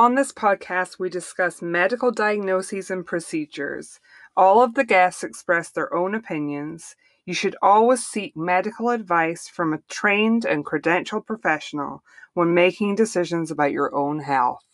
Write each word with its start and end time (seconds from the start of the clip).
On 0.00 0.14
this 0.14 0.32
podcast, 0.32 0.98
we 0.98 1.10
discuss 1.10 1.60
medical 1.60 2.10
diagnoses 2.10 2.90
and 2.90 3.04
procedures. 3.04 4.00
All 4.34 4.62
of 4.62 4.72
the 4.72 4.82
guests 4.82 5.22
express 5.22 5.68
their 5.68 5.94
own 5.94 6.14
opinions. 6.14 6.96
You 7.26 7.34
should 7.34 7.54
always 7.60 8.02
seek 8.02 8.34
medical 8.34 8.88
advice 8.88 9.46
from 9.46 9.74
a 9.74 9.82
trained 9.90 10.46
and 10.46 10.64
credentialed 10.64 11.26
professional 11.26 12.02
when 12.32 12.54
making 12.54 12.94
decisions 12.94 13.50
about 13.50 13.72
your 13.72 13.94
own 13.94 14.20
health. 14.20 14.64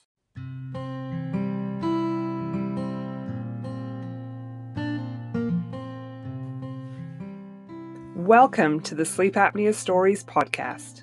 Welcome 8.15 8.79
to 8.83 8.95
the 8.95 9.04
Sleep 9.04 9.35
Apnea 9.35 9.74
Stories 9.74 10.22
podcast. 10.22 11.03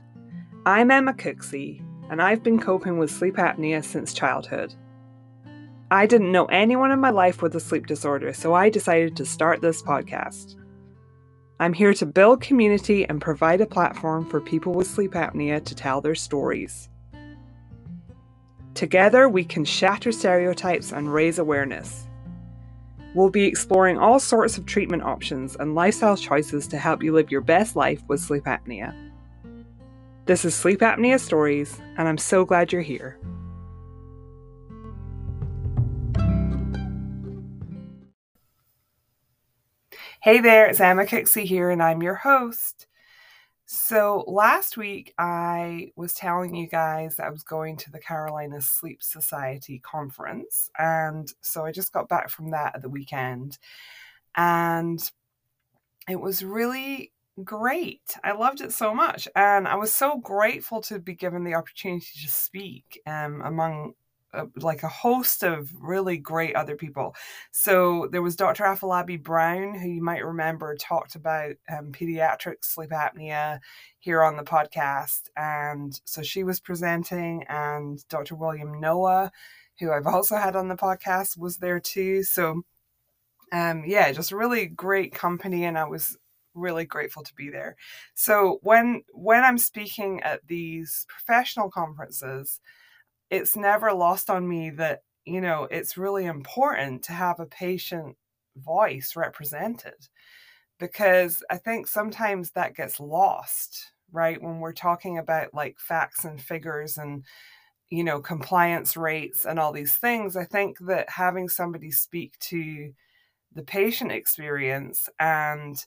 I'm 0.66 0.92
Emma 0.92 1.12
Cooksey 1.12 1.84
and 2.10 2.22
I've 2.22 2.44
been 2.44 2.60
coping 2.60 2.98
with 2.98 3.12
sleep 3.12 3.36
apnea 3.36 3.84
since 3.84 4.14
childhood. 4.14 4.74
I 5.92 6.06
didn't 6.06 6.32
know 6.32 6.46
anyone 6.46 6.92
in 6.92 7.00
my 7.00 7.12
life 7.12 7.42
with 7.42 7.56
a 7.56 7.60
sleep 7.60 7.86
disorder, 7.86 8.34
so 8.34 8.54
I 8.54 8.70
decided 8.70 9.16
to 9.18 9.26
start 9.26 9.62
this 9.62 9.82
podcast. 9.82 10.56
I'm 11.60 11.74
here 11.74 11.94
to 11.94 12.06
build 12.06 12.42
community 12.42 13.08
and 13.08 13.22
provide 13.22 13.62
a 13.62 13.66
platform 13.66 14.28
for 14.28 14.42
people 14.42 14.74
with 14.74 14.88
sleep 14.88 15.12
apnea 15.12 15.64
to 15.64 15.76
tell 15.76 16.02
their 16.02 16.16
stories. 16.16 16.90
Together, 18.74 19.30
we 19.30 19.44
can 19.44 19.64
shatter 19.64 20.12
stereotypes 20.12 20.92
and 20.92 21.14
raise 21.14 21.38
awareness. 21.38 22.08
We'll 23.14 23.30
be 23.30 23.46
exploring 23.46 24.00
all 24.00 24.20
sorts 24.20 24.58
of 24.58 24.66
treatment 24.66 25.04
options 25.04 25.56
and 25.56 25.76
lifestyle 25.76 26.18
choices 26.18 26.68
to 26.70 26.78
help 26.80 27.04
you 27.04 27.14
live 27.14 27.30
your 27.30 27.42
best 27.42 27.76
life 27.76 28.02
with 28.08 28.20
sleep 28.20 28.46
apnea. 28.46 29.13
This 30.26 30.46
is 30.46 30.56
Sleep 30.56 30.80
Apnea 30.80 31.20
Stories, 31.20 31.82
and 31.98 32.08
I'm 32.08 32.18
so 32.18 32.46
glad 32.46 32.72
you're 32.72 32.82
here. 32.82 33.20
Hey 40.22 40.40
there, 40.40 40.68
it's 40.68 40.80
Emma 40.80 41.04
Cooksey 41.04 41.44
here, 41.44 41.72
and 41.72 41.84
I'm 41.84 42.02
your 42.02 42.16
host. 42.16 42.88
So, 43.66 44.24
last 44.26 44.78
week 44.78 45.14
I 45.18 45.92
was 45.98 46.14
telling 46.14 46.56
you 46.56 46.68
guys 46.70 47.20
I 47.20 47.30
was 47.30 47.44
going 47.44 47.76
to 47.80 47.92
the 47.92 48.00
Carolina 48.00 48.62
Sleep 48.62 49.04
Society 49.04 49.80
conference, 49.80 50.70
and 50.80 51.28
so 51.42 51.66
I 51.66 51.74
just 51.74 51.92
got 51.92 52.08
back 52.08 52.30
from 52.30 52.52
that 52.52 52.76
at 52.76 52.82
the 52.82 52.88
weekend, 52.88 53.58
and 54.38 55.02
it 56.08 56.22
was 56.22 56.46
really 56.46 57.13
great. 57.44 58.16
I 58.24 58.34
loved 58.34 58.62
it 58.62 58.74
so 58.74 58.94
much. 58.94 59.28
And 59.36 59.68
I 59.68 59.76
was 59.76 59.94
so 59.94 60.18
grateful 60.18 60.82
to 60.84 61.00
be 61.00 61.14
given 61.14 61.44
the 61.44 61.56
opportunity 61.56 62.08
to 62.22 62.28
speak 62.28 63.02
um, 63.08 63.42
among 63.42 63.94
uh, 64.34 64.46
like 64.56 64.82
a 64.82 64.88
host 64.88 65.44
of 65.44 65.70
really 65.80 66.18
great 66.18 66.56
other 66.56 66.76
people. 66.76 67.16
So 67.52 68.08
there 68.12 68.22
was 68.22 68.36
Dr. 68.36 68.64
Afolabi 68.64 69.22
Brown, 69.22 69.76
who 69.76 69.88
you 69.88 70.04
might 70.04 70.26
remember 70.26 70.76
talked 70.76 71.16
about 71.16 71.54
um, 71.70 71.92
pediatric 71.92 72.64
sleep 72.64 72.90
apnea 72.90 73.60
here 74.00 74.24
on 74.24 74.36
the 74.36 74.44
podcast. 74.44 75.30
And 75.38 76.00
so 76.06 76.24
she 76.24 76.44
was 76.44 76.60
presenting, 76.60 77.44
and 77.48 78.04
Dr. 78.10 78.36
William 78.36 78.80
Noah, 78.80 79.32
who 79.80 79.92
I've 79.92 80.08
also 80.08 80.36
had 80.36 80.56
on 80.56 80.68
the 80.68 80.76
podcast, 80.76 81.38
was 81.38 81.58
there 81.58 81.80
too. 81.80 82.24
So 82.24 82.64
um, 83.52 83.84
yeah, 83.86 84.12
just 84.12 84.32
really 84.32 84.66
great 84.66 85.14
company. 85.14 85.66
And 85.66 85.78
I 85.78 85.86
was 85.86 86.18
really 86.56 86.86
grateful 86.86 87.24
to 87.24 87.34
be 87.36 87.50
there. 87.50 87.76
So 88.14 88.60
when 88.64 89.04
when 89.14 89.44
I'm 89.44 89.58
speaking 89.58 90.22
at 90.24 90.46
these 90.48 91.06
professional 91.10 91.70
conferences, 91.70 92.60
it's 93.30 93.56
never 93.56 93.94
lost 93.94 94.30
on 94.30 94.48
me 94.48 94.70
that 94.72 95.02
you 95.26 95.42
know 95.42 95.68
it's 95.72 95.98
really 95.98 96.26
important 96.26 97.04
to 97.06 97.14
have 97.14 97.40
a 97.40 97.46
patient 97.46 98.16
voice 98.58 99.14
represented 99.16 99.96
because 100.80 101.44
I 101.50 101.58
think 101.58 101.88
sometimes 101.88 102.52
that 102.52 102.76
gets 102.76 103.00
lost, 103.00 103.92
right? 104.12 104.42
When 104.42 104.60
we're 104.60 104.74
talking 104.74 105.18
about 105.18 105.54
like 105.54 105.78
facts 105.80 106.26
and 106.26 106.42
figures 106.42 106.98
and 106.98 107.24
you 107.90 108.04
know 108.04 108.22
compliance 108.22 108.98
rates 108.98 109.46
and 109.46 109.60
all 109.60 109.72
these 109.74 109.96
things, 109.96 110.36
I 110.36 110.46
think 110.46 110.78
that 110.88 111.10
having 111.10 111.50
somebody 111.50 111.92
speak 111.92 112.38
to 112.50 112.92
the 113.54 113.64
patient 113.64 114.12
experience 114.12 115.10
and 115.20 115.84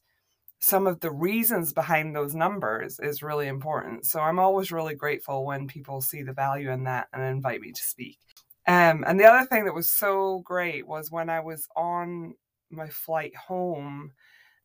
some 0.61 0.87
of 0.87 1.00
the 1.00 1.11
reasons 1.11 1.72
behind 1.72 2.15
those 2.15 2.34
numbers 2.34 2.99
is 3.00 3.22
really 3.22 3.47
important. 3.47 4.06
So 4.06 4.21
I'm 4.21 4.39
always 4.39 4.72
really 4.72 4.94
grateful 4.94 5.44
when 5.44 5.67
people 5.67 6.00
see 6.00 6.22
the 6.22 6.33
value 6.33 6.71
in 6.71 6.84
that 6.84 7.09
and 7.12 7.22
invite 7.22 7.61
me 7.61 7.72
to 7.72 7.83
speak. 7.83 8.19
Um, 8.67 9.05
and 9.06 9.21
the 9.21 9.25
other 9.27 9.47
thing 9.47 9.65
that 9.67 9.75
was 9.75 9.89
so 9.89 10.41
great 10.44 10.87
was 10.87 11.11
when 11.11 11.31
I 11.31 11.41
was 11.41 11.69
on 11.77 12.34
my 12.71 12.89
flight 12.89 13.37
home, 13.37 14.12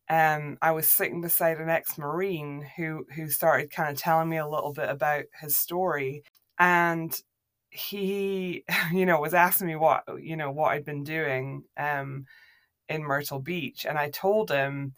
um, 0.09 0.57
I 0.61 0.71
was 0.71 0.87
sitting 0.87 1.21
beside 1.21 1.57
an 1.59 1.69
ex-marine 1.69 2.67
who 2.75 3.05
who 3.15 3.29
started 3.29 3.71
kind 3.71 3.89
of 3.91 3.97
telling 3.97 4.29
me 4.29 4.37
a 4.37 4.47
little 4.47 4.73
bit 4.73 4.89
about 4.89 5.25
his 5.39 5.57
story, 5.57 6.23
and 6.59 7.17
he, 7.69 8.65
you 8.93 9.05
know, 9.05 9.21
was 9.21 9.33
asking 9.33 9.67
me 9.67 9.75
what 9.75 10.03
you 10.19 10.35
know 10.35 10.51
what 10.51 10.71
I'd 10.71 10.85
been 10.85 11.03
doing 11.03 11.63
um, 11.77 12.25
in 12.89 13.03
Myrtle 13.03 13.39
Beach, 13.39 13.85
and 13.85 13.97
I 13.97 14.09
told 14.09 14.51
him 14.51 14.93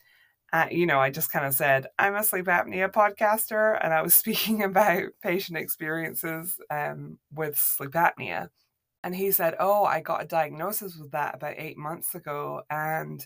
uh, 0.54 0.68
you 0.72 0.86
know, 0.86 1.00
I 1.00 1.10
just 1.10 1.32
kind 1.32 1.46
of 1.46 1.56
said, 1.56 1.88
I'm 1.98 2.16
a 2.16 2.24
sleep 2.24 2.46
apnea 2.46 2.92
podcaster, 2.92 3.78
and 3.84 3.94
I 3.94 4.04
was 4.04 4.14
speaking 4.14 4.64
about 4.64 5.04
patient 5.22 5.58
experiences 5.58 6.58
um, 6.70 7.18
with 7.34 7.58
sleep 7.58 7.92
apnea. 7.92 8.50
And 9.04 9.16
he 9.16 9.32
said, 9.32 9.56
Oh, 9.60 9.84
I 9.84 10.00
got 10.00 10.24
a 10.24 10.28
diagnosis 10.28 10.96
with 10.98 11.12
that 11.12 11.36
about 11.36 11.56
eight 11.58 11.78
months 11.78 12.16
ago, 12.16 12.62
and 12.70 13.26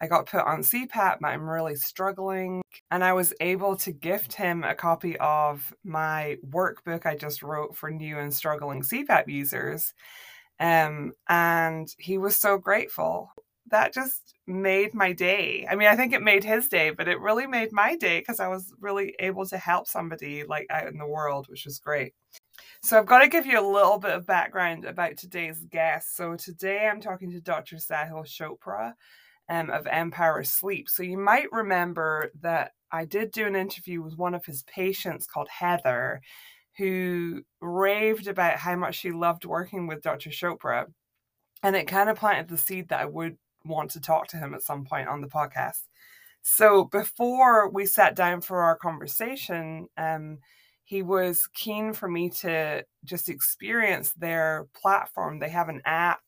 I 0.00 0.06
got 0.06 0.26
put 0.26 0.42
on 0.42 0.60
CPAP, 0.60 1.18
but 1.20 1.28
I'm 1.28 1.50
really 1.50 1.74
struggling. 1.76 2.62
And 2.90 3.04
I 3.04 3.12
was 3.12 3.34
able 3.40 3.76
to 3.78 3.92
gift 3.92 4.32
him 4.34 4.62
a 4.64 4.74
copy 4.74 5.16
of 5.18 5.74
my 5.84 6.38
workbook 6.48 7.04
I 7.04 7.16
just 7.16 7.42
wrote 7.42 7.76
for 7.76 7.90
new 7.90 8.18
and 8.18 8.32
struggling 8.32 8.82
CPAP 8.82 9.28
users. 9.28 9.94
Um, 10.60 11.12
and 11.28 11.88
he 11.98 12.18
was 12.18 12.36
so 12.36 12.58
grateful 12.58 13.32
that 13.70 13.92
just 13.92 14.27
made 14.48 14.94
my 14.94 15.12
day. 15.12 15.66
I 15.70 15.74
mean, 15.76 15.88
I 15.88 15.96
think 15.96 16.12
it 16.12 16.22
made 16.22 16.42
his 16.42 16.68
day, 16.68 16.90
but 16.90 17.08
it 17.08 17.20
really 17.20 17.46
made 17.46 17.70
my 17.72 17.96
day 17.96 18.20
because 18.20 18.40
I 18.40 18.48
was 18.48 18.72
really 18.80 19.14
able 19.18 19.46
to 19.46 19.58
help 19.58 19.86
somebody 19.86 20.44
like 20.44 20.66
out 20.70 20.88
in 20.88 20.98
the 20.98 21.06
world, 21.06 21.46
which 21.48 21.64
was 21.64 21.78
great. 21.78 22.14
So 22.82 22.98
I've 22.98 23.06
got 23.06 23.20
to 23.20 23.28
give 23.28 23.46
you 23.46 23.58
a 23.58 23.72
little 23.72 23.98
bit 23.98 24.12
of 24.12 24.26
background 24.26 24.84
about 24.84 25.16
today's 25.16 25.64
guest. 25.70 26.16
So 26.16 26.36
today 26.36 26.88
I'm 26.88 27.00
talking 27.00 27.30
to 27.32 27.40
Dr. 27.40 27.76
Sahil 27.76 28.24
Chopra 28.26 28.94
um, 29.48 29.70
of 29.70 29.86
Empower 29.86 30.42
Sleep. 30.44 30.88
So 30.88 31.02
you 31.02 31.18
might 31.18 31.52
remember 31.52 32.30
that 32.40 32.72
I 32.90 33.04
did 33.04 33.30
do 33.30 33.46
an 33.46 33.56
interview 33.56 34.02
with 34.02 34.16
one 34.16 34.34
of 34.34 34.44
his 34.44 34.62
patients 34.62 35.26
called 35.26 35.48
Heather, 35.48 36.20
who 36.78 37.42
raved 37.60 38.28
about 38.28 38.56
how 38.58 38.76
much 38.76 38.96
she 38.96 39.10
loved 39.10 39.44
working 39.44 39.86
with 39.86 40.02
Dr. 40.02 40.30
Chopra. 40.30 40.86
And 41.62 41.74
it 41.74 41.88
kind 41.88 42.08
of 42.08 42.16
planted 42.16 42.48
the 42.48 42.56
seed 42.56 42.88
that 42.88 43.00
I 43.00 43.04
would 43.04 43.36
want 43.64 43.90
to 43.92 44.00
talk 44.00 44.28
to 44.28 44.36
him 44.36 44.54
at 44.54 44.62
some 44.62 44.84
point 44.84 45.08
on 45.08 45.20
the 45.20 45.28
podcast. 45.28 45.82
So 46.42 46.84
before 46.84 47.68
we 47.68 47.86
sat 47.86 48.14
down 48.14 48.40
for 48.40 48.62
our 48.62 48.76
conversation, 48.76 49.88
um, 49.96 50.38
he 50.84 51.02
was 51.02 51.48
keen 51.52 51.92
for 51.92 52.08
me 52.08 52.30
to 52.30 52.84
just 53.04 53.28
experience 53.28 54.12
their 54.12 54.66
platform. 54.74 55.38
They 55.38 55.50
have 55.50 55.68
an 55.68 55.82
app 55.84 56.22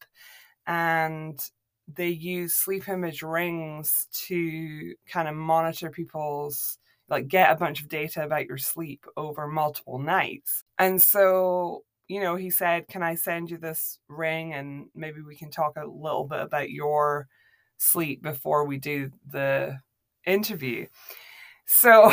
and 0.66 1.40
they 1.88 2.08
use 2.08 2.54
sleep 2.54 2.88
image 2.88 3.22
rings 3.22 4.06
to 4.26 4.94
kind 5.06 5.28
of 5.28 5.34
monitor 5.34 5.90
people's 5.90 6.78
like 7.08 7.26
get 7.26 7.50
a 7.50 7.56
bunch 7.56 7.82
of 7.82 7.88
data 7.88 8.22
about 8.22 8.46
your 8.46 8.58
sleep 8.58 9.04
over 9.16 9.48
multiple 9.48 9.98
nights. 9.98 10.62
And 10.78 11.00
so 11.02 11.82
you 12.10 12.20
know, 12.20 12.36
he 12.36 12.50
said, 12.50 12.88
Can 12.88 13.02
I 13.04 13.14
send 13.14 13.50
you 13.50 13.58
this 13.58 14.00
ring 14.08 14.52
and 14.54 14.88
maybe 14.96 15.22
we 15.22 15.36
can 15.36 15.50
talk 15.50 15.74
a 15.76 15.86
little 15.86 16.24
bit 16.26 16.40
about 16.40 16.70
your 16.70 17.28
sleep 17.78 18.22
before 18.22 18.66
we 18.66 18.78
do 18.78 19.10
the 19.30 19.78
interview? 20.26 20.86
So 21.66 22.12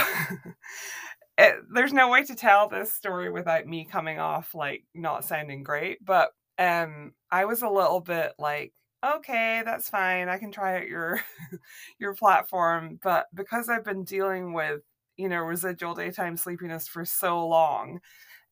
it, 1.38 1.56
there's 1.74 1.94
no 1.94 2.10
way 2.10 2.24
to 2.26 2.36
tell 2.36 2.68
this 2.70 2.94
story 2.94 3.32
without 3.32 3.66
me 3.66 3.86
coming 3.86 4.20
off 4.20 4.54
like 4.56 4.84
not 4.94 5.26
sounding 5.26 5.64
great, 5.64 6.04
but 6.04 6.30
um 6.60 7.14
I 7.32 7.46
was 7.46 7.62
a 7.62 7.70
little 7.70 8.02
bit 8.02 8.34
like 8.40 8.74
okay, 9.06 9.62
that's 9.64 9.90
fine. 9.90 10.28
I 10.28 10.38
can 10.40 10.52
try 10.52 10.78
out 10.78 10.88
your 10.88 11.22
your 12.00 12.16
platform, 12.16 13.00
but 13.04 13.28
because 13.34 13.70
I've 13.70 13.86
been 13.86 14.04
dealing 14.04 14.54
with, 14.54 14.82
you 15.18 15.30
know, 15.30 15.40
residual 15.40 15.96
daytime 15.96 16.38
sleepiness 16.38 16.88
for 16.88 17.06
so 17.06 17.48
long, 17.48 18.00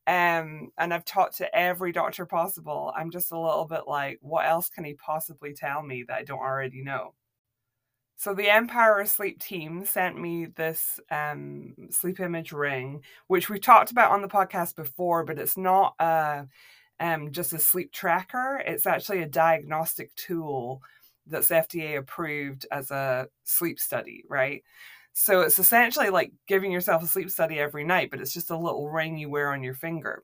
um, 0.08 0.72
and 0.78 0.94
I've 0.94 1.06
talked 1.06 1.38
to 1.38 1.56
every 1.56 1.92
doctor 1.92 2.26
possible. 2.26 2.94
I'm 2.96 3.12
just 3.12 3.32
a 3.32 3.40
little 3.40 3.66
bit 3.66 3.88
like, 3.88 4.20
what 4.22 4.46
else 4.46 4.70
can 4.70 4.84
he 4.84 4.94
possibly 4.94 5.54
tell 5.54 5.82
me 5.82 6.04
that 6.08 6.18
I 6.18 6.24
don't 6.24 6.40
already 6.40 6.84
know? 6.84 7.14
So 8.18 8.34
the 8.34 8.56
Empower 8.56 9.06
Sleep 9.06 9.42
team 9.42 9.84
sent 9.86 10.20
me 10.20 10.46
this 10.46 11.00
um, 11.12 11.74
sleep 11.90 12.20
image 12.20 12.52
ring, 12.54 13.04
which 13.28 13.50
we 13.50 13.60
talked 13.60 13.92
about 13.92 14.12
on 14.12 14.22
the 14.22 14.28
podcast 14.28 14.76
before, 14.76 15.26
but 15.26 15.38
it's 15.40 15.58
not 15.58 15.96
a 16.00 16.48
um, 17.00 17.32
just 17.32 17.52
a 17.52 17.60
sleep 17.60 17.92
tracker. 17.92 18.62
It's 18.66 18.86
actually 18.86 19.22
a 19.22 19.28
diagnostic 19.28 20.16
tool 20.16 20.82
that's 21.28 21.50
FDA 21.50 21.98
approved 21.98 22.66
as 22.72 22.92
a 22.92 23.28
sleep 23.44 23.80
study, 23.80 24.24
right? 24.30 24.64
So 25.18 25.42
it's 25.42 25.60
essentially 25.60 26.10
like 26.10 26.34
giving 26.46 26.74
yourself 26.74 27.02
a 27.02 27.08
sleep 27.08 27.30
study 27.30 27.58
every 27.58 27.86
night, 27.86 28.12
but 28.12 28.20
it's 28.20 28.34
just 28.34 28.52
a 28.52 28.58
little 28.58 28.90
ring 28.90 29.18
you 29.18 29.30
wear 29.30 29.54
on 29.54 29.64
your 29.64 29.74
finger. 29.74 30.24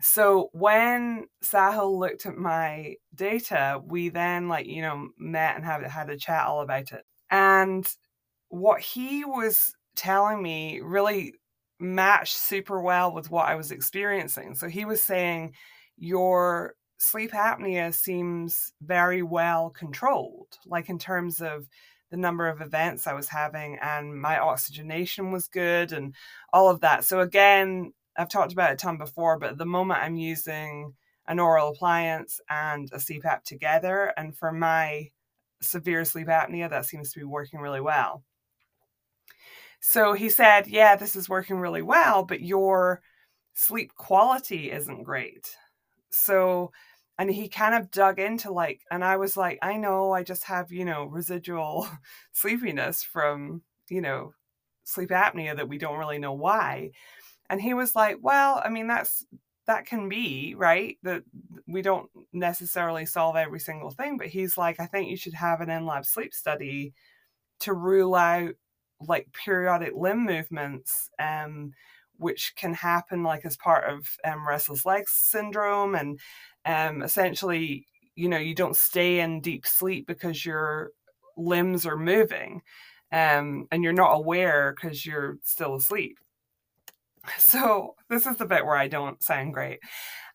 So 0.00 0.48
when 0.52 1.26
Sahil 1.42 1.98
looked 1.98 2.24
at 2.24 2.36
my 2.36 2.94
data, 3.16 3.80
we 3.84 4.10
then 4.10 4.48
like, 4.48 4.66
you 4.66 4.80
know, 4.80 5.08
met 5.18 5.56
and 5.56 5.64
had, 5.64 5.82
had 5.84 6.08
a 6.08 6.16
chat 6.16 6.46
all 6.46 6.60
about 6.60 6.92
it. 6.92 7.04
And 7.30 7.84
what 8.48 8.80
he 8.80 9.24
was 9.24 9.74
telling 9.96 10.40
me 10.40 10.80
really 10.80 11.34
matched 11.80 12.36
super 12.36 12.80
well 12.80 13.12
with 13.12 13.30
what 13.32 13.46
I 13.46 13.56
was 13.56 13.72
experiencing. 13.72 14.54
So 14.54 14.68
he 14.68 14.84
was 14.84 15.02
saying, 15.02 15.54
Your 15.96 16.74
sleep 16.98 17.32
apnea 17.32 17.92
seems 17.92 18.72
very 18.82 19.22
well 19.22 19.70
controlled, 19.70 20.58
like 20.64 20.88
in 20.88 20.98
terms 20.98 21.40
of 21.40 21.66
the 22.14 22.20
number 22.20 22.46
of 22.46 22.60
events 22.60 23.08
I 23.08 23.12
was 23.12 23.28
having, 23.28 23.76
and 23.82 24.14
my 24.14 24.38
oxygenation 24.38 25.32
was 25.32 25.48
good 25.48 25.90
and 25.90 26.14
all 26.52 26.70
of 26.70 26.78
that. 26.82 27.02
So, 27.04 27.18
again, 27.18 27.92
I've 28.16 28.28
talked 28.28 28.52
about 28.52 28.70
it 28.70 28.74
a 28.74 28.76
ton 28.76 28.98
before, 28.98 29.36
but 29.36 29.50
at 29.50 29.58
the 29.58 29.66
moment 29.66 29.98
I'm 30.00 30.14
using 30.14 30.94
an 31.26 31.40
oral 31.40 31.70
appliance 31.70 32.40
and 32.48 32.88
a 32.92 32.98
CPAP 32.98 33.42
together. 33.42 34.12
And 34.16 34.32
for 34.36 34.52
my 34.52 35.10
severe 35.60 36.04
sleep 36.04 36.28
apnea, 36.28 36.70
that 36.70 36.86
seems 36.86 37.12
to 37.12 37.18
be 37.18 37.24
working 37.24 37.58
really 37.58 37.80
well. 37.80 38.22
So 39.80 40.12
he 40.12 40.28
said, 40.28 40.68
Yeah, 40.68 40.94
this 40.94 41.16
is 41.16 41.28
working 41.28 41.56
really 41.56 41.82
well, 41.82 42.22
but 42.22 42.42
your 42.42 43.02
sleep 43.54 43.92
quality 43.96 44.70
isn't 44.70 45.02
great. 45.02 45.56
So, 46.10 46.70
and 47.18 47.30
he 47.30 47.48
kind 47.48 47.74
of 47.74 47.90
dug 47.90 48.18
into 48.18 48.50
like, 48.52 48.82
and 48.90 49.04
I 49.04 49.16
was 49.16 49.36
like, 49.36 49.58
I 49.62 49.76
know 49.76 50.12
I 50.12 50.22
just 50.22 50.44
have, 50.44 50.72
you 50.72 50.84
know, 50.84 51.04
residual 51.04 51.88
sleepiness 52.32 53.02
from, 53.02 53.62
you 53.88 54.00
know, 54.00 54.34
sleep 54.84 55.10
apnea 55.10 55.56
that 55.56 55.68
we 55.68 55.78
don't 55.78 55.98
really 55.98 56.18
know 56.18 56.32
why. 56.32 56.90
And 57.50 57.60
he 57.60 57.74
was 57.74 57.94
like, 57.94 58.18
Well, 58.22 58.60
I 58.64 58.70
mean, 58.70 58.88
that's 58.88 59.24
that 59.66 59.86
can 59.86 60.08
be 60.08 60.54
right 60.56 60.98
that 61.02 61.22
we 61.66 61.82
don't 61.82 62.10
necessarily 62.32 63.06
solve 63.06 63.36
every 63.36 63.60
single 63.60 63.90
thing 63.90 64.18
but 64.18 64.26
he's 64.26 64.58
like 64.58 64.78
i 64.78 64.86
think 64.86 65.08
you 65.08 65.16
should 65.16 65.34
have 65.34 65.60
an 65.60 65.70
in-lab 65.70 66.04
sleep 66.04 66.34
study 66.34 66.92
to 67.60 67.72
rule 67.72 68.14
out 68.14 68.50
like 69.00 69.26
periodic 69.32 69.92
limb 69.94 70.24
movements 70.24 71.10
um, 71.18 71.72
which 72.16 72.54
can 72.56 72.74
happen 72.74 73.22
like 73.22 73.44
as 73.44 73.56
part 73.56 73.84
of 73.90 74.16
um, 74.24 74.46
restless 74.46 74.86
legs 74.86 75.12
syndrome 75.12 75.94
and 75.94 76.18
um, 76.66 77.02
essentially 77.02 77.86
you 78.14 78.28
know 78.28 78.38
you 78.38 78.54
don't 78.54 78.76
stay 78.76 79.20
in 79.20 79.40
deep 79.40 79.66
sleep 79.66 80.06
because 80.06 80.44
your 80.44 80.90
limbs 81.36 81.86
are 81.86 81.96
moving 81.96 82.62
um, 83.12 83.66
and 83.70 83.82
you're 83.82 83.92
not 83.92 84.12
aware 84.12 84.74
because 84.74 85.04
you're 85.04 85.38
still 85.42 85.74
asleep 85.74 86.18
so 87.38 87.94
this 88.08 88.26
is 88.26 88.36
the 88.36 88.46
bit 88.46 88.64
where 88.64 88.76
i 88.76 88.88
don't 88.88 89.22
sound 89.22 89.52
great 89.52 89.80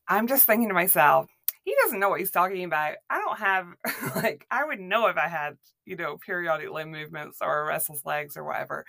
i'm 0.08 0.28
just 0.28 0.46
thinking 0.46 0.68
to 0.68 0.74
myself 0.74 1.28
he 1.70 1.76
doesn't 1.84 2.00
know 2.00 2.10
what 2.10 2.20
he's 2.20 2.32
talking 2.32 2.64
about. 2.64 2.96
I 3.12 3.20
don't 3.20 3.38
have 3.38 3.68
like 4.16 4.46
I 4.50 4.66
would 4.66 4.80
know 4.80 5.06
if 5.08 5.18
I 5.18 5.28
had, 5.28 5.58
you 5.86 5.96
know, 5.96 6.18
periodic 6.18 6.72
limb 6.72 6.92
movements 6.92 7.40
or 7.42 7.66
restless 7.66 8.04
legs 8.06 8.36
or 8.38 8.44
whatever. 8.44 8.86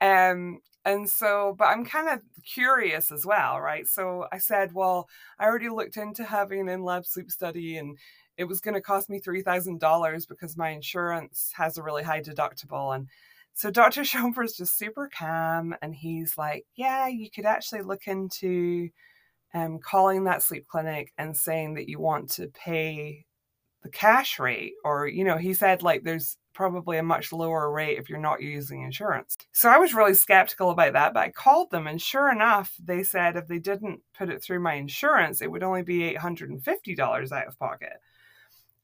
Um 0.00 0.60
and 0.84 1.08
so 1.08 1.54
but 1.58 1.66
I'm 1.66 1.84
kind 1.84 2.08
of 2.08 2.20
curious 2.44 3.12
as 3.12 3.24
well, 3.26 3.60
right? 3.60 3.86
So 3.86 4.26
I 4.32 4.38
said, 4.38 4.72
well, 4.74 5.08
I 5.38 5.44
already 5.46 5.68
looked 5.68 5.96
into 5.96 6.24
having 6.24 6.60
an 6.60 6.68
in-lab 6.68 7.06
sleep 7.06 7.30
study 7.30 7.76
and 7.78 7.98
it 8.36 8.44
was 8.44 8.60
going 8.60 8.74
to 8.74 8.80
cost 8.80 9.10
me 9.10 9.20
$3,000 9.20 10.28
because 10.28 10.56
my 10.56 10.70
insurance 10.70 11.52
has 11.54 11.78
a 11.78 11.82
really 11.82 12.02
high 12.02 12.20
deductible 12.22 12.94
and 12.94 13.08
so 13.54 13.70
Dr. 13.70 14.00
Is 14.02 14.12
just 14.56 14.78
super 14.78 15.10
calm 15.16 15.74
and 15.82 15.94
he's 15.94 16.38
like, 16.38 16.64
yeah, 16.74 17.06
you 17.08 17.30
could 17.30 17.44
actually 17.44 17.82
look 17.82 18.06
into 18.06 18.88
um, 19.54 19.78
calling 19.78 20.24
that 20.24 20.42
sleep 20.42 20.66
clinic 20.68 21.12
and 21.18 21.36
saying 21.36 21.74
that 21.74 21.88
you 21.88 22.00
want 22.00 22.30
to 22.32 22.48
pay 22.48 23.24
the 23.82 23.90
cash 23.90 24.38
rate 24.38 24.74
or 24.84 25.06
you 25.08 25.24
know 25.24 25.36
he 25.36 25.54
said 25.54 25.82
like 25.82 26.04
there's 26.04 26.38
probably 26.54 26.98
a 26.98 27.02
much 27.02 27.32
lower 27.32 27.70
rate 27.70 27.98
if 27.98 28.08
you're 28.08 28.18
not 28.18 28.42
using 28.42 28.82
insurance 28.82 29.36
so 29.52 29.68
i 29.68 29.78
was 29.78 29.94
really 29.94 30.14
skeptical 30.14 30.70
about 30.70 30.92
that 30.92 31.14
but 31.14 31.20
i 31.20 31.30
called 31.30 31.70
them 31.70 31.86
and 31.86 32.00
sure 32.00 32.30
enough 32.30 32.74
they 32.82 33.02
said 33.02 33.36
if 33.36 33.46
they 33.46 33.58
didn't 33.58 34.00
put 34.16 34.28
it 34.28 34.42
through 34.42 34.60
my 34.60 34.74
insurance 34.74 35.40
it 35.40 35.50
would 35.50 35.62
only 35.62 35.82
be 35.82 36.14
$850 36.14 37.32
out 37.32 37.46
of 37.46 37.58
pocket 37.58 37.94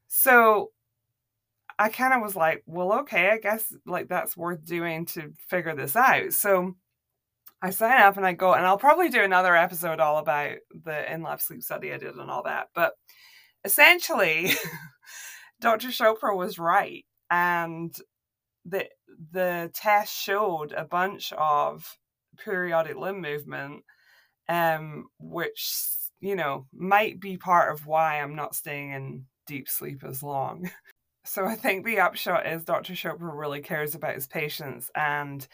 so 0.07 0.71
i 1.79 1.89
kind 1.89 2.15
of 2.15 2.23
was 2.23 2.37
like 2.37 2.63
well 2.67 3.01
okay 3.01 3.31
i 3.31 3.39
guess 3.39 3.75
like 3.87 4.09
that's 4.09 4.37
worth 4.37 4.65
doing 4.65 5.05
to 5.07 5.33
figure 5.49 5.75
this 5.75 5.97
out 5.97 6.33
so 6.33 6.75
I 7.61 7.71
sign 7.71 8.01
up 8.01 8.17
and 8.17 8.25
I 8.25 8.35
go, 8.35 8.55
and 8.55 8.65
I'll 8.65 8.79
probably 8.79 9.09
do 9.09 9.23
another 9.23 9.57
episode 9.57 9.99
all 9.99 10.19
about 10.19 10.59
the 10.85 11.13
in 11.13 11.23
lab 11.23 11.41
sleep 11.41 11.63
study 11.63 11.93
I 11.93 11.99
did 11.99 12.15
and 12.15 12.31
all 12.31 12.45
that. 12.45 12.69
But 12.75 12.93
essentially, 13.65 14.53
Dr. 15.61 15.89
Chopra 15.89 16.37
was 16.37 16.59
right. 16.59 17.05
And 17.31 17.95
the 18.65 18.89
the 19.33 19.71
test 19.75 20.15
showed 20.15 20.73
a 20.73 20.85
bunch 20.85 21.33
of 21.33 21.99
periodic 22.39 22.97
limb 22.97 23.21
movement, 23.21 23.85
um, 24.49 25.07
which 25.19 25.73
you 26.21 26.37
know 26.37 26.67
might 26.73 27.21
be 27.21 27.37
part 27.37 27.73
of 27.73 27.87
why 27.87 28.21
I'm 28.21 28.37
not 28.37 28.55
staying 28.55 28.93
in 28.93 29.25
deep 29.47 29.69
sleep 29.69 30.05
as 30.05 30.23
long. 30.23 30.71
So 31.25 31.45
I 31.45 31.57
think 31.57 31.85
the 31.85 32.01
upshot 32.01 32.47
is 32.47 32.65
Dr. 32.65 32.95
Chopra 32.95 33.31
really 33.39 33.61
cares 33.61 33.95
about 33.95 34.15
his 34.15 34.27
patients 34.27 34.91
and 34.95 35.47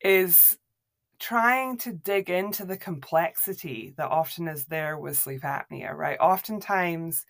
is 0.00 0.58
trying 1.20 1.78
to 1.78 1.92
dig 1.92 2.30
into 2.30 2.64
the 2.64 2.76
complexity 2.76 3.94
that 3.96 4.10
often 4.10 4.48
is 4.48 4.66
there 4.66 4.98
with 4.98 5.18
sleep 5.18 5.42
apnea, 5.42 5.92
right? 5.94 6.18
Oftentimes, 6.20 7.24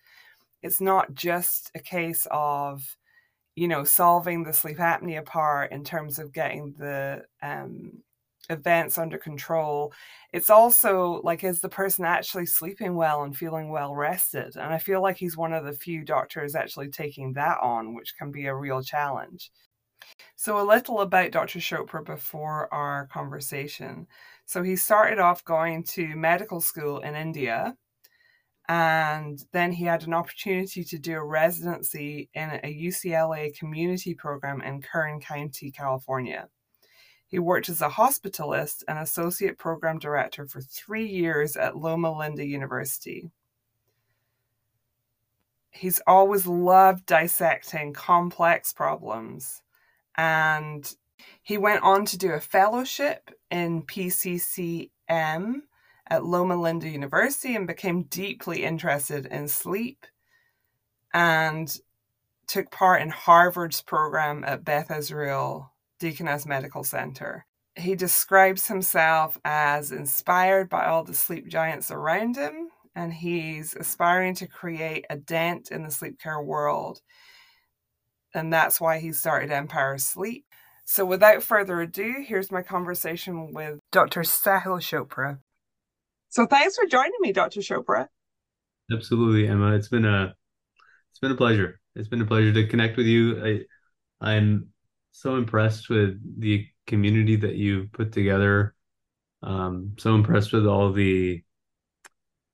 it's 0.61 0.81
not 0.81 1.13
just 1.13 1.71
a 1.75 1.79
case 1.79 2.27
of, 2.31 2.97
you 3.55 3.67
know, 3.67 3.83
solving 3.83 4.43
the 4.43 4.53
sleep 4.53 4.77
apnea 4.77 5.25
part 5.25 5.71
in 5.71 5.83
terms 5.83 6.19
of 6.19 6.33
getting 6.33 6.73
the 6.77 7.23
um, 7.41 7.91
events 8.49 8.97
under 8.97 9.17
control. 9.17 9.93
It's 10.33 10.49
also 10.49 11.21
like, 11.23 11.43
is 11.43 11.61
the 11.61 11.69
person 11.69 12.05
actually 12.05 12.45
sleeping 12.47 12.95
well 12.95 13.23
and 13.23 13.35
feeling 13.35 13.69
well 13.69 13.95
rested? 13.95 14.55
And 14.55 14.73
I 14.73 14.77
feel 14.77 15.01
like 15.01 15.17
he's 15.17 15.37
one 15.37 15.53
of 15.53 15.63
the 15.65 15.73
few 15.73 16.03
doctors 16.03 16.55
actually 16.55 16.89
taking 16.89 17.33
that 17.33 17.57
on, 17.61 17.95
which 17.95 18.17
can 18.17 18.31
be 18.31 18.47
a 18.47 18.55
real 18.55 18.81
challenge. 18.83 19.51
So, 20.35 20.59
a 20.59 20.63
little 20.63 21.01
about 21.01 21.31
Dr. 21.31 21.59
Chopra 21.59 22.05
before 22.05 22.73
our 22.73 23.07
conversation. 23.07 24.07
So, 24.45 24.63
he 24.63 24.75
started 24.75 25.19
off 25.19 25.43
going 25.45 25.83
to 25.95 26.15
medical 26.15 26.61
school 26.61 26.99
in 26.99 27.15
India, 27.15 27.75
and 28.67 29.43
then 29.51 29.71
he 29.71 29.85
had 29.85 30.07
an 30.07 30.13
opportunity 30.13 30.83
to 30.83 30.97
do 30.97 31.15
a 31.15 31.23
residency 31.23 32.29
in 32.33 32.59
a 32.63 32.87
UCLA 32.87 33.55
community 33.57 34.15
program 34.15 34.61
in 34.61 34.81
Kern 34.81 35.19
County, 35.19 35.71
California. 35.71 36.47
He 37.27 37.39
worked 37.39 37.69
as 37.69 37.81
a 37.81 37.89
hospitalist 37.89 38.83
and 38.87 38.97
associate 38.97 39.57
program 39.57 39.99
director 39.99 40.45
for 40.47 40.61
three 40.61 41.07
years 41.07 41.55
at 41.55 41.77
Loma 41.77 42.17
Linda 42.17 42.45
University. 42.45 43.29
He's 45.71 46.01
always 46.07 46.47
loved 46.47 47.05
dissecting 47.05 47.93
complex 47.93 48.71
problems 48.71 49.61
and 50.17 50.95
he 51.43 51.57
went 51.57 51.83
on 51.83 52.05
to 52.05 52.17
do 52.17 52.31
a 52.31 52.39
fellowship 52.39 53.29
in 53.51 53.83
PCCM 53.83 54.89
at 56.07 56.25
Loma 56.25 56.55
Linda 56.55 56.89
University 56.89 57.55
and 57.55 57.67
became 57.67 58.03
deeply 58.03 58.63
interested 58.63 59.25
in 59.25 59.47
sleep 59.47 60.05
and 61.13 61.79
took 62.47 62.69
part 62.71 63.01
in 63.01 63.09
Harvard's 63.09 63.81
program 63.81 64.43
at 64.45 64.63
Beth 64.63 64.91
Israel 64.91 65.71
Deaconess 65.99 66.45
Medical 66.45 66.83
Center. 66.83 67.45
He 67.75 67.95
describes 67.95 68.67
himself 68.67 69.37
as 69.43 69.91
inspired 69.91 70.69
by 70.69 70.85
all 70.85 71.03
the 71.03 71.13
sleep 71.13 71.47
giants 71.47 71.91
around 71.91 72.37
him, 72.37 72.69
and 72.95 73.13
he's 73.13 73.75
aspiring 73.75 74.35
to 74.35 74.47
create 74.47 75.05
a 75.09 75.17
dent 75.17 75.71
in 75.71 75.83
the 75.83 75.91
sleep 75.91 76.19
care 76.19 76.41
world 76.41 77.01
and 78.35 78.51
that's 78.51 78.79
why 78.81 78.99
he 78.99 79.13
started 79.13 79.49
Empower 79.49 79.97
Sleep. 79.97 80.45
So, 80.83 81.03
without 81.05 81.41
further 81.41 81.81
ado, 81.81 82.23
here's 82.27 82.51
my 82.51 82.61
conversation 82.61 83.53
with 83.53 83.79
Dr. 83.91 84.21
Sahil 84.21 84.79
Chopra. 84.79 85.39
So, 86.35 86.45
thanks 86.45 86.75
for 86.75 86.85
joining 86.85 87.13
me, 87.21 87.31
Dr. 87.31 87.61
Chopra. 87.61 88.09
Absolutely, 88.91 89.47
Emma. 89.47 89.73
It's 89.73 89.87
been 89.87 90.03
a 90.03 90.35
it's 91.09 91.19
been 91.19 91.31
a 91.31 91.35
pleasure. 91.35 91.79
It's 91.95 92.09
been 92.09 92.19
a 92.19 92.25
pleasure 92.25 92.51
to 92.51 92.67
connect 92.67 92.97
with 92.97 93.05
you. 93.05 93.41
I 93.41 93.61
I'm 94.19 94.67
so 95.13 95.37
impressed 95.37 95.89
with 95.89 96.19
the 96.41 96.67
community 96.87 97.37
that 97.37 97.55
you've 97.55 97.89
put 97.93 98.11
together. 98.11 98.75
Um, 99.43 99.93
so 99.97 100.13
impressed 100.13 100.51
with 100.51 100.67
all 100.67 100.91
the 100.91 101.41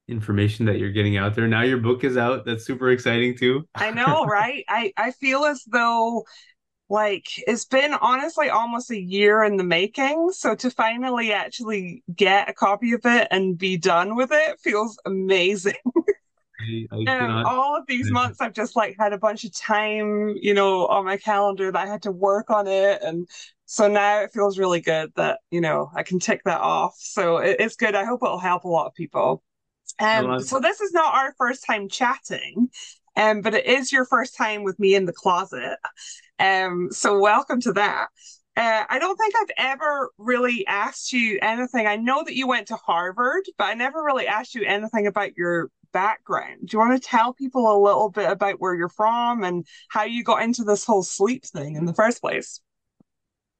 information 0.07 0.67
that 0.67 0.77
you're 0.77 0.91
getting 0.91 1.17
out 1.17 1.33
there. 1.33 1.47
Now 1.47 1.63
your 1.63 1.79
book 1.79 2.03
is 2.03 2.17
out. 2.17 2.45
That's 2.45 2.63
super 2.63 2.91
exciting 2.91 3.35
too. 3.35 3.67
I 3.73 3.89
know, 3.89 4.25
right? 4.25 4.63
I 4.69 4.93
I 4.95 5.09
feel 5.09 5.43
as 5.43 5.63
though 5.65 6.23
like 6.91 7.27
it's 7.47 7.65
been 7.65 7.93
honestly 7.95 8.49
almost 8.49 8.91
a 8.91 8.99
year 9.01 9.43
in 9.43 9.57
the 9.57 9.63
making. 9.63 10.31
So 10.33 10.55
to 10.55 10.69
finally 10.69 11.33
actually 11.33 12.03
get 12.15 12.49
a 12.49 12.53
copy 12.53 12.93
of 12.93 13.01
it 13.05 13.29
and 13.31 13.57
be 13.57 13.77
done 13.77 14.15
with 14.15 14.31
it 14.33 14.59
feels 14.59 14.99
amazing. 15.05 15.75
I, 16.59 16.87
I 16.91 17.07
cannot. 17.17 17.45
all 17.45 17.75
of 17.77 17.85
these 17.87 18.11
months 18.11 18.39
I've 18.41 18.53
just 18.53 18.75
like 18.75 18.95
had 18.99 19.13
a 19.13 19.17
bunch 19.17 19.43
of 19.45 19.53
time, 19.53 20.35
you 20.39 20.53
know, 20.53 20.87
on 20.87 21.05
my 21.05 21.17
calendar 21.17 21.71
that 21.71 21.87
I 21.87 21.89
had 21.89 22.03
to 22.03 22.11
work 22.11 22.49
on 22.49 22.67
it. 22.67 23.01
And 23.01 23.27
so 23.65 23.87
now 23.87 24.21
it 24.21 24.31
feels 24.33 24.59
really 24.59 24.81
good 24.81 25.11
that, 25.15 25.39
you 25.49 25.61
know, 25.61 25.91
I 25.95 26.03
can 26.03 26.19
tick 26.19 26.41
that 26.45 26.61
off. 26.61 26.95
So 26.97 27.37
it, 27.37 27.57
it's 27.59 27.75
good. 27.75 27.95
I 27.95 28.05
hope 28.05 28.21
it'll 28.23 28.39
help 28.39 28.63
a 28.65 28.67
lot 28.69 28.87
of 28.87 28.93
people. 28.93 29.43
No, 30.13 30.27
Um, 30.27 30.31
I'm, 30.31 30.39
so 30.39 30.59
this 30.59 30.81
is 30.81 30.93
not 30.93 31.13
our 31.15 31.33
first 31.37 31.65
time 31.65 31.89
chatting, 31.89 32.69
um, 33.15 33.41
but 33.41 33.53
it 33.53 33.65
is 33.65 33.91
your 33.91 34.05
first 34.05 34.35
time 34.35 34.63
with 34.63 34.79
me 34.79 34.95
in 34.95 35.05
the 35.05 35.13
closet. 35.13 35.77
Um, 36.41 36.89
so 36.91 37.19
welcome 37.19 37.61
to 37.61 37.73
that. 37.73 38.07
Uh, 38.57 38.83
I 38.89 38.99
don't 38.99 39.15
think 39.15 39.33
I've 39.39 39.73
ever 39.73 40.09
really 40.17 40.65
asked 40.67 41.13
you 41.13 41.39
anything. 41.41 41.87
I 41.87 41.95
know 41.95 42.23
that 42.23 42.35
you 42.35 42.47
went 42.47 42.67
to 42.67 42.75
Harvard, 42.75 43.43
but 43.57 43.65
I 43.65 43.75
never 43.75 44.03
really 44.03 44.27
asked 44.27 44.55
you 44.55 44.63
anything 44.65 45.07
about 45.07 45.37
your 45.37 45.69
background. 45.93 46.61
Do 46.65 46.75
you 46.75 46.79
want 46.79 47.01
to 47.01 47.07
tell 47.07 47.33
people 47.33 47.71
a 47.71 47.79
little 47.81 48.09
bit 48.09 48.29
about 48.29 48.59
where 48.59 48.75
you're 48.75 48.89
from 48.89 49.43
and 49.43 49.65
how 49.89 50.03
you 50.03 50.23
got 50.23 50.41
into 50.41 50.63
this 50.63 50.83
whole 50.83 51.03
sleep 51.03 51.45
thing 51.45 51.75
in 51.75 51.85
the 51.85 51.93
first 51.93 52.21
place? 52.21 52.59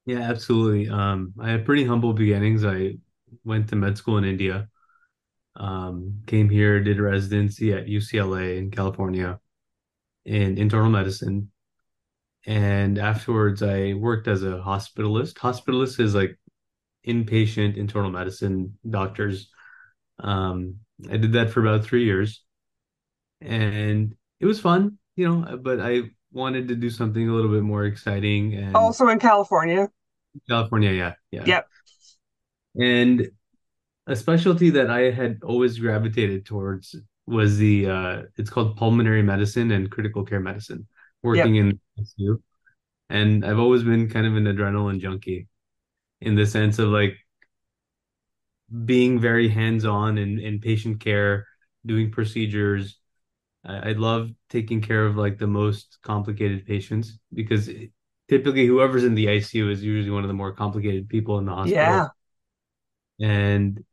yeah, 0.06 0.20
absolutely. 0.22 0.90
Um, 0.90 1.34
I 1.40 1.52
had 1.52 1.66
pretty 1.66 1.86
humble 1.86 2.14
beginnings. 2.14 2.66
I 2.66 2.98
went 3.44 3.70
to 3.70 3.76
med 3.76 3.98
school 3.98 4.18
in 4.18 4.26
India. 4.26 4.68
Um, 5.56 6.22
came 6.28 6.50
here, 6.50 6.82
did 6.82 7.00
residency 7.00 7.74
at 7.74 7.86
UCLA 7.86 8.58
in 8.58 8.72
California 8.72 9.40
in 10.26 10.58
internal 10.58 10.90
medicine. 10.90 11.52
And 12.46 12.98
afterwards, 12.98 13.62
I 13.62 13.94
worked 13.94 14.28
as 14.28 14.44
a 14.44 14.62
hospitalist. 14.66 15.36
Hospitalist 15.36 16.00
is 16.00 16.16
like 16.16 16.40
inpatient 17.08 17.78
internal 17.78 18.12
medicine 18.12 18.78
doctors. 18.90 19.50
Um, 20.20 20.78
I 21.10 21.18
did 21.18 21.34
that 21.34 21.52
for 21.52 21.62
about 21.62 21.84
three 21.84 22.06
years, 22.06 22.44
and 23.42 24.16
it 24.40 24.46
was 24.46 24.60
fun, 24.60 24.98
you 25.16 25.28
know, 25.28 25.58
but 25.58 25.80
I 25.80 26.12
wanted 26.32 26.68
to 26.70 26.76
do 26.76 26.90
something 26.90 27.28
a 27.28 27.34
little 27.34 27.52
bit 27.52 27.64
more 27.64 27.86
exciting. 27.86 28.54
And 28.56 28.76
Also 28.76 29.08
in 29.08 29.20
California. 29.20 29.90
California, 30.48 30.92
yeah, 30.92 31.14
yeah. 31.32 31.44
Yep. 31.46 31.68
And 32.76 33.32
a 34.08 34.16
specialty 34.16 34.70
that 34.72 34.90
I 34.90 35.12
had 35.12 35.40
always 35.44 35.78
gravitated 35.78 36.46
towards 36.46 36.96
was 37.28 37.58
the 37.58 37.90
uh, 37.90 38.22
it's 38.38 38.50
called 38.50 38.78
pulmonary 38.78 39.22
medicine 39.22 39.72
and 39.72 39.90
critical 39.90 40.24
care 40.24 40.40
medicine, 40.40 40.88
Yep. 41.30 41.46
working 41.46 41.56
in 41.56 41.80
ICU. 42.00 42.42
And 43.10 43.46
I've 43.46 43.60
always 43.60 43.84
been 43.84 44.10
kind 44.10 44.26
of 44.28 44.36
an 44.36 44.46
adrenaline 44.46 45.00
junkie 45.02 45.48
in 46.22 46.36
the 46.36 46.46
sense 46.48 46.80
of 46.80 46.90
like 46.90 47.18
being 48.86 49.20
very 49.20 49.50
hands-on 49.50 50.18
in, 50.18 50.40
in 50.40 50.60
patient 50.60 51.00
care, 51.00 51.48
doing 51.86 52.12
procedures. 52.12 52.98
I, 53.66 53.90
I 53.90 53.94
love 53.94 54.32
taking 54.50 54.82
care 54.82 55.06
of 55.06 55.18
like 55.18 55.38
the 55.38 55.48
most 55.48 56.00
complicated 56.04 56.66
patients 56.66 57.20
because 57.34 57.68
it- 57.70 57.92
typically 58.30 58.68
whoever's 58.68 59.04
in 59.06 59.16
the 59.16 59.30
ICU 59.30 59.70
is 59.72 59.84
usually 59.84 60.12
one 60.12 60.24
of 60.24 60.30
the 60.30 60.34
more 60.36 60.54
complicated 60.54 61.10
people 61.10 61.40
in 61.40 61.46
the 61.46 61.54
hospital. 61.56 61.76
Yeah. 61.96 62.10
And 63.20 63.84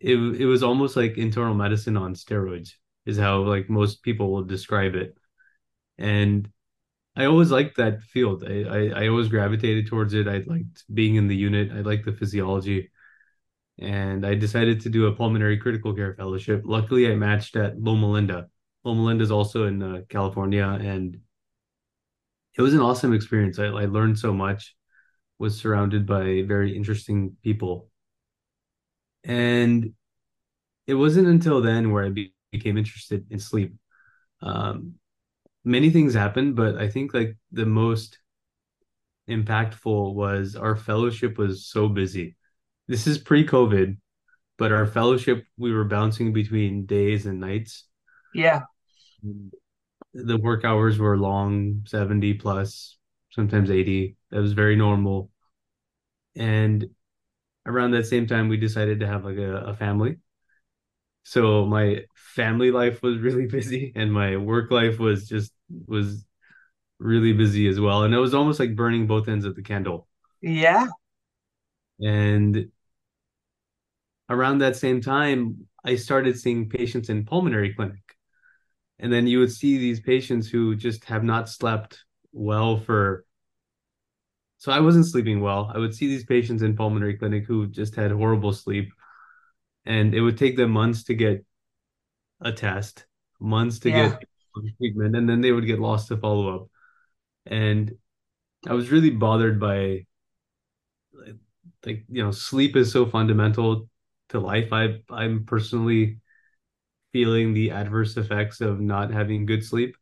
it 0.00 0.16
it 0.16 0.46
was 0.46 0.62
almost 0.62 0.96
like 0.96 1.18
internal 1.18 1.54
medicine 1.54 1.96
on 1.96 2.14
steroids 2.14 2.72
is 3.06 3.18
how 3.18 3.42
like 3.42 3.70
most 3.70 4.02
people 4.02 4.32
will 4.32 4.44
describe 4.44 4.94
it. 4.94 5.16
And 5.98 6.50
I 7.16 7.24
always 7.24 7.50
liked 7.50 7.78
that 7.78 8.02
field. 8.02 8.44
I, 8.46 8.62
I, 8.62 9.04
I 9.04 9.08
always 9.08 9.28
gravitated 9.28 9.86
towards 9.86 10.12
it. 10.12 10.28
I 10.28 10.42
liked 10.46 10.84
being 10.92 11.14
in 11.14 11.28
the 11.28 11.36
unit. 11.36 11.72
I 11.72 11.80
liked 11.80 12.04
the 12.04 12.12
physiology. 12.12 12.90
And 13.78 14.26
I 14.26 14.34
decided 14.34 14.80
to 14.82 14.90
do 14.90 15.06
a 15.06 15.12
pulmonary 15.12 15.56
critical 15.56 15.94
care 15.94 16.14
fellowship. 16.14 16.62
Luckily, 16.64 17.10
I 17.10 17.14
matched 17.14 17.56
at 17.56 17.80
Loma 17.80 18.10
Linda. 18.10 18.48
Loma 18.84 19.02
Linda 19.02 19.24
is 19.24 19.30
also 19.30 19.66
in 19.66 19.82
uh, 19.82 20.00
California, 20.08 20.64
and 20.64 21.18
it 22.56 22.62
was 22.62 22.72
an 22.72 22.80
awesome 22.80 23.12
experience. 23.12 23.58
I, 23.58 23.66
I 23.66 23.86
learned 23.86 24.18
so 24.18 24.32
much, 24.32 24.74
was 25.38 25.58
surrounded 25.58 26.06
by 26.06 26.42
very 26.46 26.74
interesting 26.74 27.36
people. 27.42 27.90
And 29.24 29.92
it 30.86 30.94
wasn't 30.94 31.26
until 31.26 31.60
then 31.60 31.90
where 31.90 32.04
I 32.04 32.10
be- 32.10 32.34
became 32.52 32.78
interested 32.78 33.26
in 33.30 33.38
sleep. 33.38 33.74
Um, 34.40 34.94
many 35.66 35.90
things 35.90 36.14
happened, 36.14 36.54
but 36.56 36.76
I 36.76 36.88
think 36.88 37.12
like 37.12 37.36
the 37.50 37.66
most 37.66 38.18
impactful 39.28 40.14
was 40.14 40.54
our 40.54 40.76
fellowship 40.76 41.36
was 41.36 41.66
so 41.66 41.88
busy. 41.88 42.36
This 42.86 43.08
is 43.08 43.18
pre-COVID, 43.18 43.98
but 44.56 44.70
our 44.70 44.86
fellowship 44.86 45.44
we 45.58 45.72
were 45.72 45.84
bouncing 45.84 46.32
between 46.32 46.86
days 46.86 47.26
and 47.26 47.40
nights. 47.40 47.84
Yeah. 48.32 48.62
The 50.14 50.38
work 50.38 50.64
hours 50.64 50.98
were 50.98 51.18
long, 51.18 51.82
70 51.86 52.34
plus, 52.34 52.96
sometimes 53.30 53.68
80. 53.68 54.16
That 54.30 54.40
was 54.40 54.52
very 54.52 54.76
normal. 54.76 55.30
And 56.36 56.86
around 57.66 57.90
that 57.90 58.06
same 58.06 58.28
time, 58.28 58.48
we 58.48 58.56
decided 58.56 59.00
to 59.00 59.06
have 59.08 59.24
like 59.24 59.38
a, 59.38 59.56
a 59.56 59.74
family. 59.74 60.18
So 61.24 61.66
my 61.66 62.04
family 62.14 62.70
life 62.70 63.02
was 63.02 63.18
really 63.18 63.46
busy 63.58 63.92
and 63.96 64.12
my 64.12 64.36
work 64.36 64.70
life 64.70 65.00
was 65.00 65.28
just 65.28 65.52
was 65.86 66.24
really 66.98 67.32
busy 67.32 67.68
as 67.68 67.80
well. 67.80 68.04
And 68.04 68.14
it 68.14 68.18
was 68.18 68.34
almost 68.34 68.60
like 68.60 68.76
burning 68.76 69.06
both 69.06 69.28
ends 69.28 69.44
of 69.44 69.54
the 69.56 69.62
candle. 69.62 70.08
Yeah. 70.40 70.86
And 72.00 72.70
around 74.28 74.58
that 74.58 74.76
same 74.76 75.00
time, 75.00 75.66
I 75.84 75.96
started 75.96 76.38
seeing 76.38 76.68
patients 76.68 77.08
in 77.08 77.24
pulmonary 77.24 77.74
clinic. 77.74 78.02
And 78.98 79.12
then 79.12 79.26
you 79.26 79.38
would 79.40 79.52
see 79.52 79.78
these 79.78 80.00
patients 80.00 80.48
who 80.48 80.74
just 80.74 81.04
have 81.04 81.22
not 81.22 81.48
slept 81.48 82.04
well 82.32 82.78
for. 82.78 83.24
So 84.58 84.72
I 84.72 84.80
wasn't 84.80 85.06
sleeping 85.06 85.40
well. 85.40 85.70
I 85.74 85.78
would 85.78 85.94
see 85.94 86.06
these 86.06 86.24
patients 86.24 86.62
in 86.62 86.76
pulmonary 86.76 87.16
clinic 87.16 87.44
who 87.46 87.66
just 87.66 87.94
had 87.94 88.10
horrible 88.10 88.52
sleep. 88.52 88.90
And 89.84 90.14
it 90.14 90.20
would 90.20 90.38
take 90.38 90.56
them 90.56 90.70
months 90.70 91.04
to 91.04 91.14
get 91.14 91.44
a 92.40 92.52
test, 92.52 93.06
months 93.38 93.78
to 93.80 93.90
Yeah. 93.90 94.18
get 94.18 94.24
treatment, 94.78 95.16
and 95.16 95.28
then 95.28 95.40
they 95.40 95.52
would 95.52 95.66
get 95.66 95.80
lost 95.80 96.08
to 96.08 96.16
follow 96.16 96.54
up. 96.56 96.68
And 97.46 97.94
I 98.68 98.74
was 98.74 98.90
really 98.90 99.10
bothered 99.10 99.60
by 99.60 100.06
like 101.84 102.04
you 102.08 102.22
know 102.22 102.30
sleep 102.30 102.76
is 102.76 102.92
so 102.92 103.06
fundamental 103.06 103.88
to 104.30 104.40
life. 104.40 104.72
I 104.72 105.00
I'm 105.10 105.44
personally 105.44 106.20
feeling 107.12 107.54
the 107.54 107.72
adverse 107.72 108.16
effects 108.16 108.60
of 108.60 108.80
not 108.80 109.12
having 109.12 109.46
good 109.46 109.64
sleep. 109.64 109.96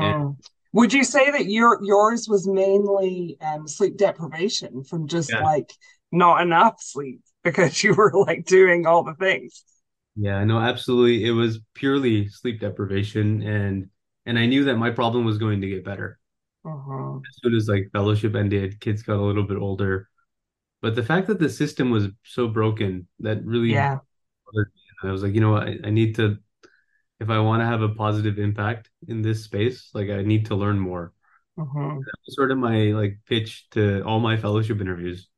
And 0.00 0.16
hmm 0.16 0.30
Would 0.72 0.92
you 0.92 1.04
say 1.04 1.30
that 1.30 1.46
your 1.46 1.80
yours 1.82 2.28
was 2.28 2.46
mainly 2.46 3.36
um, 3.40 3.66
sleep 3.66 3.96
deprivation 3.96 4.84
from 4.84 5.08
just 5.08 5.32
yeah, 5.32 5.40
like 5.40 5.72
not 6.12 6.42
enough 6.42 6.80
sleep 6.82 7.20
because 7.42 7.82
you 7.82 7.94
were 7.94 8.12
like 8.14 8.44
doing 8.46 8.86
all 8.86 9.02
the 9.04 9.14
things? 9.14 9.64
Yeah, 10.16 10.42
no, 10.44 10.58
absolutely. 10.58 11.24
It 11.26 11.32
was 11.32 11.60
purely 11.74 12.28
sleep 12.28 12.60
deprivation 12.60 13.42
and 13.42 13.90
and 14.24 14.38
I 14.38 14.46
knew 14.46 14.64
that 14.64 14.76
my 14.76 14.90
problem 14.90 15.24
was 15.24 15.38
going 15.38 15.60
to 15.60 15.68
get 15.68 15.84
better. 15.84 16.18
hmm 16.64 17.28
As 17.28 17.36
soon 17.42 17.54
as 17.54 17.68
like 17.68 17.90
fellowship 17.92 18.34
ended, 18.34 18.80
kids 18.80 19.02
got 19.02 19.16
a 19.18 19.22
little 19.22 19.42
bit 19.44 19.58
older. 19.58 20.08
But 20.82 20.94
the 20.96 21.04
fact 21.04 21.28
that 21.28 21.38
the 21.40 21.50
system 21.50 21.90
was 21.90 22.08
so 22.24 22.48
broken, 22.48 23.08
that 23.20 23.44
really 23.44 23.68
Yeah. 23.68 24.00
me. 24.54 24.64
I 25.02 25.12
was 25.12 25.22
like, 25.22 25.34
you 25.34 25.40
know 25.40 25.52
what, 25.52 25.64
I, 25.68 25.78
I 25.84 25.90
need 25.90 26.14
to 26.16 26.38
if 27.20 27.30
I 27.30 27.38
want 27.40 27.62
to 27.62 27.66
have 27.66 27.82
a 27.82 27.88
positive 27.90 28.38
impact 28.38 28.90
in 29.08 29.22
this 29.22 29.44
space, 29.44 29.90
like 29.94 30.10
I 30.10 30.22
need 30.22 30.46
to 30.46 30.56
learn 30.56 30.78
more. 30.78 31.12
That 32.06 32.14
was 32.26 32.36
Sort 32.36 32.52
of 32.52 32.58
my 32.58 32.86
like 32.92 33.18
pitch 33.26 33.68
to 33.72 34.02
all 34.04 34.20
my 34.20 34.36
fellowship 34.36 34.80
interviews. 34.80 35.28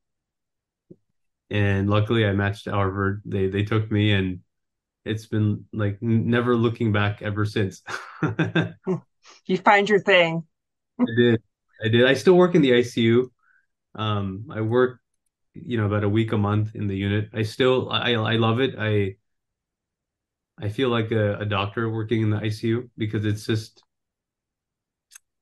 And 1.50 1.88
luckily 1.88 2.26
I 2.26 2.32
matched 2.32 2.66
Harvard. 2.68 3.22
They 3.24 3.48
they 3.48 3.62
took 3.64 3.90
me 3.90 4.12
and 4.12 4.40
it's 5.08 5.26
been 5.26 5.64
like 5.72 5.98
never 6.02 6.56
looking 6.56 6.92
back 6.92 7.22
ever 7.22 7.44
since. 7.44 7.82
You 9.46 9.56
find 9.58 9.88
your 9.88 9.98
thing. 10.00 10.46
I 11.00 11.04
did. 11.16 11.42
I 11.84 11.88
did. 11.88 12.06
I 12.06 12.14
still 12.14 12.34
work 12.36 12.54
in 12.54 12.62
the 12.62 12.72
ICU. 12.72 13.30
Um, 13.94 14.46
I 14.50 14.60
work, 14.60 15.00
you 15.54 15.78
know, 15.78 15.86
about 15.86 16.04
a 16.04 16.08
week 16.08 16.32
a 16.32 16.38
month 16.38 16.74
in 16.74 16.86
the 16.88 16.96
unit. 16.96 17.30
I 17.34 17.42
still 17.42 17.90
I 17.90 18.12
I 18.12 18.36
love 18.36 18.60
it. 18.60 18.74
I 18.78 19.16
I 20.60 20.68
feel 20.68 20.88
like 20.88 21.10
a, 21.12 21.38
a 21.38 21.44
doctor 21.46 21.88
working 21.90 22.22
in 22.22 22.30
the 22.30 22.42
ICU 22.44 22.90
because 22.96 23.24
it's 23.24 23.46
just 23.46 23.82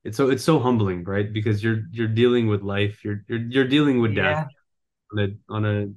it's 0.03 0.17
so 0.17 0.29
it's 0.29 0.43
so 0.43 0.59
humbling, 0.59 1.03
right? 1.03 1.31
Because 1.31 1.63
you're 1.63 1.83
you're 1.91 2.07
dealing 2.07 2.47
with 2.47 2.61
life, 2.61 3.03
you're 3.03 3.23
you're 3.27 3.39
you're 3.39 3.67
dealing 3.67 3.99
with 4.01 4.15
death 4.15 4.39
Yeah. 4.39 4.45
on 5.13 5.19
a 5.19 5.53
on 5.53 5.65
a 5.65 5.87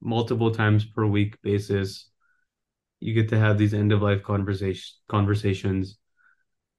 multiple 0.00 0.52
times 0.52 0.84
per 0.84 1.06
week 1.06 1.36
basis. 1.42 2.10
You 3.00 3.14
get 3.14 3.30
to 3.30 3.38
have 3.38 3.58
these 3.58 3.74
end 3.74 3.92
of 3.92 4.02
life 4.02 4.22
conversation 4.22 4.96
conversations 5.08 5.98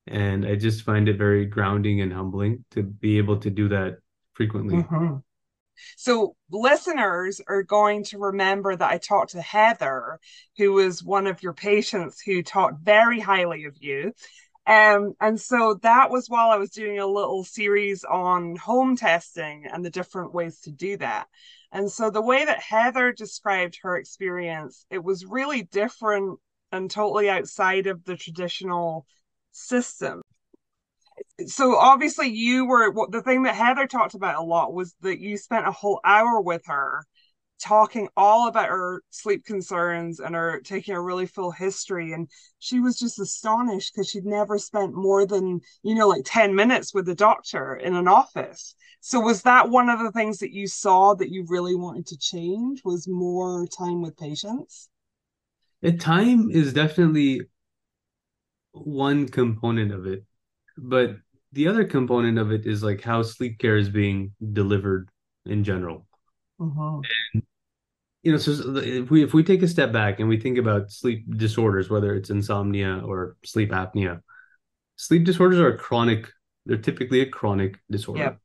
and 0.08 0.46
I 0.46 0.56
just 0.56 0.84
find 0.84 1.08
it 1.08 1.18
very 1.18 1.46
grounding 1.46 2.01
and 2.01 2.12
humbling 2.12 2.66
to 2.72 2.84
be 2.84 3.18
able 3.18 3.38
to 3.40 3.50
do 3.50 3.70
that 3.70 3.98
frequently. 4.34 4.75
Mm-hmm. 4.75 5.18
So, 5.98 6.36
listeners 6.51 7.42
are 7.48 7.63
going 7.63 8.04
to 8.06 8.20
remember 8.20 8.75
that 8.75 8.92
I 8.92 8.98
talked 8.98 9.32
to 9.32 9.42
Heather, 9.42 10.20
who 10.58 10.74
was 10.74 11.04
one 11.04 11.28
of 11.28 11.42
your 11.42 11.54
patients 11.54 12.20
who 12.22 12.44
talked 12.44 12.84
very 12.84 13.20
highly 13.20 13.66
of 13.66 13.78
you. 13.80 14.13
Um, 14.68 15.13
and 15.20 15.42
so 15.42 15.80
that 15.82 16.12
was 16.12 16.30
while 16.30 16.51
I 16.51 16.58
was 16.58 16.70
doing 16.70 17.00
a 17.00 17.08
little 17.08 17.44
series 17.44 18.04
on 18.04 18.56
home 18.56 18.96
testing 18.96 19.66
and 19.72 19.84
the 19.84 19.90
different 19.90 20.34
ways 20.34 20.60
to 20.62 20.72
do 20.72 20.98
that. 20.98 21.28
And 21.72 21.90
so 21.92 22.10
the 22.10 22.22
way 22.22 22.44
that 22.46 22.62
Heather 22.62 23.12
described 23.13 23.80
her 23.84 23.96
experience, 23.98 24.86
it 24.90 25.04
was 25.04 25.25
really 25.25 25.63
different 25.63 26.40
and 26.72 26.90
totally 26.90 27.30
outside 27.30 27.88
of 27.88 28.04
the 28.04 28.18
traditional 28.18 29.06
system. 29.51 30.22
So 31.48 31.78
obviously 31.78 32.28
you 32.30 32.66
were 32.66 32.94
the 33.10 33.22
thing 33.22 33.44
that 33.44 33.56
Heather 33.56 33.88
talked 33.88 34.16
about 34.16 34.36
a 34.36 34.44
lot 34.44 34.74
was 34.74 34.96
that 35.01 35.20
you 35.20 35.38
spent 35.38 35.68
a 35.68 35.72
whole 35.72 36.00
hour 36.04 36.42
with 36.42 36.63
her 36.66 37.04
talking 37.62 38.08
all 38.18 38.48
about 38.48 38.70
her 38.70 39.01
sleep 39.10 39.46
concerns 39.46 40.20
and 40.20 40.36
her 40.36 40.60
taking 40.62 40.96
a 40.96 41.01
really 41.01 41.25
full 41.25 41.51
history 41.51 42.13
and 42.13 42.30
she 42.60 42.80
was 42.80 42.98
just 42.98 43.20
astonished 43.20 43.94
because 43.94 44.10
she'd 44.10 44.25
never 44.25 44.58
spent 44.58 44.94
more 44.94 45.25
than 45.25 45.60
you 45.84 45.96
know 45.96 46.08
like 46.08 46.24
10 46.25 46.56
minutes 46.56 46.94
with 46.94 47.06
the 47.06 47.15
doctor 47.15 47.75
in 47.75 47.96
an 47.96 48.08
office 48.08 48.75
so 49.00 49.20
was 49.20 49.41
that 49.44 49.70
one 49.70 49.89
of 49.89 50.00
the 50.00 50.12
things 50.12 50.39
that 50.39 50.53
you 50.53 50.68
saw 50.68 51.13
that 51.13 51.30
you 51.30 51.46
really 51.48 51.75
wanted 51.75 52.06
to 52.08 52.18
change 52.18 52.82
was 52.84 53.08
more 53.08 53.68
time 53.68 54.01
with 54.01 54.18
patients 54.18 54.89
the 55.82 55.91
time 55.94 56.50
is 56.51 56.74
definitely 56.74 57.41
one 58.72 59.27
component 59.27 59.94
of 59.94 60.06
it 60.06 60.24
but 60.77 61.15
the 61.53 61.68
other 61.68 61.84
component 61.84 62.38
of 62.38 62.51
it 62.51 62.65
is 62.65 62.82
like 62.82 63.01
how 63.01 63.22
sleep 63.24 63.60
care 63.60 63.77
is 63.77 63.89
being 63.89 64.32
delivered 64.53 65.10
in 65.46 65.63
general. 65.63 66.06
Mm-hmm. 66.60 67.39
You 68.24 68.34
know, 68.34 68.38
so 68.38 68.78
if 68.78 69.10
we 69.10 69.24
if 69.24 69.34
we 69.34 69.44
take 69.44 69.63
a 69.63 69.68
step 69.68 69.92
back 69.92 70.20
and 70.20 70.30
we 70.30 70.40
think 70.40 70.58
about 70.58 70.92
sleep 70.92 71.25
disorders, 71.38 71.90
whether 71.90 72.13
it's 72.13 72.30
insomnia 72.30 73.01
or 73.04 73.36
sleep 73.44 73.72
apnea, 73.72 74.22
sleep 74.96 75.24
disorders 75.24 75.60
are 75.60 75.75
chronic. 75.75 76.28
They're 76.66 76.78
typically 76.78 77.22
a 77.22 77.25
chronic 77.25 77.80
disorder. 77.90 78.22
Yep. 78.22 78.40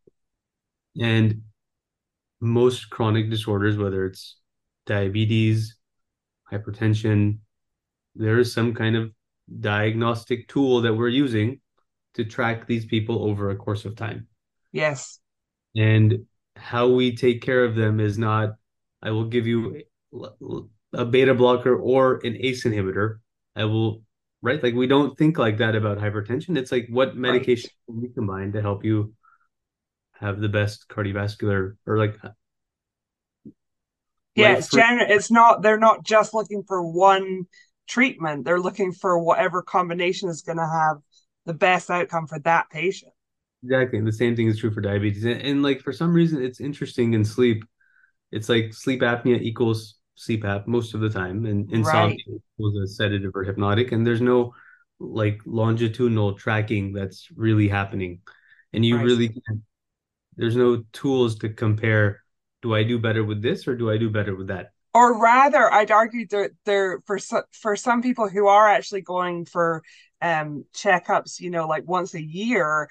And 0.99 1.43
most 2.41 2.89
chronic 2.89 3.29
disorders, 3.29 3.77
whether 3.77 4.07
it's 4.07 4.39
diabetes, 4.87 5.77
hypertension, 6.51 7.39
there 8.15 8.39
is 8.39 8.55
some 8.55 8.73
kind 8.73 8.97
of 8.97 9.11
diagnostic 9.61 10.49
tool 10.49 10.81
that 10.81 10.95
we're 10.95 11.09
using 11.09 11.61
to 12.15 12.25
track 12.25 12.67
these 12.67 12.87
people 12.87 13.25
over 13.29 13.51
a 13.51 13.57
course 13.57 13.85
of 13.85 13.95
time. 13.95 14.27
Yes. 14.73 15.19
And 15.75 16.25
how 16.57 16.89
we 16.89 17.15
take 17.15 17.43
care 17.43 17.65
of 17.65 17.75
them 17.75 18.01
is 18.01 18.17
not, 18.17 18.55
I 19.03 19.11
will 19.11 19.25
give 19.25 19.47
you 19.47 19.83
a 20.93 21.05
beta 21.05 21.35
blocker 21.35 21.77
or 21.77 22.21
an 22.25 22.37
ACE 22.39 22.65
inhibitor. 22.65 23.19
I 23.55 23.65
will, 23.65 24.03
right? 24.43 24.63
Like 24.63 24.75
we 24.75 24.87
don't 24.87 25.17
think 25.17 25.39
like 25.39 25.59
that 25.59 25.75
about 25.75 25.99
hypertension. 25.99 26.57
It's 26.57 26.73
like 26.73 26.87
what 26.89 27.17
medication 27.17 27.71
right. 27.89 27.95
can 27.95 28.03
we 28.03 28.09
combine 28.09 28.53
to 28.53 28.63
help 28.63 28.85
you 28.85 29.15
have 30.21 30.41
the 30.41 30.49
best 30.49 30.89
cardiovascular 30.89 31.77
or 31.87 31.99
like 31.99 32.17
yeah 34.35 34.57
it's 34.57 34.69
for- 34.69 34.79
general 34.79 35.07
it's 35.11 35.31
not 35.31 35.61
they're 35.61 35.79
not 35.79 36.03
just 36.07 36.33
looking 36.33 36.63
for 36.67 36.83
one 36.83 37.45
treatment 37.87 38.47
they're 38.47 38.59
looking 38.59 38.93
for 38.93 39.19
whatever 39.19 39.61
combination 39.61 40.31
is 40.31 40.41
going 40.41 40.57
to 40.57 40.67
have 40.67 40.97
the 41.47 41.55
best 41.55 41.91
outcome 41.91 42.27
for 42.27 42.39
that 42.41 42.69
patient. 42.71 43.13
Exactly. 43.63 43.99
And 43.99 44.07
the 44.07 44.13
same 44.13 44.37
thing 44.37 44.49
is 44.49 44.59
true 44.59 44.71
for 44.71 44.81
diabetes. 44.81 45.25
And, 45.25 45.41
and 45.41 45.63
like 45.63 45.81
for 45.81 45.93
some 45.93 46.13
reason, 46.13 46.43
it's 46.43 46.61
interesting 46.61 47.15
in 47.15 47.25
sleep. 47.25 47.65
It's 48.37 48.49
like 48.49 48.75
sleep 48.75 49.01
apnea 49.01 49.41
equals 49.41 49.97
CPAP 50.19 50.67
most 50.67 50.95
of 50.95 51.01
the 51.01 51.11
time, 51.11 51.47
and 51.47 51.71
insomnia 51.73 52.17
right. 52.29 52.41
equals 52.59 52.77
a 52.77 52.87
sedative 52.87 53.33
or 53.35 53.45
hypnotic. 53.45 53.93
And 53.93 54.07
there's 54.07 54.21
no 54.21 54.55
like 54.99 55.41
longitudinal 55.47 56.35
tracking 56.35 56.93
that's 56.93 57.29
really 57.35 57.69
happening. 57.69 58.21
And 58.73 58.85
you 58.85 58.97
right. 58.97 59.05
really 59.05 59.29
can't, 59.29 59.63
there's 60.37 60.57
no 60.57 60.85
tools 60.93 61.39
to 61.39 61.49
compare 61.49 62.23
do 62.63 62.75
I 62.75 62.83
do 62.83 62.99
better 62.99 63.25
with 63.25 63.43
this 63.43 63.69
or 63.69 63.77
do 63.77 63.91
I 63.91 63.99
do 63.99 64.11
better 64.11 64.35
with 64.35 64.49
that? 64.49 64.73
Or 64.95 65.21
rather, 65.21 65.73
I'd 65.73 65.91
argue 65.91 66.27
that 66.29 66.53
there 66.65 67.01
for 67.07 67.19
for 67.53 67.77
some 67.77 68.01
people 68.01 68.29
who 68.29 68.47
are 68.47 68.69
actually 68.69 69.03
going 69.03 69.45
for 69.45 69.83
um, 70.23 70.65
checkups, 70.75 71.39
you 71.39 71.51
know, 71.51 71.67
like 71.67 71.87
once 71.87 72.15
a 72.15 72.23
year, 72.23 72.89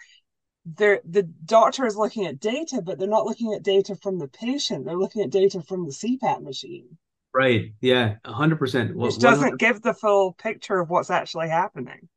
they're, 0.65 1.01
the 1.05 1.23
doctor 1.23 1.85
is 1.85 1.95
looking 1.95 2.25
at 2.25 2.39
data, 2.39 2.81
but 2.81 2.97
they're 2.97 3.07
not 3.07 3.25
looking 3.25 3.53
at 3.53 3.63
data 3.63 3.95
from 3.95 4.19
the 4.19 4.27
patient. 4.27 4.85
They're 4.85 4.97
looking 4.97 5.21
at 5.21 5.29
data 5.29 5.61
from 5.61 5.85
the 5.85 5.91
CPAP 5.91 6.41
machine. 6.41 6.97
Right. 7.33 7.73
Yeah. 7.81 8.15
100%. 8.25 8.95
Which 8.95 9.19
doesn't 9.19 9.59
give 9.59 9.81
the 9.81 9.93
full 9.93 10.33
picture 10.33 10.79
of 10.79 10.89
what's 10.89 11.09
actually 11.09 11.49
happening. 11.49 12.07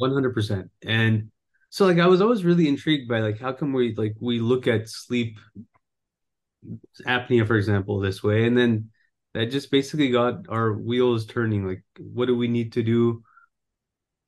100%. 0.00 0.68
And 0.84 1.30
so 1.70 1.86
like 1.86 1.98
I 1.98 2.06
was 2.06 2.20
always 2.20 2.44
really 2.44 2.68
intrigued 2.68 3.08
by 3.08 3.20
like 3.20 3.38
how 3.38 3.52
come 3.52 3.72
we 3.72 3.94
like 3.94 4.14
we 4.20 4.38
look 4.38 4.66
at 4.66 4.88
sleep 4.88 5.38
apnea 7.06 7.46
for 7.46 7.56
example 7.56 8.00
this 8.00 8.22
way 8.22 8.46
and 8.46 8.56
then 8.56 8.90
that 9.34 9.50
just 9.50 9.70
basically 9.70 10.08
got 10.08 10.48
our 10.48 10.72
wheels 10.72 11.26
turning 11.26 11.66
like 11.66 11.84
what 11.98 12.26
do 12.26 12.36
we 12.36 12.48
need 12.48 12.72
to 12.72 12.82
do 12.82 13.22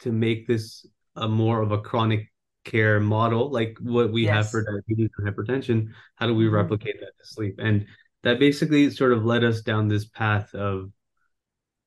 to 0.01 0.13
make 0.13 0.47
this 0.47 0.87
a 1.17 1.27
more 1.27 1.63
of 1.63 1.73
a 1.73 1.81
chronic 1.81 2.31
care 2.71 3.01
model 3.01 3.51
like 3.51 3.77
what 3.81 4.13
we 4.13 4.25
yes. 4.25 4.35
have 4.35 4.51
for 4.51 4.65
diabetes 4.65 5.11
and 5.19 5.27
hypertension 5.27 5.89
how 6.17 6.27
do 6.27 6.35
we 6.35 6.45
mm-hmm. 6.45 6.55
replicate 6.55 7.01
that 7.01 7.13
to 7.19 7.27
sleep? 7.27 7.57
And 7.59 7.87
that 8.23 8.39
basically 8.39 8.91
sort 8.91 9.13
of 9.13 9.25
led 9.25 9.45
us 9.45 9.63
down 9.63 9.89
this 9.89 10.05
path 10.05 10.55
of 10.55 10.91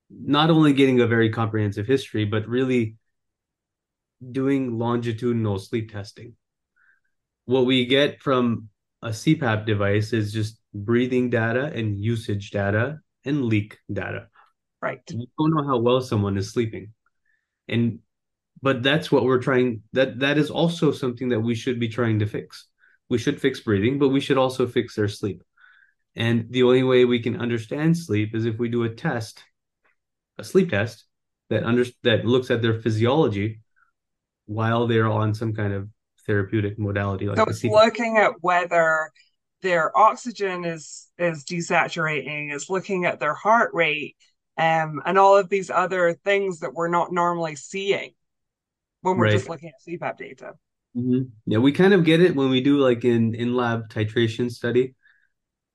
not 0.09 0.49
only 0.49 0.73
getting 0.73 1.01
a 1.01 1.07
very 1.07 1.29
comprehensive 1.29 1.87
history 1.87 2.25
but 2.25 2.47
really 2.47 2.95
doing 4.31 4.77
longitudinal 4.77 5.59
sleep 5.59 5.91
testing. 5.91 6.35
What 7.45 7.65
we 7.65 7.85
get 7.85 8.21
from 8.21 8.69
a 9.01 9.09
cpap 9.09 9.65
device 9.65 10.13
is 10.13 10.31
just 10.31 10.59
breathing 10.73 11.29
data 11.29 11.71
and 11.73 11.99
usage 11.99 12.51
data 12.51 12.99
and 13.25 13.45
leak 13.45 13.77
data. 13.91 14.27
Right. 14.81 15.01
You 15.09 15.27
don't 15.37 15.53
know 15.53 15.67
how 15.67 15.79
well 15.79 16.01
someone 16.01 16.37
is 16.37 16.51
sleeping. 16.51 16.93
And 17.67 17.99
but 18.61 18.83
that's 18.83 19.11
what 19.11 19.23
we're 19.23 19.41
trying 19.41 19.81
that 19.93 20.19
that 20.19 20.37
is 20.37 20.49
also 20.49 20.91
something 20.91 21.29
that 21.29 21.39
we 21.39 21.55
should 21.55 21.79
be 21.79 21.87
trying 21.87 22.19
to 22.19 22.27
fix. 22.27 22.67
We 23.09 23.17
should 23.17 23.41
fix 23.41 23.59
breathing 23.59 23.99
but 23.99 24.09
we 24.09 24.19
should 24.19 24.37
also 24.37 24.67
fix 24.67 24.95
their 24.95 25.07
sleep. 25.07 25.43
And 26.15 26.47
the 26.49 26.63
only 26.63 26.83
way 26.83 27.05
we 27.05 27.21
can 27.21 27.39
understand 27.39 27.97
sleep 27.97 28.35
is 28.35 28.45
if 28.45 28.57
we 28.57 28.69
do 28.69 28.83
a 28.83 28.89
test 28.89 29.43
a 30.37 30.43
sleep 30.43 30.69
test 30.71 31.05
that 31.49 31.63
under 31.63 31.85
that 32.03 32.25
looks 32.25 32.49
at 32.49 32.61
their 32.61 32.79
physiology 32.79 33.61
while 34.45 34.87
they're 34.87 35.09
on 35.09 35.33
some 35.33 35.53
kind 35.53 35.73
of 35.73 35.89
therapeutic 36.25 36.77
modality 36.77 37.27
like 37.27 37.37
so 37.37 37.45
it's 37.45 37.63
looking 37.63 38.17
at 38.17 38.31
whether 38.41 39.11
their 39.61 39.95
oxygen 39.97 40.65
is 40.65 41.07
is 41.17 41.43
desaturating 41.43 42.53
is 42.53 42.69
looking 42.69 43.05
at 43.05 43.19
their 43.19 43.33
heart 43.33 43.71
rate 43.73 44.15
um, 44.57 45.01
and 45.05 45.17
all 45.17 45.37
of 45.37 45.49
these 45.49 45.69
other 45.69 46.13
things 46.25 46.59
that 46.59 46.73
we're 46.73 46.87
not 46.87 47.11
normally 47.11 47.55
seeing 47.55 48.11
when 49.01 49.17
we're 49.17 49.25
right. 49.25 49.33
just 49.33 49.49
looking 49.49 49.69
at 49.69 49.75
CPAP 49.87 50.17
data. 50.17 50.53
Mm-hmm. 50.95 51.23
Yeah, 51.45 51.59
we 51.59 51.71
kind 51.71 51.93
of 51.93 52.03
get 52.03 52.21
it 52.21 52.35
when 52.35 52.49
we 52.49 52.61
do 52.61 52.77
like 52.77 53.05
in 53.05 53.33
in 53.35 53.53
lab 53.55 53.89
titration 53.89 54.51
study, 54.51 54.95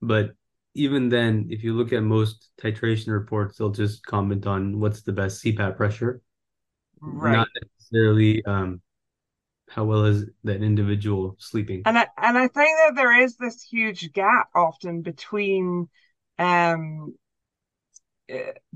but 0.02 0.32
even 0.74 1.08
then, 1.08 1.46
if 1.48 1.62
you 1.64 1.74
look 1.74 1.92
at 1.92 2.02
most 2.02 2.50
titration 2.60 3.08
reports, 3.08 3.56
they'll 3.56 3.70
just 3.70 4.04
comment 4.04 4.46
on 4.46 4.78
what's 4.78 5.02
the 5.02 5.12
best 5.12 5.42
CPAP 5.42 5.76
pressure, 5.76 6.20
right. 7.00 7.32
not 7.32 7.48
necessarily 7.62 8.44
um, 8.44 8.82
how 9.70 9.84
well 9.84 10.04
is 10.04 10.26
that 10.44 10.62
individual 10.62 11.36
sleeping. 11.38 11.82
And 11.86 11.98
I 11.98 12.08
and 12.18 12.36
I 12.36 12.48
think 12.48 12.78
that 12.78 12.92
there 12.94 13.22
is 13.22 13.36
this 13.36 13.62
huge 13.62 14.12
gap 14.12 14.50
often 14.54 15.00
between 15.00 15.88
um 16.38 17.14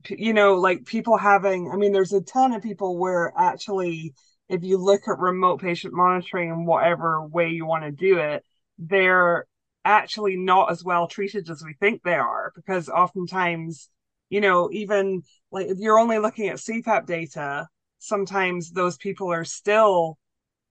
you 0.08 0.32
know, 0.32 0.54
like 0.54 0.84
people 0.84 1.16
having, 1.16 1.70
I 1.72 1.76
mean, 1.76 1.92
there's 1.92 2.12
a 2.12 2.20
ton 2.20 2.52
of 2.52 2.62
people 2.62 2.98
where 2.98 3.32
actually, 3.36 4.14
if 4.50 4.64
you 4.64 4.78
look 4.78 5.02
at 5.06 5.18
remote 5.18 5.60
patient 5.60 5.94
monitoring 5.94 6.50
in 6.50 6.66
whatever 6.66 7.24
way 7.24 7.50
you 7.50 7.64
want 7.64 7.84
to 7.84 7.92
do 7.92 8.18
it, 8.18 8.44
they're 8.78 9.46
actually 9.84 10.36
not 10.36 10.72
as 10.72 10.82
well 10.82 11.06
treated 11.06 11.48
as 11.48 11.62
we 11.64 11.72
think 11.74 12.02
they 12.02 12.14
are 12.14 12.52
because 12.56 12.88
oftentimes, 12.88 13.88
you 14.28 14.40
know, 14.40 14.68
even 14.72 15.22
like 15.52 15.68
if 15.68 15.78
you're 15.78 16.00
only 16.00 16.18
looking 16.18 16.48
at 16.48 16.56
CPAP 16.56 17.06
data, 17.06 17.68
sometimes 18.00 18.72
those 18.72 18.96
people 18.96 19.32
are 19.32 19.44
still 19.44 20.18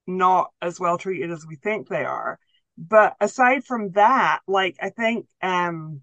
not 0.05 0.49
as 0.61 0.77
well 0.77 0.97
treated 0.97 1.31
as 1.31 1.45
we 1.47 1.55
think 1.55 1.87
they 1.87 2.03
are. 2.03 2.37
But 2.77 3.15
aside 3.21 3.63
from 3.63 3.91
that, 3.91 4.41
like 4.45 4.75
I 4.81 4.89
think 4.89 5.25
um 5.41 6.01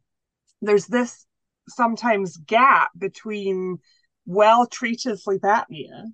there's 0.63 0.87
this 0.87 1.27
sometimes 1.69 2.39
gap 2.39 2.91
between 2.97 3.81
well 4.25 4.67
treated 4.67 5.21
sleep 5.21 5.43
apnea, 5.43 6.05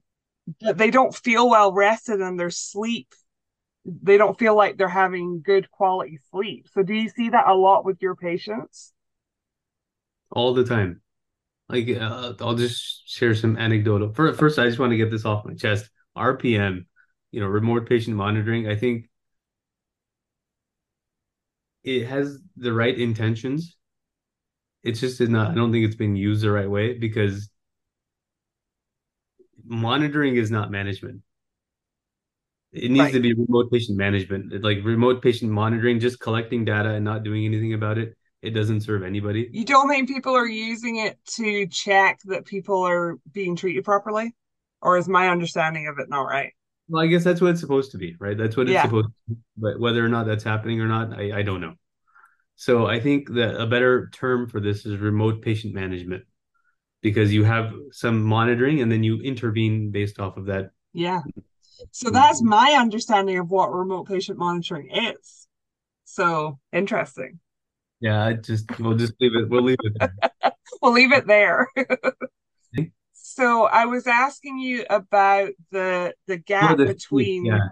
but 0.60 0.78
they 0.78 0.90
don't 0.90 1.14
feel 1.14 1.48
well 1.48 1.72
rested 1.72 2.20
and 2.20 2.38
their 2.38 2.50
sleep 2.50 3.14
they 3.84 4.16
don't 4.16 4.38
feel 4.38 4.56
like 4.56 4.76
they're 4.76 4.88
having 4.88 5.42
good 5.42 5.70
quality 5.70 6.18
sleep. 6.30 6.68
So 6.72 6.82
do 6.82 6.94
you 6.94 7.08
see 7.08 7.30
that 7.30 7.48
a 7.48 7.54
lot 7.54 7.84
with 7.84 8.00
your 8.00 8.14
patients? 8.14 8.92
All 10.30 10.54
the 10.54 10.64
time. 10.64 11.00
Like 11.68 11.88
uh, 11.88 12.34
I'll 12.40 12.54
just 12.54 13.08
share 13.08 13.34
some 13.34 13.56
anecdotal. 13.56 14.12
First, 14.12 14.58
I 14.58 14.66
just 14.66 14.78
want 14.78 14.90
to 14.92 14.96
get 14.96 15.10
this 15.10 15.24
off 15.24 15.44
my 15.44 15.54
chest. 15.54 15.90
RPM, 16.16 16.86
you 17.30 17.40
know, 17.40 17.46
remote 17.46 17.88
patient 17.88 18.16
monitoring. 18.16 18.68
I 18.68 18.76
think 18.76 19.08
it 21.82 22.06
has 22.06 22.38
the 22.56 22.72
right 22.72 22.96
intentions. 22.96 23.76
It's 24.82 25.00
just 25.00 25.20
not. 25.20 25.52
I 25.52 25.54
don't 25.54 25.72
think 25.72 25.86
it's 25.86 25.96
been 25.96 26.16
used 26.16 26.42
the 26.42 26.50
right 26.50 26.68
way 26.68 26.92
because 26.94 27.48
monitoring 29.64 30.36
is 30.36 30.50
not 30.50 30.70
management. 30.70 31.22
It 32.72 32.90
needs 32.90 33.04
right. 33.04 33.12
to 33.12 33.20
be 33.20 33.34
remote 33.34 33.70
patient 33.70 33.98
management, 33.98 34.62
like 34.62 34.78
remote 34.82 35.22
patient 35.22 35.50
monitoring, 35.50 36.00
just 36.00 36.20
collecting 36.20 36.64
data 36.64 36.90
and 36.90 37.04
not 37.04 37.22
doing 37.22 37.44
anything 37.44 37.74
about 37.74 37.98
it. 37.98 38.16
It 38.40 38.50
doesn't 38.50 38.80
serve 38.80 39.02
anybody. 39.02 39.48
You 39.52 39.64
don't 39.64 39.88
think 39.88 40.08
people 40.08 40.34
are 40.34 40.48
using 40.48 40.96
it 40.96 41.18
to 41.34 41.66
check 41.68 42.18
that 42.24 42.44
people 42.44 42.82
are 42.82 43.18
being 43.30 43.56
treated 43.56 43.84
properly? 43.84 44.34
Or 44.80 44.96
is 44.96 45.06
my 45.06 45.28
understanding 45.28 45.86
of 45.86 45.98
it 45.98 46.08
not 46.08 46.22
right? 46.22 46.52
Well, 46.88 47.02
I 47.02 47.06
guess 47.06 47.22
that's 47.22 47.40
what 47.40 47.50
it's 47.50 47.60
supposed 47.60 47.92
to 47.92 47.98
be, 47.98 48.16
right? 48.18 48.36
That's 48.36 48.56
what 48.56 48.66
it's 48.66 48.72
yeah. 48.72 48.82
supposed 48.82 49.08
to 49.08 49.34
be. 49.34 49.40
But 49.56 49.78
whether 49.78 50.04
or 50.04 50.08
not 50.08 50.26
that's 50.26 50.42
happening 50.42 50.80
or 50.80 50.88
not, 50.88 51.12
I, 51.12 51.38
I 51.38 51.42
don't 51.42 51.60
know. 51.60 51.74
So 52.56 52.86
I 52.86 53.00
think 53.00 53.28
that 53.34 53.60
a 53.60 53.66
better 53.66 54.10
term 54.12 54.48
for 54.48 54.60
this 54.60 54.84
is 54.86 54.98
remote 54.98 55.42
patient 55.42 55.74
management 55.74 56.24
because 57.02 57.34
you 57.34 57.44
have 57.44 57.74
some 57.90 58.22
monitoring 58.22 58.80
and 58.80 58.90
then 58.90 59.02
you 59.02 59.20
intervene 59.20 59.90
based 59.90 60.18
off 60.18 60.36
of 60.36 60.46
that. 60.46 60.70
Yeah. 60.92 61.20
So 61.90 62.06
mm-hmm. 62.06 62.14
that's 62.14 62.42
my 62.42 62.76
understanding 62.78 63.38
of 63.38 63.50
what 63.50 63.74
remote 63.74 64.06
patient 64.06 64.38
monitoring 64.38 64.90
is. 64.90 65.48
So 66.04 66.58
interesting. 66.72 67.40
Yeah, 68.00 68.24
I 68.24 68.34
just 68.34 68.78
we'll 68.78 68.96
just 68.96 69.14
leave 69.20 69.34
it. 69.34 69.48
We'll 69.48 69.62
leave 69.62 69.78
it 69.82 69.92
there. 69.98 70.52
we'll 70.82 70.92
leave 70.92 71.12
it 71.12 71.26
there. 71.26 71.68
so 73.12 73.64
I 73.64 73.86
was 73.86 74.06
asking 74.06 74.58
you 74.58 74.84
about 74.90 75.50
the 75.70 76.14
the 76.26 76.36
gap 76.36 76.72
oh, 76.72 76.76
the 76.76 76.86
between 76.86 77.44
sleep, 77.44 77.52
yeah. 77.52 77.68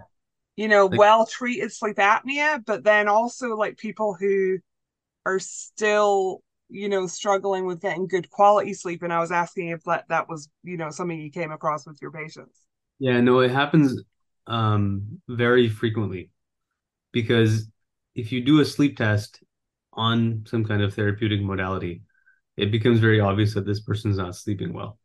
you 0.55 0.69
know 0.69 0.85
like, 0.85 0.99
well 0.99 1.25
treated 1.25 1.73
sleep 1.73 1.97
apnea, 1.97 2.63
but 2.65 2.83
then 2.83 3.09
also 3.09 3.57
like 3.57 3.77
people 3.77 4.13
who 4.13 4.59
are 5.25 5.39
still 5.39 6.41
you 6.71 6.89
know 6.89 7.05
struggling 7.05 7.65
with 7.65 7.81
getting 7.81 8.07
good 8.07 8.29
quality 8.29 8.73
sleep 8.73 9.03
and 9.03 9.11
i 9.13 9.19
was 9.19 9.31
asking 9.31 9.69
if 9.69 9.83
that 9.83 10.05
that 10.09 10.27
was 10.29 10.49
you 10.63 10.77
know 10.77 10.89
something 10.89 11.19
you 11.19 11.29
came 11.29 11.51
across 11.51 11.85
with 11.85 11.99
your 12.01 12.11
patients. 12.11 12.61
Yeah 12.99 13.21
no 13.21 13.39
it 13.39 13.51
happens 13.51 14.01
um 14.47 15.21
very 15.27 15.69
frequently. 15.69 16.31
Because 17.11 17.67
if 18.15 18.31
you 18.31 18.41
do 18.41 18.61
a 18.61 18.65
sleep 18.65 18.97
test 18.97 19.43
on 19.93 20.45
some 20.47 20.63
kind 20.63 20.81
of 20.81 20.93
therapeutic 20.93 21.41
modality 21.41 22.03
it 22.57 22.71
becomes 22.71 22.99
very 22.99 23.19
obvious 23.19 23.53
that 23.53 23.65
this 23.65 23.81
person's 23.81 24.17
not 24.17 24.35
sleeping 24.35 24.73
well. 24.73 24.97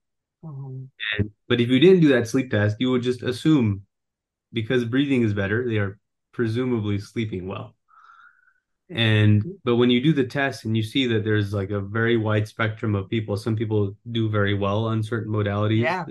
Mm-hmm. 0.45 0.85
and, 1.19 1.31
but 1.49 1.61
if 1.61 1.69
you 1.69 1.81
didn't 1.81 2.01
do 2.01 2.09
that 2.09 2.29
sleep 2.29 2.51
test 2.51 2.77
you 2.79 2.91
would 2.91 3.03
just 3.03 3.23
assume 3.23 3.83
because 4.53 4.85
breathing 4.85 5.23
is 5.23 5.35
better 5.35 5.69
they 5.69 5.79
are 5.79 5.99
presumably 6.33 6.99
sleeping 6.99 7.47
well 7.47 7.76
and 8.89 9.45
but 9.65 9.77
when 9.77 9.91
you 9.91 10.01
do 10.01 10.13
the 10.13 10.25
test 10.25 10.65
and 10.65 10.77
you 10.77 10.83
see 10.83 11.07
that 11.07 11.25
there's 11.25 11.53
like 11.53 11.71
a 11.71 11.81
very 11.81 12.17
wide 12.17 12.47
spectrum 12.47 12.95
of 12.95 13.09
people 13.09 13.37
some 13.37 13.57
people 13.57 13.97
do 14.13 14.29
very 14.29 14.55
well 14.55 14.85
on 14.85 15.03
certain 15.03 15.33
modalities 15.33 15.83
yeah. 15.83 16.05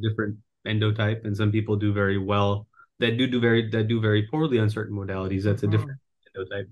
different 0.00 0.36
endotype 0.66 1.24
and 1.24 1.36
some 1.36 1.52
people 1.52 1.76
do 1.76 1.92
very 1.92 2.16
well 2.16 2.66
that 2.98 3.18
do 3.18 3.26
do 3.26 3.40
very 3.40 3.68
that 3.70 3.88
do 3.88 4.00
very 4.00 4.26
poorly 4.26 4.58
on 4.58 4.70
certain 4.70 4.96
modalities 4.96 5.42
that's 5.44 5.62
a 5.62 5.66
different 5.66 5.98
mm-hmm. 5.98 6.42
endotype. 6.42 6.68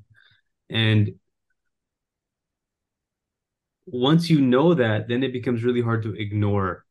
And 0.71 1.11
once 3.87 4.31
you 4.31 4.41
know 4.41 4.75
that 4.75 5.09
then 5.09 5.23
it 5.23 5.33
becomes 5.33 5.63
really 5.63 5.83
hard 5.83 6.03
to 6.03 6.15
ignore 6.15 6.85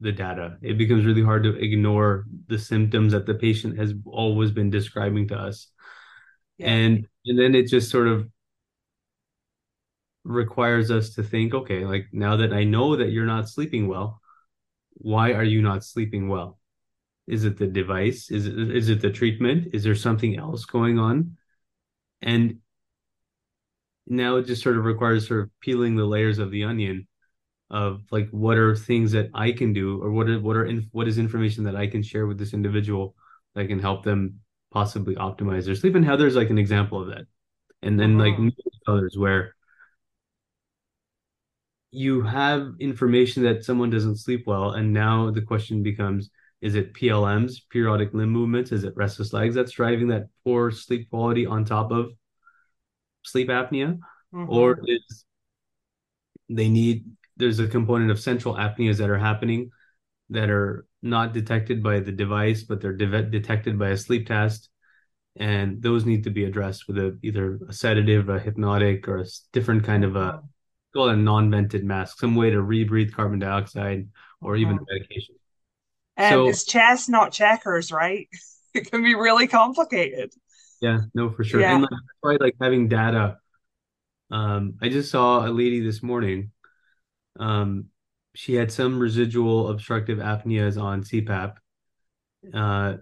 the 0.00 0.12
data. 0.12 0.56
It 0.62 0.78
becomes 0.78 1.04
really 1.04 1.24
hard 1.24 1.42
to 1.42 1.56
ignore 1.56 2.24
the 2.46 2.58
symptoms 2.58 3.12
that 3.12 3.26
the 3.26 3.34
patient 3.34 3.76
has 3.78 3.94
always 4.06 4.52
been 4.52 4.70
describing 4.70 5.26
to 5.28 5.36
us 5.36 5.68
and 6.60 7.06
and 7.26 7.38
then 7.38 7.54
it 7.54 7.68
just 7.68 7.90
sort 7.90 8.08
of 8.08 8.28
requires 10.24 10.90
us 10.90 11.14
to 11.14 11.22
think 11.22 11.54
okay 11.54 11.84
like 11.84 12.06
now 12.12 12.36
that 12.36 12.52
i 12.52 12.64
know 12.64 12.96
that 12.96 13.10
you're 13.10 13.24
not 13.24 13.48
sleeping 13.48 13.88
well 13.88 14.20
why 14.98 15.32
are 15.32 15.44
you 15.44 15.62
not 15.62 15.84
sleeping 15.84 16.28
well? 16.28 16.58
Is 17.26 17.44
it 17.44 17.58
the 17.58 17.66
device? 17.66 18.30
Is 18.30 18.46
it 18.46 18.58
is 18.58 18.88
it 18.88 19.00
the 19.00 19.10
treatment? 19.10 19.68
Is 19.74 19.84
there 19.84 19.94
something 19.94 20.36
else 20.36 20.64
going 20.64 20.98
on? 20.98 21.36
And 22.22 22.58
now 24.06 24.36
it 24.36 24.46
just 24.46 24.62
sort 24.62 24.76
of 24.78 24.84
requires 24.84 25.28
sort 25.28 25.40
of 25.40 25.50
peeling 25.60 25.94
the 25.94 26.04
layers 26.04 26.38
of 26.38 26.50
the 26.50 26.64
onion 26.64 27.06
of 27.70 28.02
like 28.10 28.28
what 28.30 28.56
are 28.56 28.74
things 28.74 29.12
that 29.12 29.28
I 29.34 29.52
can 29.52 29.72
do 29.74 30.02
or 30.02 30.10
what 30.10 30.28
are 30.28 30.40
what 30.40 30.56
are 30.56 30.70
what 30.92 31.06
is 31.06 31.18
information 31.18 31.64
that 31.64 31.76
I 31.76 31.86
can 31.86 32.02
share 32.02 32.26
with 32.26 32.38
this 32.38 32.54
individual 32.54 33.14
that 33.54 33.68
can 33.68 33.78
help 33.78 34.04
them 34.04 34.40
possibly 34.72 35.14
optimize 35.14 35.64
their 35.64 35.74
sleep. 35.74 35.94
And 35.94 36.04
Heather's 36.04 36.36
like 36.36 36.50
an 36.50 36.58
example 36.58 37.00
of 37.00 37.08
that. 37.08 37.26
And 37.82 37.98
then 37.98 38.18
like 38.18 38.34
uh-huh. 38.34 38.92
others 38.92 39.16
where 39.16 39.54
you 41.90 42.22
have 42.22 42.74
information 42.80 43.42
that 43.44 43.64
someone 43.64 43.90
doesn't 43.90 44.16
sleep 44.16 44.44
well, 44.46 44.72
and 44.72 44.92
now 44.92 45.30
the 45.30 45.42
question 45.42 45.82
becomes: 45.82 46.30
Is 46.60 46.74
it 46.74 46.94
PLMs, 46.94 47.60
periodic 47.70 48.12
limb 48.12 48.30
movements? 48.30 48.72
Is 48.72 48.84
it 48.84 48.96
restless 48.96 49.32
legs 49.32 49.54
that's 49.54 49.72
driving 49.72 50.08
that 50.08 50.28
poor 50.44 50.70
sleep 50.70 51.08
quality 51.10 51.46
on 51.46 51.64
top 51.64 51.90
of 51.90 52.10
sleep 53.24 53.48
apnea, 53.48 53.98
mm-hmm. 54.34 54.50
or 54.50 54.80
is 54.84 55.24
they 56.48 56.68
need? 56.68 57.04
There's 57.36 57.60
a 57.60 57.68
component 57.68 58.10
of 58.10 58.20
central 58.20 58.54
apneas 58.54 58.98
that 58.98 59.10
are 59.10 59.18
happening 59.18 59.70
that 60.30 60.50
are 60.50 60.84
not 61.02 61.32
detected 61.32 61.82
by 61.82 62.00
the 62.00 62.12
device, 62.12 62.62
but 62.62 62.80
they're 62.80 62.96
de- 62.96 63.22
detected 63.22 63.78
by 63.78 63.90
a 63.90 63.96
sleep 63.96 64.26
test. 64.26 64.68
And 65.36 65.80
those 65.80 66.04
need 66.04 66.24
to 66.24 66.30
be 66.30 66.44
addressed 66.44 66.88
with 66.88 66.98
a, 66.98 67.16
either 67.22 67.58
a 67.68 67.72
sedative, 67.72 68.28
a 68.28 68.40
hypnotic, 68.40 69.06
or 69.06 69.18
a 69.18 69.26
different 69.52 69.84
kind 69.84 70.04
of 70.04 70.16
a 70.16 70.42
called 70.94 71.10
a 71.10 71.16
non-vented 71.16 71.84
mask, 71.84 72.18
some 72.18 72.34
way 72.34 72.50
to 72.50 72.56
rebreathe 72.56 73.12
carbon 73.12 73.38
dioxide, 73.38 74.08
or 74.40 74.56
even 74.56 74.74
uh-huh. 74.76 74.84
medication. 74.90 75.34
And 76.16 76.32
so, 76.32 76.48
it's 76.48 76.64
chess, 76.64 77.08
not 77.08 77.30
checkers, 77.32 77.92
right? 77.92 78.28
it 78.74 78.90
can 78.90 79.04
be 79.04 79.14
really 79.14 79.46
complicated. 79.46 80.32
Yeah, 80.80 81.00
no, 81.14 81.30
for 81.30 81.44
sure. 81.44 81.60
Yeah. 81.60 81.74
And 81.74 81.82
like, 81.82 81.90
right, 82.22 82.40
like 82.40 82.54
having 82.60 82.88
data. 82.88 83.38
Um, 84.30 84.74
I 84.82 84.88
just 84.88 85.10
saw 85.10 85.46
a 85.46 85.50
lady 85.50 85.80
this 85.80 86.02
morning. 86.02 86.50
Um, 87.38 87.86
she 88.38 88.54
had 88.54 88.70
some 88.70 89.00
residual 89.00 89.68
obstructive 89.68 90.18
apneas 90.18 90.80
on 90.80 91.02
CPAP. 91.02 91.54
Uh, 92.54 92.98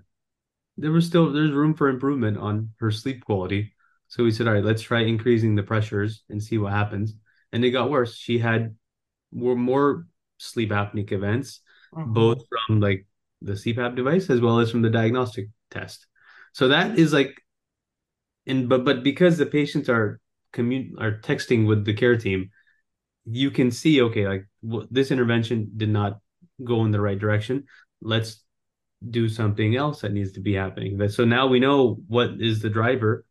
there 0.79 0.91
was 0.91 1.05
still 1.05 1.31
there's 1.31 1.51
room 1.51 1.75
for 1.75 1.89
improvement 1.89 2.39
on 2.39 2.71
her 2.81 2.91
sleep 2.91 3.23
quality. 3.23 3.75
So 4.09 4.25
we 4.25 4.31
said, 4.31 4.49
all 4.49 4.55
right, 4.55 4.65
let's 4.65 4.81
try 4.81 5.03
increasing 5.03 5.55
the 5.55 5.63
pressures 5.63 6.23
and 6.31 6.43
see 6.43 6.57
what 6.57 6.73
happens. 6.73 7.13
And 7.53 7.63
it 7.67 7.73
got 7.73 7.91
worse. 7.91 8.17
She 8.17 8.39
had 8.39 8.77
more 9.31 9.55
more 9.55 10.07
sleep 10.39 10.71
apneic 10.71 11.13
events, 11.13 11.61
mm-hmm. 11.95 12.15
both 12.15 12.39
from 12.49 12.81
like 12.81 13.07
the 13.43 13.53
CPAP 13.53 13.95
device 13.95 14.31
as 14.31 14.41
well 14.41 14.61
as 14.61 14.71
from 14.71 14.81
the 14.81 14.89
diagnostic 14.89 15.49
test. 15.71 16.07
So 16.55 16.69
that 16.69 16.99
is 16.99 17.13
like, 17.13 17.37
and 18.47 18.71
but 18.71 18.87
but 18.87 19.03
because 19.03 19.37
the 19.37 19.45
patients 19.45 19.91
are 19.91 20.19
commun 20.55 20.95
are 20.99 21.21
texting 21.21 21.67
with 21.67 21.85
the 21.85 21.93
care 21.93 22.17
team, 22.17 22.53
you 23.29 23.51
can 23.51 23.71
see 23.71 24.01
okay 24.03 24.27
like 24.27 24.47
w- 24.65 24.87
this 24.91 25.11
intervention 25.11 25.71
did 25.77 25.89
not 25.89 26.21
go 26.65 26.85
in 26.85 26.91
the 26.91 27.01
right 27.01 27.19
direction. 27.19 27.65
Let's 28.01 28.43
do 29.09 29.29
something 29.29 29.77
else 29.77 30.01
that 30.01 30.13
needs 30.13 30.33
to 30.33 30.41
be 30.41 30.55
happening. 30.55 30.97
But 30.97 31.13
so 31.13 31.25
now 31.25 31.47
we 31.47 31.61
know 31.61 31.99
what 32.09 32.31
is 32.41 32.61
the 32.61 32.71
driver 32.71 33.25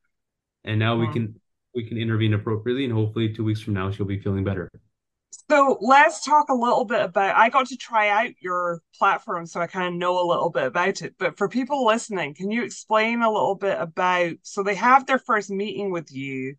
and 0.64 0.80
now 0.80 0.98
we 0.98 1.12
can 1.12 1.40
we 1.74 1.88
can 1.88 1.98
intervene 1.98 2.34
appropriately 2.34 2.86
and 2.86 2.94
hopefully 2.94 3.34
two 3.34 3.44
weeks 3.44 3.62
from 3.62 3.74
now 3.74 3.92
she'll 3.92 4.06
be 4.06 4.20
feeling 4.20 4.44
better. 4.44 4.70
So 5.50 5.78
let's 5.82 6.24
talk 6.24 6.50
a 6.50 6.54
little 6.54 6.86
bit 6.86 7.02
about 7.02 7.36
i 7.36 7.50
got 7.50 7.68
to 7.68 7.78
try 7.78 8.10
out 8.10 8.32
your 8.40 8.82
platform 8.98 9.46
so 9.46 9.60
i 9.60 9.68
kind 9.68 9.88
of 9.88 9.94
know 9.94 10.20
a 10.20 10.26
little 10.28 10.50
bit 10.50 10.64
about 10.66 11.02
it. 11.02 11.16
But 11.20 11.38
for 11.38 11.50
people 11.50 11.86
listening 11.86 12.34
can 12.34 12.52
you 12.52 12.64
explain 12.64 13.22
a 13.22 13.32
little 13.32 13.56
bit 13.56 13.78
about 13.80 14.34
so 14.42 14.64
they 14.64 14.76
have 14.76 15.06
their 15.06 15.20
first 15.20 15.50
meeting 15.50 15.92
with 15.92 16.12
you 16.12 16.56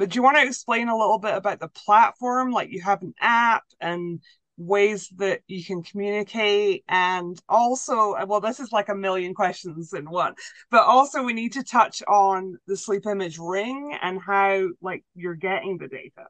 but 0.00 0.08
do 0.08 0.16
you 0.16 0.22
want 0.22 0.38
to 0.38 0.46
explain 0.46 0.88
a 0.88 0.96
little 0.96 1.18
bit 1.18 1.34
about 1.34 1.60
the 1.60 1.68
platform? 1.68 2.52
Like 2.52 2.70
you 2.72 2.80
have 2.80 3.02
an 3.02 3.12
app 3.20 3.64
and 3.82 4.20
ways 4.56 5.10
that 5.18 5.40
you 5.46 5.62
can 5.62 5.82
communicate 5.82 6.84
and 6.88 7.40
also 7.48 8.14
well 8.26 8.40
this 8.40 8.60
is 8.60 8.72
like 8.72 8.90
a 8.90 8.94
million 8.94 9.32
questions 9.32 9.94
in 9.94 10.10
one 10.10 10.34
but 10.70 10.82
also 10.82 11.22
we 11.22 11.32
need 11.32 11.54
to 11.54 11.64
touch 11.64 12.02
on 12.06 12.58
the 12.66 12.76
sleep 12.76 13.06
image 13.06 13.38
ring 13.38 13.96
and 14.02 14.20
how 14.20 14.66
like 14.82 15.02
you're 15.14 15.34
getting 15.34 15.78
the 15.78 15.88
data 15.88 16.26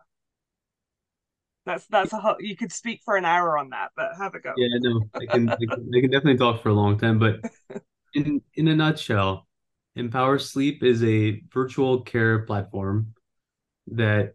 That's 1.66 1.84
that's 1.86 2.12
a 2.12 2.18
whole, 2.18 2.36
you 2.38 2.56
could 2.56 2.70
speak 2.70 3.00
for 3.04 3.16
an 3.16 3.24
hour 3.24 3.58
on 3.58 3.70
that, 3.70 3.90
but 3.96 4.10
have 4.16 4.34
a 4.34 4.38
go. 4.38 4.54
Yeah, 4.56 4.78
no, 4.78 5.02
I 5.14 5.26
can, 5.26 5.48
I 5.48 5.56
can, 5.56 5.90
I 5.96 6.00
can 6.00 6.10
definitely 6.10 6.38
talk 6.38 6.62
for 6.62 6.68
a 6.68 6.74
long 6.74 6.98
time, 6.98 7.18
but 7.18 7.40
in 8.14 8.40
in 8.54 8.68
a 8.68 8.76
nutshell, 8.76 9.48
Empower 9.96 10.38
Sleep 10.38 10.84
is 10.84 11.02
a 11.02 11.42
virtual 11.52 12.02
care 12.02 12.40
platform 12.40 13.14
that 13.88 14.34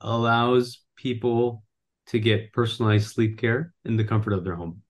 allows 0.00 0.82
people 0.96 1.62
to 2.06 2.18
get 2.18 2.52
personalized 2.52 3.10
sleep 3.10 3.38
care 3.38 3.72
in 3.84 3.96
the 3.96 4.04
comfort 4.04 4.32
of 4.32 4.44
their 4.44 4.56
home. 4.56 4.82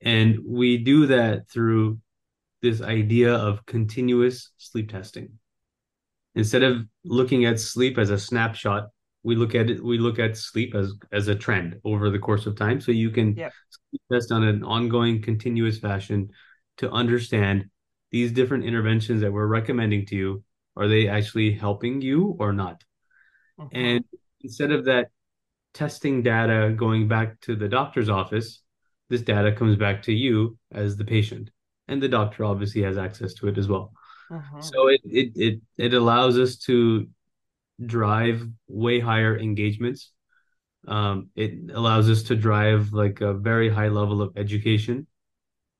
And 0.00 0.40
we 0.46 0.78
do 0.78 1.06
that 1.06 1.48
through 1.48 1.98
this 2.62 2.80
idea 2.80 3.34
of 3.34 3.64
continuous 3.66 4.50
sleep 4.58 4.90
testing. 4.90 5.38
Instead 6.34 6.62
of 6.62 6.86
looking 7.04 7.44
at 7.44 7.60
sleep 7.60 7.98
as 7.98 8.10
a 8.10 8.18
snapshot, 8.18 8.88
we 9.22 9.36
look 9.36 9.54
at 9.54 9.70
it, 9.70 9.82
we 9.82 9.98
look 9.98 10.18
at 10.18 10.36
sleep 10.36 10.74
as 10.74 10.92
as 11.12 11.28
a 11.28 11.34
trend 11.34 11.80
over 11.84 12.10
the 12.10 12.18
course 12.18 12.46
of 12.46 12.56
time. 12.56 12.80
So 12.80 12.92
you 12.92 13.10
can 13.10 13.36
Yep. 13.36 13.52
test 14.12 14.32
on 14.32 14.42
an 14.42 14.64
ongoing, 14.64 15.22
continuous 15.22 15.78
fashion 15.78 16.30
to 16.78 16.90
understand 16.90 17.70
these 18.10 18.32
different 18.32 18.64
interventions 18.64 19.20
that 19.20 19.32
we're 19.32 19.46
recommending 19.46 20.06
to 20.06 20.16
you. 20.16 20.44
Are 20.76 20.88
they 20.88 21.08
actually 21.08 21.52
helping 21.52 22.02
you 22.02 22.36
or 22.38 22.52
not? 22.52 22.82
Mhm. 23.58 23.70
And 23.72 24.04
instead 24.42 24.72
of 24.72 24.84
that 24.86 25.10
testing 25.74 26.22
data 26.22 26.74
going 26.76 27.08
back 27.08 27.40
to 27.42 27.56
the 27.56 27.68
doctor's 27.68 28.08
office, 28.08 28.62
this 29.08 29.22
data 29.22 29.52
comes 29.52 29.76
back 29.76 30.02
to 30.04 30.12
you 30.12 30.58
as 30.72 30.96
the 30.96 31.04
patient. 31.04 31.50
And 31.88 32.02
the 32.02 32.08
doctor 32.08 32.44
obviously 32.44 32.82
has 32.82 32.96
access 32.98 33.34
to 33.34 33.48
it 33.48 33.58
as 33.58 33.68
well. 33.68 33.92
Mhm. 34.30 34.60
So 34.62 34.88
it 34.88 35.00
it 35.04 35.32
it, 35.36 35.60
it 35.76 35.94
allows 35.94 36.38
us 36.38 36.56
to 36.68 37.08
drive 37.84 38.46
way 38.68 39.00
higher 39.00 39.38
engagements. 39.38 40.12
Um, 40.86 41.30
it 41.36 41.70
allows 41.74 42.10
us 42.10 42.24
to 42.24 42.36
drive 42.36 42.92
like 42.92 43.20
a 43.20 43.34
very 43.34 43.68
high 43.70 43.88
level 43.88 44.22
of 44.22 44.36
education 44.36 45.06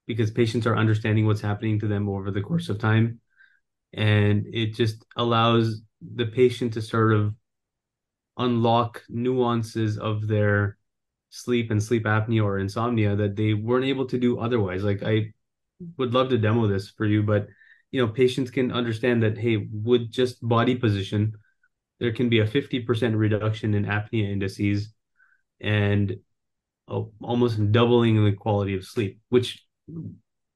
because 0.06 0.30
patients 0.30 0.66
are 0.66 0.76
understanding 0.76 1.26
what's 1.26 1.40
happening 1.40 1.78
to 1.80 1.88
them 1.88 2.08
over 2.08 2.30
the 2.30 2.42
course 2.42 2.68
of 2.68 2.78
time. 2.78 3.20
And 3.92 4.46
it 4.52 4.74
just 4.74 5.04
allows 5.16 5.82
the 6.14 6.26
patient 6.26 6.74
to 6.74 6.82
sort 6.82 7.14
of 7.14 7.34
unlock 8.36 9.02
nuances 9.08 9.98
of 9.98 10.26
their 10.26 10.76
sleep 11.30 11.70
and 11.70 11.82
sleep 11.82 12.04
apnea 12.04 12.44
or 12.44 12.58
insomnia 12.58 13.16
that 13.16 13.36
they 13.36 13.54
weren't 13.54 13.84
able 13.86 14.06
to 14.06 14.18
do 14.18 14.38
otherwise. 14.38 14.84
Like 14.84 15.02
I 15.02 15.32
would 15.98 16.14
love 16.14 16.30
to 16.30 16.38
demo 16.38 16.66
this 16.66 16.90
for 16.90 17.04
you, 17.06 17.22
but 17.22 17.48
you 17.90 18.04
know, 18.04 18.12
patients 18.12 18.50
can 18.50 18.72
understand 18.72 19.22
that 19.22 19.38
hey, 19.38 19.68
with 19.72 20.10
just 20.10 20.46
body 20.46 20.74
position, 20.74 21.34
there 22.00 22.12
can 22.12 22.28
be 22.28 22.40
a 22.40 22.46
50% 22.46 23.16
reduction 23.16 23.74
in 23.74 23.84
apnea 23.84 24.30
indices 24.30 24.92
and 25.60 26.16
oh, 26.88 27.12
almost 27.22 27.72
doubling 27.72 28.24
the 28.24 28.32
quality 28.32 28.74
of 28.74 28.84
sleep, 28.84 29.20
which 29.28 29.64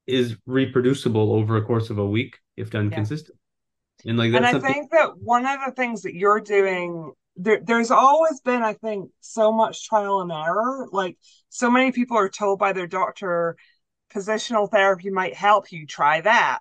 is 0.06 0.36
reproducible 0.46 1.34
over 1.34 1.56
a 1.56 1.64
course 1.64 1.90
of 1.90 1.98
a 1.98 2.06
week 2.06 2.38
if 2.56 2.70
done 2.70 2.90
Yeah. 2.90 2.96
consistently. 2.96 3.38
And 4.06 4.16
like 4.16 4.32
And 4.32 4.46
I 4.46 4.52
something 4.52 4.74
think 4.74 4.90
that 4.92 5.18
one 5.18 5.46
of 5.46 5.58
the 5.64 5.72
things 5.72 6.02
that 6.02 6.14
you're 6.14 6.40
doing, 6.40 7.12
there, 7.38 7.60
there's 7.62 7.90
always 7.90 8.40
been, 8.40 8.62
I 8.62 8.74
think, 8.74 9.10
so 9.20 9.52
much 9.52 9.88
trial 9.88 10.20
and 10.20 10.32
error. 10.32 10.88
Like 10.90 11.16
so 11.48 11.70
many 11.70 11.92
people 11.92 12.16
are 12.18 12.28
told 12.28 12.58
by 12.58 12.72
their 12.72 12.88
doctor, 12.88 13.56
positional 14.12 14.70
therapy 14.70 15.10
might 15.10 15.34
help 15.34 15.70
you, 15.70 15.86
try 15.86 16.20
that. 16.20 16.58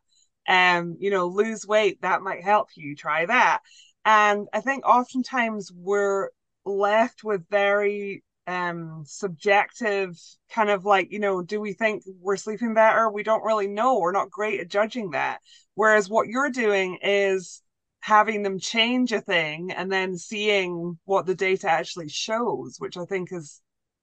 Um, 0.48 0.96
you 1.00 1.10
know, 1.10 1.28
lose 1.28 1.68
weight, 1.68 2.02
that 2.02 2.22
might 2.22 2.44
help 2.44 2.70
you, 2.76 2.96
try 2.96 3.26
that. 3.26 3.60
And 4.06 4.48
I 4.54 4.62
think 4.62 4.86
oftentimes 4.86 5.72
we're 5.76 6.30
left 6.64 7.24
with 7.24 7.50
very 7.50 8.24
um 8.46 9.04
subjective 9.06 10.18
kind 10.50 10.70
of 10.70 10.86
like, 10.86 11.12
you 11.12 11.20
know, 11.20 11.42
do 11.42 11.60
we 11.60 11.74
think 11.74 12.04
we're 12.22 12.38
sleeping 12.38 12.74
better? 12.74 13.10
We 13.10 13.24
don't 13.24 13.44
really 13.44 13.68
know. 13.68 14.00
We're 14.00 14.14
not 14.14 14.32
great 14.32 14.62
at 14.62 14.70
judging 14.70 15.12
that. 15.12 15.40
Whereas 15.76 16.10
what 16.10 16.28
you're 16.28 16.50
doing 16.50 17.00
is 17.02 17.62
having 18.02 18.44
them 18.44 18.60
change 18.60 19.12
a 19.12 19.22
thing 19.22 19.72
and 19.72 19.92
then 19.92 20.18
seeing 20.18 20.98
what 21.06 21.26
the 21.26 21.36
data 21.36 21.70
actually 21.70 22.10
shows, 22.10 22.78
which 22.80 22.98
I 22.98 23.06
think 23.06 23.32
is 23.32 23.62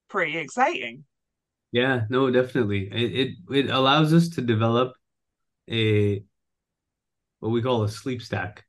pretty 0.09 0.39
exciting. 0.39 1.05
Yeah, 1.73 2.07
no, 2.09 2.31
definitely. 2.31 2.89
It, 2.93 3.13
it 3.51 3.57
it 3.67 3.71
allows 3.71 4.13
us 4.13 4.29
to 4.31 4.41
develop 4.43 4.95
a 5.71 6.25
what 7.41 7.51
we 7.51 7.63
call 7.63 7.83
a 7.85 7.89
sleep 7.89 8.23
stack, 8.23 8.65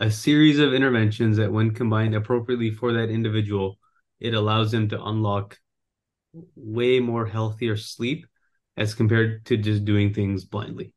a 0.00 0.10
series 0.10 0.58
of 0.58 0.74
interventions 0.74 1.36
that 1.36 1.52
when 1.52 1.72
combined 1.74 2.14
appropriately 2.14 2.70
for 2.70 2.92
that 2.92 3.10
individual, 3.10 3.78
it 4.20 4.34
allows 4.34 4.72
them 4.72 4.88
to 4.90 5.04
unlock 5.04 5.58
way 6.56 7.00
more 7.00 7.26
healthier 7.26 7.76
sleep 7.76 8.26
as 8.76 8.94
compared 8.94 9.44
to 9.46 9.56
just 9.56 9.84
doing 9.84 10.12
things 10.14 10.44
blindly. 10.44 10.94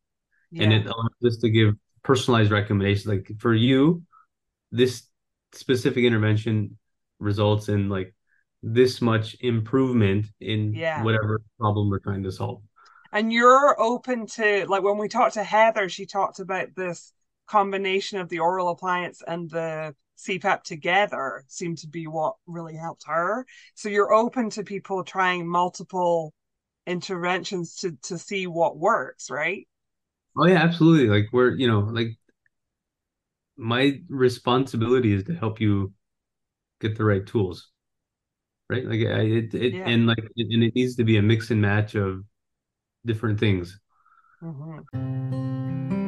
And 0.60 0.74
it 0.74 0.86
allows 0.88 1.12
us 1.26 1.38
to 1.40 1.50
give 1.50 1.76
personalized 2.08 2.52
recommendations. 2.52 3.06
Like 3.06 3.30
for 3.38 3.54
you, 3.54 4.02
this 4.72 5.04
specific 5.54 6.06
intervention 6.06 6.78
results 7.20 7.68
in 7.68 7.90
like 7.90 8.16
this 8.64 9.02
much 9.02 9.36
improvement 9.42 10.28
in 10.40 10.74
Yeah. 10.74 11.04
whatever 11.04 11.42
problem 11.60 11.90
we're 11.90 12.00
trying 12.00 12.24
to 12.24 12.32
solve. 12.32 12.62
And 13.12 13.32
you're 13.32 13.80
open 13.80 14.26
to 14.38 14.66
like 14.68 14.84
when 14.84 14.98
we 14.98 15.10
talked 15.10 15.36
to 15.36 15.44
Heather, 15.44 15.90
she 15.90 16.06
talked 16.06 16.40
about 16.40 16.70
this 16.76 17.14
combination 17.46 18.20
of 18.20 18.30
the 18.30 18.40
oral 18.40 18.70
appliance 18.70 19.22
and 19.26 19.50
the 19.50 19.94
CPAP 20.18 20.64
together 20.64 21.44
seemed 21.48 21.78
to 21.80 21.88
be 21.88 22.08
what 22.08 22.36
really 22.48 22.76
helped 22.76 23.04
her. 23.06 23.46
So 23.76 23.90
you're 23.90 24.14
open 24.14 24.50
to 24.52 24.64
people 24.64 25.04
trying 25.04 25.48
multiple 25.48 26.34
interventions 26.86 27.76
to 27.76 27.98
to 28.04 28.18
see 28.18 28.48
what 28.48 28.78
works, 28.78 29.30
right? 29.30 29.68
Oh 30.38 30.46
yeah, 30.48 30.62
absolutely. 30.62 31.08
Like 31.08 31.30
we're, 31.34 31.56
you 31.56 31.68
know, 31.68 31.80
like 31.80 32.18
my 33.58 34.00
responsibility 34.10 35.14
is 35.14 35.24
to 35.26 35.34
help 35.36 35.60
you 35.60 35.94
get 36.82 36.98
the 36.98 37.04
right 37.06 37.26
tools, 37.26 37.70
right? 38.70 38.86
Like 38.86 39.00
I, 39.02 39.22
it, 39.22 39.54
it, 39.54 39.74
Yeah. 39.76 39.90
and 39.90 40.08
like, 40.08 40.20
it, 40.36 40.48
and 40.52 40.64
it 40.64 40.76
needs 40.76 40.96
to 40.98 41.04
be 41.04 41.18
a 41.18 41.22
mix 41.22 41.52
and 41.52 41.62
match 41.62 41.96
of 41.96 42.24
different 43.06 43.40
things. 43.40 43.80
Mhm. 44.42 46.07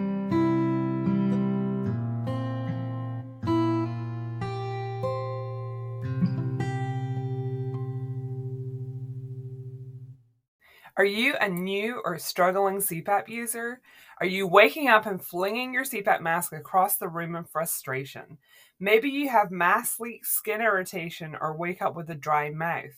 Are 10.99 11.05
you 11.05 11.35
a 11.39 11.47
new 11.47 12.01
or 12.03 12.17
struggling 12.17 12.79
CPAP 12.79 13.29
user? 13.29 13.79
Are 14.19 14.25
you 14.25 14.45
waking 14.45 14.89
up 14.89 15.05
and 15.05 15.23
flinging 15.23 15.73
your 15.73 15.85
CPAP 15.85 16.19
mask 16.19 16.51
across 16.51 16.97
the 16.97 17.07
room 17.07 17.37
in 17.37 17.45
frustration? 17.45 18.37
Maybe 18.81 19.09
you 19.09 19.29
have 19.29 19.49
mask 19.49 20.01
leak, 20.01 20.25
skin 20.25 20.59
irritation, 20.59 21.37
or 21.39 21.55
wake 21.55 21.81
up 21.81 21.95
with 21.95 22.09
a 22.09 22.15
dry 22.15 22.49
mouth. 22.49 22.97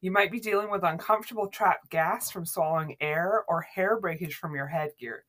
You 0.00 0.10
might 0.10 0.32
be 0.32 0.40
dealing 0.40 0.70
with 0.70 0.84
uncomfortable 0.84 1.48
trapped 1.48 1.90
gas 1.90 2.30
from 2.30 2.46
swallowing 2.46 2.96
air 2.98 3.44
or 3.46 3.60
hair 3.60 4.00
breakage 4.00 4.36
from 4.36 4.54
your 4.54 4.68
headgear. 4.68 5.24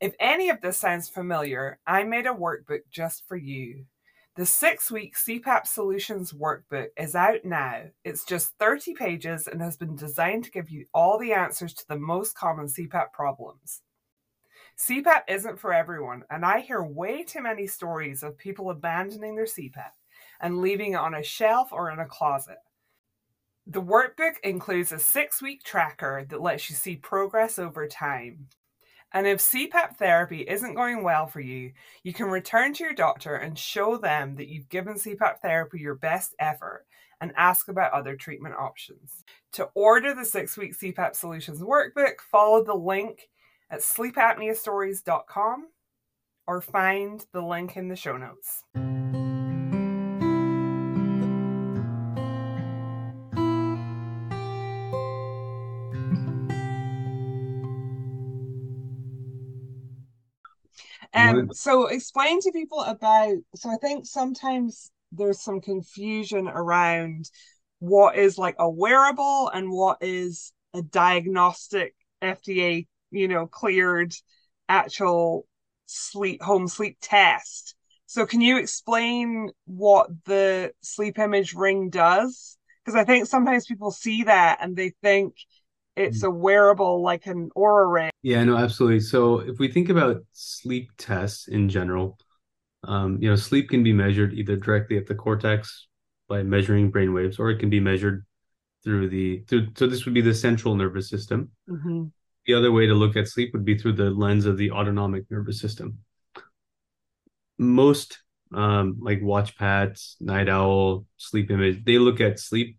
If 0.00 0.14
any 0.20 0.50
of 0.50 0.60
this 0.60 0.78
sounds 0.78 1.08
familiar, 1.08 1.80
I 1.84 2.04
made 2.04 2.26
a 2.26 2.32
workbook 2.32 2.82
just 2.92 3.26
for 3.26 3.36
you. 3.36 3.86
The 4.36 4.44
six 4.44 4.90
week 4.90 5.16
CPAP 5.16 5.66
Solutions 5.66 6.34
Workbook 6.34 6.88
is 6.98 7.14
out 7.14 7.42
now. 7.46 7.84
It's 8.04 8.22
just 8.22 8.52
30 8.58 8.92
pages 8.92 9.46
and 9.46 9.62
has 9.62 9.78
been 9.78 9.96
designed 9.96 10.44
to 10.44 10.50
give 10.50 10.68
you 10.68 10.84
all 10.92 11.18
the 11.18 11.32
answers 11.32 11.72
to 11.72 11.88
the 11.88 11.98
most 11.98 12.36
common 12.36 12.66
CPAP 12.66 13.12
problems. 13.14 13.80
CPAP 14.78 15.22
isn't 15.26 15.58
for 15.58 15.72
everyone, 15.72 16.24
and 16.28 16.44
I 16.44 16.60
hear 16.60 16.82
way 16.82 17.24
too 17.24 17.40
many 17.40 17.66
stories 17.66 18.22
of 18.22 18.36
people 18.36 18.68
abandoning 18.68 19.36
their 19.36 19.46
CPAP 19.46 19.92
and 20.38 20.60
leaving 20.60 20.92
it 20.92 20.96
on 20.96 21.14
a 21.14 21.22
shelf 21.22 21.72
or 21.72 21.90
in 21.90 21.98
a 21.98 22.04
closet. 22.04 22.58
The 23.66 23.80
workbook 23.80 24.34
includes 24.44 24.92
a 24.92 24.98
six 24.98 25.40
week 25.40 25.62
tracker 25.64 26.26
that 26.28 26.42
lets 26.42 26.68
you 26.68 26.76
see 26.76 26.96
progress 26.96 27.58
over 27.58 27.88
time. 27.88 28.48
And 29.16 29.26
if 29.26 29.38
CPAP 29.38 29.96
therapy 29.96 30.42
isn't 30.42 30.74
going 30.74 31.02
well 31.02 31.26
for 31.26 31.40
you, 31.40 31.72
you 32.02 32.12
can 32.12 32.26
return 32.26 32.74
to 32.74 32.84
your 32.84 32.92
doctor 32.92 33.34
and 33.34 33.58
show 33.58 33.96
them 33.96 34.36
that 34.36 34.48
you've 34.48 34.68
given 34.68 34.96
CPAP 34.96 35.38
therapy 35.40 35.80
your 35.80 35.94
best 35.94 36.34
effort 36.38 36.84
and 37.22 37.32
ask 37.34 37.68
about 37.68 37.94
other 37.94 38.14
treatment 38.14 38.56
options. 38.56 39.24
To 39.54 39.70
order 39.74 40.14
the 40.14 40.26
six 40.26 40.58
week 40.58 40.76
CPAP 40.76 41.16
Solutions 41.16 41.62
workbook, 41.62 42.20
follow 42.30 42.62
the 42.62 42.74
link 42.74 43.30
at 43.70 43.80
sleepapneastories.com 43.80 45.68
or 46.46 46.60
find 46.60 47.24
the 47.32 47.40
link 47.40 47.74
in 47.78 47.88
the 47.88 47.96
show 47.96 48.18
notes. 48.18 48.64
Um, 61.36 61.52
so 61.52 61.86
explain 61.86 62.40
to 62.40 62.52
people 62.52 62.80
about, 62.80 63.36
so 63.54 63.70
I 63.70 63.76
think 63.76 64.06
sometimes 64.06 64.90
there's 65.12 65.40
some 65.40 65.60
confusion 65.60 66.48
around 66.48 67.30
what 67.78 68.16
is 68.16 68.38
like 68.38 68.56
a 68.58 68.68
wearable 68.68 69.50
and 69.52 69.70
what 69.70 69.98
is 70.00 70.52
a 70.74 70.82
diagnostic 70.82 71.94
FDA, 72.22 72.86
you 73.10 73.28
know, 73.28 73.46
cleared 73.46 74.14
actual 74.68 75.46
sleep 75.86 76.42
home 76.42 76.68
sleep 76.68 76.98
test. 77.00 77.74
So 78.06 78.26
can 78.26 78.40
you 78.40 78.58
explain 78.58 79.50
what 79.66 80.08
the 80.24 80.72
sleep 80.80 81.18
image 81.18 81.54
ring 81.54 81.90
does? 81.90 82.56
Because 82.84 82.98
I 82.98 83.04
think 83.04 83.26
sometimes 83.26 83.66
people 83.66 83.90
see 83.90 84.24
that 84.24 84.58
and 84.60 84.76
they 84.76 84.92
think 85.02 85.34
it's 85.96 86.22
a 86.22 86.30
wearable 86.30 87.02
like 87.02 87.26
an 87.26 87.50
Oura 87.56 87.90
ring. 87.90 88.10
Yeah, 88.22 88.44
no, 88.44 88.56
absolutely. 88.56 89.00
So 89.00 89.38
if 89.40 89.58
we 89.58 89.68
think 89.68 89.88
about 89.88 90.22
sleep 90.32 90.90
tests 90.98 91.48
in 91.48 91.68
general, 91.68 92.18
um, 92.84 93.18
you 93.20 93.28
know, 93.28 93.36
sleep 93.36 93.70
can 93.70 93.82
be 93.82 93.92
measured 93.92 94.34
either 94.34 94.56
directly 94.56 94.96
at 94.96 95.06
the 95.06 95.14
cortex 95.14 95.88
by 96.28 96.42
measuring 96.42 96.90
brain 96.90 97.12
waves, 97.12 97.38
or 97.38 97.50
it 97.50 97.58
can 97.58 97.70
be 97.70 97.80
measured 97.80 98.24
through 98.84 99.08
the 99.08 99.40
through. 99.48 99.68
So 99.76 99.86
this 99.86 100.04
would 100.04 100.14
be 100.14 100.20
the 100.20 100.34
central 100.34 100.74
nervous 100.74 101.08
system. 101.08 101.50
Mm-hmm. 101.68 102.04
The 102.46 102.54
other 102.54 102.70
way 102.70 102.86
to 102.86 102.94
look 102.94 103.16
at 103.16 103.28
sleep 103.28 103.52
would 103.52 103.64
be 103.64 103.76
through 103.76 103.94
the 103.94 104.10
lens 104.10 104.46
of 104.46 104.56
the 104.56 104.70
autonomic 104.70 105.24
nervous 105.30 105.60
system. 105.60 105.98
Most 107.58 108.18
um, 108.54 108.98
like 109.00 109.20
WatchPAT, 109.20 110.16
night 110.20 110.48
owl, 110.48 111.06
sleep 111.16 111.50
image, 111.50 111.84
they 111.84 111.98
look 111.98 112.20
at 112.20 112.38
sleep 112.38 112.78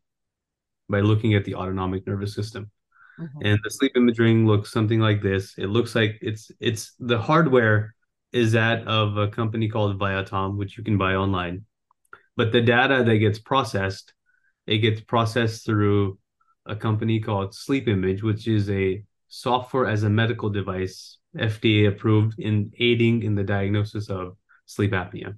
by 0.88 1.02
looking 1.02 1.34
at 1.34 1.44
the 1.44 1.56
autonomic 1.56 2.08
nervous 2.08 2.34
system. 2.34 2.72
Mm-hmm. 3.20 3.46
And 3.46 3.60
the 3.64 3.70
sleep 3.70 3.94
imaging 3.96 4.46
looks 4.46 4.72
something 4.72 5.00
like 5.00 5.22
this. 5.22 5.56
It 5.58 5.68
looks 5.68 5.96
like 5.96 6.18
it's 6.22 6.52
it's 6.60 6.94
the 7.00 7.20
hardware 7.20 7.96
is 8.32 8.52
that 8.52 8.88
of 8.88 9.18
a 9.18 9.28
company 9.28 9.70
called 9.70 10.00
Viatom, 10.00 10.58
which 10.58 10.78
you 10.78 10.84
can 10.84 10.98
buy 10.98 11.16
online. 11.16 11.66
But 12.36 12.52
the 12.52 12.62
data 12.62 13.04
that 13.04 13.18
gets 13.18 13.40
processed, 13.40 14.14
it 14.68 14.80
gets 14.80 15.02
processed 15.02 15.66
through 15.66 16.20
a 16.66 16.76
company 16.76 17.20
called 17.20 17.56
Sleep 17.56 17.88
Image, 17.88 18.22
which 18.22 18.48
is 18.48 18.70
a 18.70 19.04
software 19.28 19.88
as 19.88 20.04
a 20.04 20.10
medical 20.10 20.50
device, 20.50 21.18
FDA 21.36 21.88
approved 21.88 22.40
in 22.40 22.72
aiding 22.80 23.24
in 23.24 23.36
the 23.36 23.44
diagnosis 23.44 24.10
of 24.10 24.38
sleep 24.66 24.92
apnea. 24.92 25.38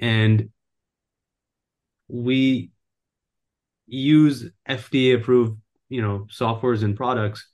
And 0.00 0.50
we 2.08 2.70
use 3.86 4.50
FDA 4.68 5.16
approved, 5.16 5.58
you 5.88 6.02
know, 6.02 6.26
softwares 6.30 6.82
and 6.82 6.96
products 6.96 7.46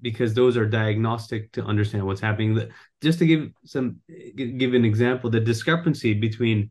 because 0.00 0.32
those 0.32 0.56
are 0.56 0.66
diagnostic 0.66 1.52
to 1.52 1.62
understand 1.64 2.06
what's 2.06 2.20
happening. 2.20 2.70
Just 3.02 3.18
to 3.18 3.26
give 3.26 3.50
some 3.64 4.00
give 4.36 4.74
an 4.74 4.84
example, 4.84 5.30
the 5.30 5.40
discrepancy 5.40 6.14
between 6.14 6.70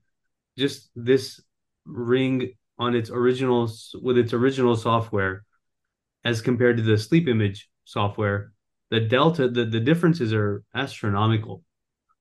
just 0.57 0.89
this 0.95 1.39
ring 1.85 2.53
on 2.79 2.95
its 2.95 3.09
original 3.09 3.71
with 4.01 4.17
its 4.17 4.33
original 4.33 4.75
software 4.75 5.43
as 6.23 6.41
compared 6.41 6.77
to 6.77 6.83
the 6.83 6.97
sleep 6.97 7.27
image 7.27 7.69
software, 7.85 8.53
the 8.89 8.99
delta, 8.99 9.47
the, 9.47 9.65
the 9.65 9.79
differences 9.79 10.33
are 10.33 10.63
astronomical. 10.75 11.63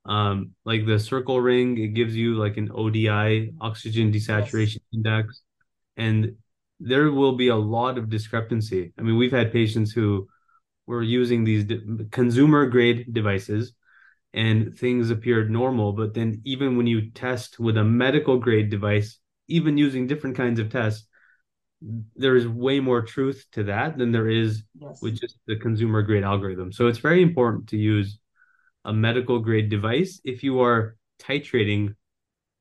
Um, 0.07 0.53
like 0.65 0.87
the 0.87 0.99
circle 0.99 1.41
ring, 1.41 1.79
it 1.79 1.89
gives 1.89 2.17
you 2.17 2.35
like 2.37 2.57
an 2.57 2.71
ODI, 2.73 3.53
oxygen 3.61 4.11
desaturation 4.11 4.79
yes. 4.79 4.81
index, 4.93 5.43
and 5.97 6.37
there 6.81 7.13
will 7.13 7.37
be 7.37 7.49
a 7.49 7.57
lot 7.57 7.99
of 7.99 8.09
discrepancy. 8.09 8.93
I 8.99 9.03
mean, 9.03 9.17
we've 9.17 9.31
had 9.33 9.53
patients 9.53 9.93
who 9.93 10.29
were 10.87 11.03
using 11.03 11.45
these 11.45 11.65
consumer 12.11 12.67
grade 12.67 13.13
devices 13.13 13.75
and 14.33 14.77
things 14.77 15.11
appeared 15.11 15.51
normal. 15.51 15.93
But 15.93 16.15
then, 16.15 16.41
even 16.45 16.77
when 16.77 16.87
you 16.87 17.11
test 17.11 17.61
with 17.61 17.77
a 17.77 17.85
medical 17.85 18.39
grade 18.39 18.71
device, 18.71 19.19
even 19.49 19.77
using 19.77 20.07
different 20.07 20.37
kinds 20.37 20.59
of 20.59 20.71
tests, 20.71 21.07
there 22.17 22.37
is 22.37 22.47
way 22.47 22.81
more 22.81 23.03
truth 23.03 23.47
to 23.53 23.65
that 23.65 23.99
than 23.99 24.13
there 24.13 24.29
is 24.29 24.63
yes. 24.79 25.01
with 25.03 25.21
just 25.21 25.39
the 25.47 25.57
consumer 25.57 26.03
grade 26.03 26.25
algorithm. 26.25 26.73
So 26.73 26.87
it's 26.87 26.99
very 26.99 27.23
important 27.23 27.69
to 27.71 27.77
use 27.77 28.19
a 28.85 28.93
medical 28.93 29.39
grade 29.39 29.69
device 29.69 30.21
if 30.25 30.43
you 30.43 30.61
are 30.61 30.97
titrating 31.21 31.95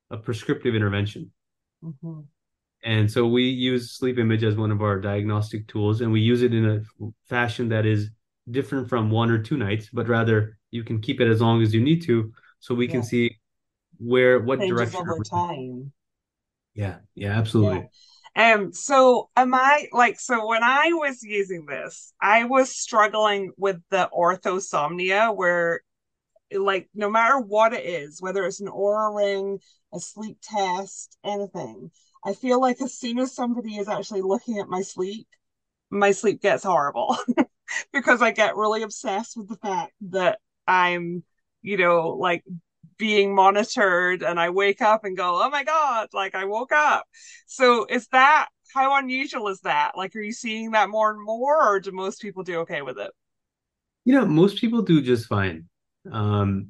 a 0.10 0.17
prescriptive 0.17 0.75
intervention. 0.75 1.32
Mm-hmm. 1.84 2.21
And 2.84 3.12
so 3.12 3.28
we 3.28 3.44
use 3.44 3.92
sleep 3.92 4.18
image 4.18 4.44
as 4.44 4.56
one 4.56 4.72
of 4.72 4.82
our 4.82 5.00
diagnostic 5.00 5.68
tools, 5.68 6.02
and 6.02 6.12
we 6.12 6.22
use 6.22 6.42
it 6.42 6.54
in 6.54 6.65
a 6.65 6.82
fashion 7.28 7.70
that 7.70 7.86
is 7.86 8.10
different 8.50 8.88
from 8.88 9.12
one 9.12 9.30
or 9.30 9.38
two 9.38 9.58
nights, 9.58 9.89
but 9.92 10.08
rather 10.08 10.58
you 10.72 10.84
can 10.84 11.02
keep 11.02 11.20
it 11.20 11.30
as 11.30 11.42
long 11.42 11.62
as 11.62 11.74
you 11.74 11.82
need 11.82 12.02
to, 12.04 12.32
so 12.60 12.74
we 12.74 12.86
yeah. 12.86 12.92
can 12.92 13.04
see 13.04 13.38
where 13.98 14.39
what 14.39 14.60
Changes 14.60 14.78
direction 14.78 15.02
over 15.02 15.24
time. 15.24 15.92
Yeah, 16.74 16.98
yeah, 17.15 17.38
absolutely. 17.38 17.89
Yeah. 18.36 18.54
Um, 18.54 18.72
so 18.72 19.30
am 19.36 19.54
I 19.54 19.88
like 19.92 20.20
so 20.20 20.48
when 20.48 20.63
I 20.63 20.92
was 20.94 21.22
using 21.24 21.65
this, 21.65 22.13
I 22.22 22.46
was 22.46 22.74
struggling 22.74 23.52
with 23.58 23.82
the 23.89 24.10
orthosomnia 24.13 25.36
where 25.36 25.82
like 26.52 26.89
no 26.94 27.10
matter 27.10 27.39
what 27.39 27.74
it 27.74 27.86
is, 27.86 28.22
whether 28.22 28.46
it's 28.46 28.62
an 28.62 28.68
Oura 28.68 29.15
ring, 29.15 29.60
a 29.94 30.00
sleep 30.00 30.38
test, 30.42 31.18
anything, 31.24 31.92
I 32.23 32.34
feel 32.34 32.60
like 32.60 32.82
as 32.82 32.93
soon 32.97 33.19
as 33.19 33.34
somebody 33.34 33.77
is 33.77 33.88
actually 33.88 34.21
looking 34.21 34.60
at 34.60 34.67
my 34.67 34.82
sleep, 34.82 35.27
my 35.89 36.12
sleep 36.12 36.41
gets 36.41 36.63
horrible 36.63 37.17
because 37.93 38.21
I 38.21 38.32
get 38.32 38.58
really 38.58 38.84
obsessed 38.84 39.38
with 39.38 39.47
the 39.47 39.55
fact 39.55 39.93
that 40.10 40.39
I'm, 40.67 41.23
you 41.62 41.77
know, 41.77 42.10
like 42.10 42.43
being 42.97 43.34
monitored 43.34 44.21
and 44.21 44.39
I 44.39 44.49
wake 44.49 44.82
up 44.82 45.05
and 45.05 45.17
go, 45.17 45.41
oh 45.41 45.49
my 45.49 45.63
God, 45.63 46.10
like 46.13 46.36
I 46.36 46.45
woke 46.45 46.71
up. 46.71 47.05
So 47.47 47.86
is 47.86 48.08
that, 48.12 48.49
how 48.73 48.97
unusual 48.99 49.47
is 49.47 49.62
that? 49.62 49.93
Like, 49.97 50.15
are 50.15 50.21
you 50.21 50.34
seeing 50.34 50.71
that 50.71 50.89
more 50.89 51.10
and 51.12 51.23
more, 51.23 51.73
or 51.75 51.79
do 51.79 51.91
most 51.91 52.21
people 52.21 52.43
do 52.43 52.60
okay 52.60 52.82
with 52.84 52.99
it? 52.99 53.12
You 54.05 54.13
know, 54.13 54.25
most 54.25 54.60
people 54.60 54.84
do 54.84 55.01
just 55.01 55.27
fine. 55.27 55.67
Um, 56.12 56.69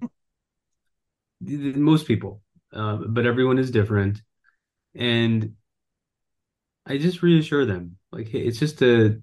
most 1.41 2.07
people, 2.07 2.41
uh, 2.73 2.97
but 3.07 3.25
everyone 3.25 3.59
is 3.59 3.71
different. 3.71 4.21
And 4.95 5.56
I 6.86 6.97
just 6.97 7.21
reassure 7.21 7.65
them, 7.65 7.97
like, 8.12 8.28
hey, 8.30 8.39
it's 8.39 8.60
just 8.60 8.82
a, 8.82 9.21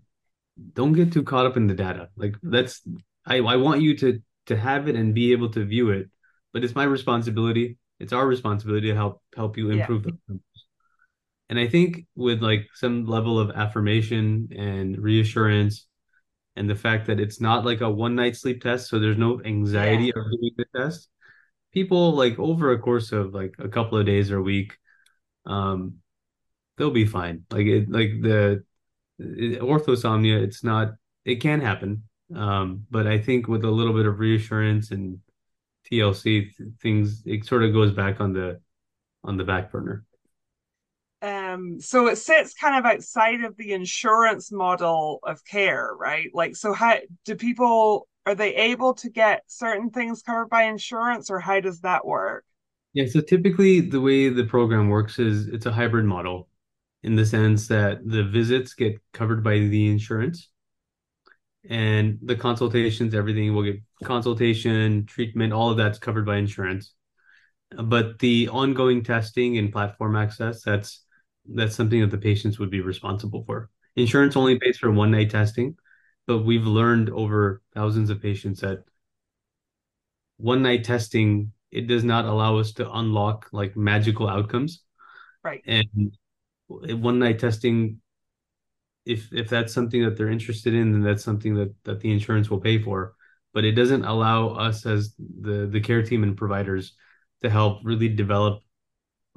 don't 0.72 0.92
get 0.92 1.12
too 1.12 1.22
caught 1.22 1.46
up 1.46 1.56
in 1.56 1.66
the 1.66 1.74
data. 1.74 2.08
Like, 2.16 2.36
that's, 2.42 2.82
I, 3.26 3.38
I 3.38 3.56
want 3.56 3.82
you 3.82 3.96
to 3.98 4.22
to 4.46 4.56
have 4.56 4.88
it 4.88 4.94
and 4.94 5.12
be 5.12 5.32
able 5.32 5.50
to 5.50 5.64
view 5.64 5.90
it 5.90 6.08
but 6.56 6.64
it's 6.64 6.74
my 6.74 6.84
responsibility. 6.84 7.76
It's 8.00 8.14
our 8.14 8.26
responsibility 8.26 8.88
to 8.88 8.94
help 8.94 9.20
help 9.36 9.58
you 9.58 9.68
improve 9.68 10.06
yeah. 10.06 10.12
them. 10.26 10.40
And 11.50 11.58
I 11.58 11.68
think 11.68 12.06
with 12.16 12.40
like 12.40 12.66
some 12.72 13.04
level 13.04 13.38
of 13.38 13.50
affirmation 13.50 14.48
and 14.56 14.96
reassurance 14.96 15.86
and 16.56 16.68
the 16.68 16.74
fact 16.74 17.08
that 17.08 17.20
it's 17.20 17.42
not 17.42 17.66
like 17.66 17.82
a 17.82 17.90
one 17.90 18.14
night 18.14 18.36
sleep 18.36 18.62
test, 18.62 18.88
so 18.88 18.98
there's 18.98 19.18
no 19.18 19.38
anxiety 19.44 20.04
yeah. 20.04 20.12
of 20.16 20.30
doing 20.30 20.52
the 20.56 20.64
test. 20.74 21.10
People 21.74 22.12
like 22.12 22.38
over 22.38 22.72
a 22.72 22.78
course 22.78 23.12
of 23.12 23.34
like 23.34 23.54
a 23.58 23.68
couple 23.68 23.98
of 23.98 24.06
days 24.06 24.30
or 24.30 24.38
a 24.38 24.42
week, 24.42 24.78
um, 25.46 25.96
they'll 26.76 26.90
be 26.90 27.06
fine. 27.06 27.44
Like 27.50 27.66
it, 27.66 27.90
like 27.90 28.20
the 28.20 28.64
it, 29.18 29.60
orthosomnia, 29.60 30.42
it's 30.42 30.62
not. 30.64 30.94
It 31.24 31.36
can 31.36 31.60
happen, 31.60 32.04
um, 32.34 32.86
but 32.90 33.06
I 33.06 33.18
think 33.18 33.48
with 33.48 33.64
a 33.64 33.70
little 33.70 33.92
bit 33.92 34.06
of 34.06 34.20
reassurance 34.20 34.92
and 34.92 35.18
TLC 35.90 36.50
things 36.80 37.22
it 37.26 37.44
sort 37.44 37.62
of 37.62 37.72
goes 37.72 37.92
back 37.92 38.20
on 38.20 38.32
the 38.32 38.60
on 39.24 39.36
the 39.36 39.44
back 39.44 39.72
burner. 39.72 40.04
Um, 41.22 41.80
so 41.80 42.06
it 42.06 42.16
sits 42.16 42.54
kind 42.54 42.76
of 42.76 42.84
outside 42.84 43.42
of 43.42 43.56
the 43.56 43.72
insurance 43.72 44.52
model 44.52 45.20
of 45.24 45.44
care, 45.44 45.90
right? 45.98 46.28
Like, 46.34 46.54
so 46.54 46.72
how 46.72 46.98
do 47.24 47.34
people 47.34 48.06
are 48.26 48.34
they 48.34 48.54
able 48.54 48.94
to 48.94 49.08
get 49.08 49.42
certain 49.46 49.90
things 49.90 50.22
covered 50.22 50.50
by 50.50 50.64
insurance, 50.64 51.30
or 51.30 51.38
how 51.38 51.60
does 51.60 51.80
that 51.80 52.04
work? 52.04 52.44
Yeah, 52.96 53.04
so 53.06 53.20
typically 53.20 53.80
the 53.82 54.00
way 54.00 54.30
the 54.30 54.44
program 54.44 54.88
works 54.88 55.18
is 55.18 55.48
it's 55.48 55.66
a 55.66 55.72
hybrid 55.72 56.06
model 56.06 56.48
in 57.02 57.14
the 57.14 57.26
sense 57.26 57.68
that 57.68 57.98
the 58.08 58.24
visits 58.24 58.72
get 58.72 58.98
covered 59.12 59.44
by 59.44 59.58
the 59.58 59.88
insurance 59.90 60.48
and 61.68 62.18
the 62.22 62.36
consultations, 62.36 63.14
everything 63.14 63.54
will 63.54 63.64
get 63.64 63.82
consultation, 64.02 65.04
treatment, 65.04 65.52
all 65.52 65.70
of 65.70 65.76
that's 65.76 65.98
covered 65.98 66.24
by 66.24 66.36
insurance. 66.36 66.94
But 67.76 68.18
the 68.20 68.48
ongoing 68.48 69.02
testing 69.02 69.58
and 69.58 69.70
platform 69.72 70.16
access, 70.16 70.62
that's 70.62 71.04
that's 71.44 71.76
something 71.76 72.00
that 72.00 72.10
the 72.10 72.18
patients 72.18 72.58
would 72.58 72.70
be 72.70 72.80
responsible 72.80 73.44
for. 73.44 73.68
Insurance 73.96 74.36
only 74.36 74.58
pays 74.58 74.78
for 74.78 74.90
one 74.90 75.10
night 75.10 75.30
testing, 75.30 75.76
but 76.26 76.38
we've 76.38 76.66
learned 76.66 77.10
over 77.10 77.62
thousands 77.74 78.10
of 78.10 78.22
patients 78.22 78.60
that 78.60 78.84
one 80.38 80.62
night 80.62 80.84
testing 80.84 81.52
it 81.76 81.86
does 81.86 82.04
not 82.04 82.24
allow 82.24 82.58
us 82.58 82.72
to 82.72 82.90
unlock 82.90 83.48
like 83.52 83.76
magical 83.76 84.28
outcomes. 84.28 84.82
Right. 85.44 85.62
And 85.66 86.16
one 86.68 87.18
night 87.18 87.38
testing 87.38 88.00
if 89.04 89.32
if 89.32 89.48
that's 89.48 89.72
something 89.72 90.02
that 90.02 90.16
they're 90.16 90.30
interested 90.30 90.74
in, 90.74 90.92
then 90.92 91.02
that's 91.02 91.22
something 91.22 91.54
that 91.54 91.74
that 91.84 92.00
the 92.00 92.10
insurance 92.10 92.50
will 92.50 92.60
pay 92.60 92.82
for. 92.82 93.14
But 93.54 93.64
it 93.64 93.72
doesn't 93.72 94.04
allow 94.04 94.48
us 94.48 94.84
as 94.86 95.14
the 95.18 95.66
the 95.66 95.80
care 95.80 96.02
team 96.02 96.22
and 96.22 96.36
providers 96.36 96.94
to 97.42 97.50
help 97.50 97.80
really 97.84 98.08
develop 98.08 98.60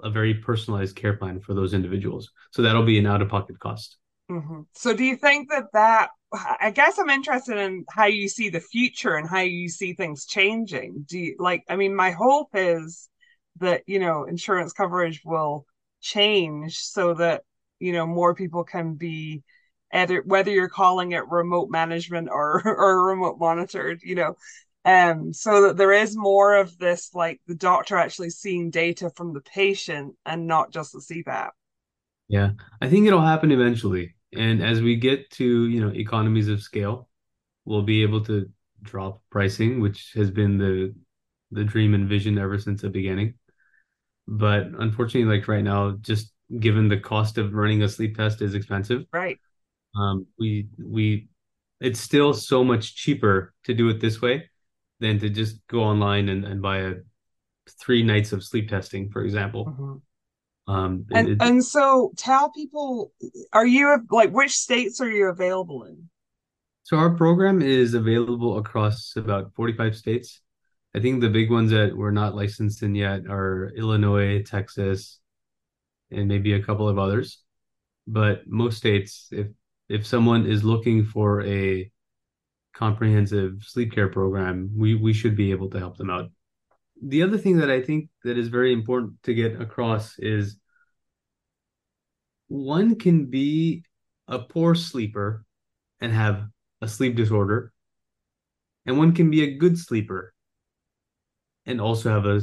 a 0.02 0.10
very 0.10 0.34
personalized 0.34 0.96
care 0.96 1.18
plan 1.18 1.42
for 1.42 1.54
those 1.54 1.74
individuals. 1.74 2.32
So 2.52 2.62
that'll 2.62 2.86
be 2.86 2.98
an 2.98 3.06
out-of-pocket 3.06 3.60
cost. 3.60 3.98
Mm-hmm. 4.32 4.62
So 4.74 4.94
do 4.94 5.04
you 5.04 5.18
think 5.18 5.50
that 5.50 5.66
that 5.74 6.12
I 6.32 6.72
guess 6.72 7.00
I'm 7.00 7.10
interested 7.10 7.58
in 7.58 7.86
how 7.90 8.06
you 8.06 8.30
see 8.30 8.50
the 8.50 8.60
future 8.60 9.16
and 9.16 9.28
how 9.28 9.40
you 9.40 9.68
see 9.68 9.94
things 9.94 10.26
changing. 10.26 11.06
Do 11.08 11.18
you 11.18 11.36
like 11.40 11.64
I 11.70 11.76
mean 11.76 11.96
my 11.96 12.12
hope 12.12 12.50
is 12.54 13.10
that 13.60 13.84
you 13.88 14.00
know 14.00 14.26
insurance 14.26 14.74
coverage 14.74 15.22
will 15.26 15.66
change 16.02 16.78
so 16.78 17.16
that 17.16 17.44
you 17.80 17.94
know 17.94 18.06
more 18.06 18.36
people 18.36 18.64
can 18.64 18.94
be 18.94 19.44
either 19.92 20.22
whether 20.26 20.52
you're 20.52 20.70
calling 20.70 21.14
it 21.14 21.28
remote 21.30 21.70
management 21.70 22.30
or 22.32 22.62
or 22.66 23.06
remote 23.06 23.38
monitored, 23.40 24.02
you 24.04 24.16
know, 24.16 24.36
um, 24.86 25.34
so 25.34 25.64
that 25.64 25.78
there 25.78 25.94
is 25.94 26.16
more 26.16 26.56
of 26.56 26.78
this 26.78 27.14
like 27.14 27.42
the 27.48 27.56
doctor 27.56 27.98
actually 27.98 28.30
seeing 28.30 28.70
data 28.70 29.10
from 29.16 29.34
the 29.34 29.42
patient 29.42 30.16
and 30.26 30.48
not 30.48 30.72
just 30.72 30.94
the 30.94 31.00
CPAP. 31.00 31.50
Yeah, 32.28 32.52
I 32.82 32.88
think 32.88 33.08
it'll 33.08 33.22
happen 33.22 33.52
eventually. 33.52 34.16
And 34.34 34.64
as 34.64 34.82
we 34.82 34.96
get 34.96 35.30
to, 35.32 35.68
you 35.68 35.82
know, 35.82 35.94
economies 35.94 36.50
of 36.50 36.62
scale, 36.62 37.10
we'll 37.66 37.82
be 37.82 38.04
able 38.04 38.24
to 38.26 38.50
drop 38.82 39.22
pricing, 39.30 39.80
which 39.80 40.12
has 40.16 40.30
been 40.32 40.58
the 40.58 40.94
the 41.52 41.64
dream 41.64 41.96
and 41.96 42.08
vision 42.08 42.38
ever 42.38 42.60
since 42.60 42.82
the 42.82 42.90
beginning. 42.90 43.34
But 44.28 44.68
unfortunately, 44.78 45.38
like 45.38 45.48
right 45.48 45.64
now, 45.64 45.98
just 46.02 46.32
given 46.60 46.88
the 46.88 47.00
cost 47.00 47.38
of 47.38 47.54
running 47.54 47.82
a 47.82 47.90
sleep 47.90 48.18
test 48.18 48.42
is 48.42 48.54
expensive. 48.54 49.06
Right. 49.12 49.40
Um, 49.96 50.28
we 50.38 50.68
we 50.78 51.30
it's 51.80 52.00
still 52.00 52.34
so 52.34 52.64
much 52.64 52.96
cheaper 52.96 53.54
to 53.64 53.74
do 53.74 53.90
it 53.90 54.00
this 54.00 54.22
way 54.22 54.50
than 55.00 55.20
to 55.20 55.30
just 55.30 55.66
go 55.68 55.82
online 55.82 56.30
and, 56.30 56.46
and 56.46 56.62
buy 56.62 56.80
a 56.80 56.94
three 57.80 58.04
nights 58.04 58.32
of 58.32 58.44
sleep 58.44 58.70
testing, 58.70 59.10
for 59.10 59.24
example. 59.24 59.66
Mm-hmm. 59.66 59.96
Um, 60.70 61.08
and 61.12 61.30
it, 61.30 61.38
and 61.42 61.66
so 61.66 62.14
tell 62.16 62.52
people, 62.52 63.12
are 63.54 63.66
you 63.66 64.06
like 64.12 64.30
which 64.30 64.56
states 64.56 65.02
are 65.02 65.10
you 65.10 65.30
available 65.30 65.84
in? 65.86 66.10
So 66.84 66.96
our 66.98 67.10
program 67.10 67.64
is 67.64 67.96
available 67.96 68.60
across 68.60 69.14
about 69.16 69.52
45 69.56 69.96
states. 69.96 70.42
I 70.96 71.00
think 71.00 71.22
the 71.22 71.30
big 71.30 71.50
ones 71.50 71.72
that 71.72 71.98
we're 71.98 72.12
not 72.12 72.36
licensed 72.36 72.84
in 72.84 72.94
yet 72.94 73.22
are 73.28 73.72
Illinois, 73.76 74.44
Texas, 74.44 75.20
and 76.12 76.28
maybe 76.28 76.54
a 76.54 76.62
couple 76.62 76.88
of 76.88 77.00
others. 77.00 77.42
But 78.06 78.48
most 78.48 78.78
states, 78.78 79.28
if 79.32 79.48
if 79.88 80.06
someone 80.06 80.46
is 80.46 80.64
looking 80.64 81.04
for 81.04 81.44
a 81.46 81.92
comprehensive 82.76 83.64
sleep 83.64 83.92
care 83.92 84.10
program, 84.10 84.70
we 84.76 84.94
we 84.94 85.14
should 85.14 85.36
be 85.36 85.50
able 85.50 85.72
to 85.72 85.80
help 85.80 85.98
them 85.98 86.12
out. 86.12 86.30
The 87.02 87.24
other 87.24 87.38
thing 87.38 87.58
that 87.58 87.70
I 87.70 87.82
think 87.82 88.10
that 88.24 88.38
is 88.38 88.50
very 88.50 88.74
important 88.74 89.22
to 89.24 89.34
get 89.34 89.62
across 89.62 90.18
is 90.20 90.58
one 92.48 92.96
can 92.96 93.28
be 93.28 93.84
a 94.28 94.40
poor 94.40 94.76
sleeper 94.76 95.46
and 96.02 96.12
have 96.12 96.48
a 96.82 96.88
sleep 96.88 97.16
disorder, 97.16 97.72
and 98.86 98.98
one 98.98 99.14
can 99.14 99.30
be 99.30 99.44
a 99.44 99.58
good 99.58 99.78
sleeper 99.78 100.34
and 101.66 101.80
also 101.80 102.10
have 102.10 102.26
a 102.26 102.42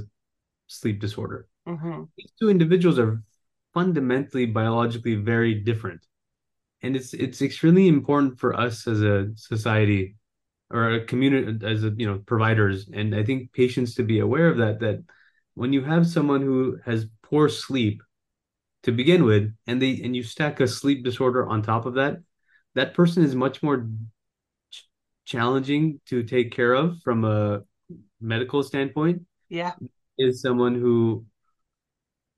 sleep 0.69 1.01
disorder. 1.01 1.49
Mm-hmm. 1.67 2.05
These 2.17 2.33
two 2.39 2.49
individuals 2.49 2.99
are 2.99 3.23
fundamentally 3.75 4.47
biologically 4.47 5.17
very 5.17 5.55
different. 5.55 6.01
And 6.83 6.95
it's 6.95 7.15
it's 7.15 7.43
extremely 7.43 7.89
important 7.89 8.39
for 8.39 8.55
us 8.55 8.87
as 8.87 9.03
a 9.03 9.29
society 9.35 10.17
or 10.71 10.91
a 10.91 11.05
community 11.05 11.65
as 11.65 11.85
a 11.85 11.93
you 11.97 12.07
know 12.07 12.19
providers 12.27 12.89
and 12.93 13.15
I 13.15 13.23
think 13.23 13.53
patients 13.53 13.95
to 13.97 14.03
be 14.03 14.19
aware 14.21 14.49
of 14.49 14.59
that 14.59 14.81
that 14.81 15.05
when 15.55 15.73
you 15.73 15.83
have 15.85 16.07
someone 16.07 16.43
who 16.43 16.79
has 16.85 17.07
poor 17.23 17.49
sleep 17.49 18.03
to 18.83 18.93
begin 18.93 19.25
with 19.25 19.53
and 19.67 19.81
they 19.81 20.01
and 20.03 20.15
you 20.15 20.23
stack 20.23 20.61
a 20.61 20.67
sleep 20.69 21.05
disorder 21.05 21.47
on 21.47 21.63
top 21.63 21.87
of 21.87 21.95
that 21.95 22.19
that 22.75 22.95
person 22.95 23.25
is 23.25 23.35
much 23.35 23.63
more 23.63 23.89
ch- 24.71 24.89
challenging 25.25 26.01
to 26.07 26.23
take 26.23 26.51
care 26.53 26.75
of 26.75 26.99
from 27.03 27.25
a 27.25 27.63
medical 28.21 28.63
standpoint 28.63 29.23
Yeah. 29.49 29.75
is 30.19 30.41
someone 30.41 30.75
who 30.75 31.25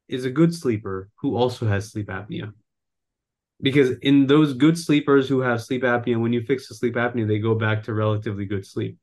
is 0.09 0.24
a 0.24 0.31
good 0.31 0.55
sleeper 0.55 1.11
who 1.16 1.37
also 1.37 1.66
has 1.66 1.91
sleep 1.91 2.09
apnea 2.09 2.53
because 3.61 3.90
in 4.02 4.26
those 4.26 4.52
good 4.54 4.78
sleepers 4.78 5.28
who 5.28 5.40
have 5.40 5.62
sleep 5.62 5.82
apnea 5.82 6.20
when 6.20 6.32
you 6.32 6.42
fix 6.42 6.68
the 6.68 6.74
sleep 6.74 6.94
apnea 6.94 7.26
they 7.26 7.38
go 7.38 7.54
back 7.54 7.82
to 7.82 7.94
relatively 7.94 8.46
good 8.46 8.66
sleep 8.66 8.96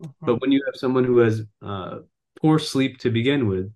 Mhm. 0.00 0.10
but 0.20 0.40
when 0.40 0.52
you 0.52 0.62
have 0.66 0.76
someone 0.76 1.04
who 1.04 1.18
has 1.18 1.42
uh, 1.62 1.98
poor 2.40 2.58
sleep 2.58 2.98
to 2.98 3.10
begin 3.10 3.48
with 3.48 3.72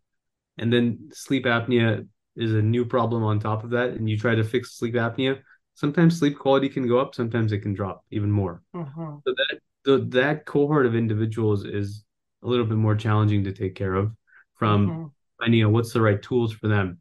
and 0.59 0.73
then 0.73 1.11
sleep 1.13 1.45
apnea 1.45 2.07
is 2.37 2.53
a 2.53 2.63
new 2.63 2.85
problem 2.85 3.23
on 3.23 3.39
top 3.39 3.65
of 3.65 3.71
that 3.71 3.91
and 3.91 4.09
you 4.09 4.19
try 4.19 4.35
to 4.35 4.45
fix 4.45 4.77
sleep 4.79 4.95
apnea 4.95 5.39
sometimes 5.75 6.19
sleep 6.19 6.39
quality 6.39 6.69
can 6.69 6.87
go 6.89 6.99
up 6.99 7.15
sometimes 7.15 7.53
it 7.53 7.61
can 7.61 7.75
drop 7.75 8.05
even 8.11 8.31
more 8.31 8.63
Mhm. 8.75 9.23
so 9.25 9.35
that 9.37 9.61
the, 9.85 9.99
that 10.21 10.47
cohort 10.47 10.87
of 10.87 10.95
individuals 10.97 11.65
is 11.65 12.05
a 12.43 12.47
little 12.47 12.67
bit 12.67 12.77
more 12.79 12.95
challenging 12.95 13.45
to 13.45 13.53
take 13.53 13.75
care 13.75 13.95
of 13.95 14.13
from 14.57 14.89
Mhm. 14.89 15.11
finding 15.39 15.63
out 15.63 15.73
what's 15.73 15.93
the 15.93 16.01
right 16.01 16.23
tools 16.23 16.53
for 16.53 16.69
them 16.69 16.99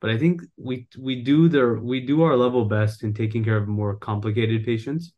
but 0.00 0.10
I 0.10 0.18
think 0.18 0.42
we 0.56 0.88
we 0.98 1.22
do 1.22 1.48
the 1.48 1.78
we 1.82 2.00
do 2.00 2.22
our 2.22 2.36
level 2.36 2.64
best 2.64 3.02
in 3.04 3.14
taking 3.14 3.44
care 3.44 3.56
of 3.56 3.68
more 3.68 3.96
complicated 3.96 4.64
patients 4.64 5.12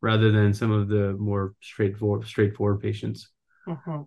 rather 0.00 0.30
than 0.32 0.54
some 0.54 0.72
of 0.72 0.88
the 0.88 1.14
more 1.14 1.54
straightforward 1.60 2.26
straightforward 2.26 2.80
patients. 2.80 3.30
Mhm. 3.66 4.04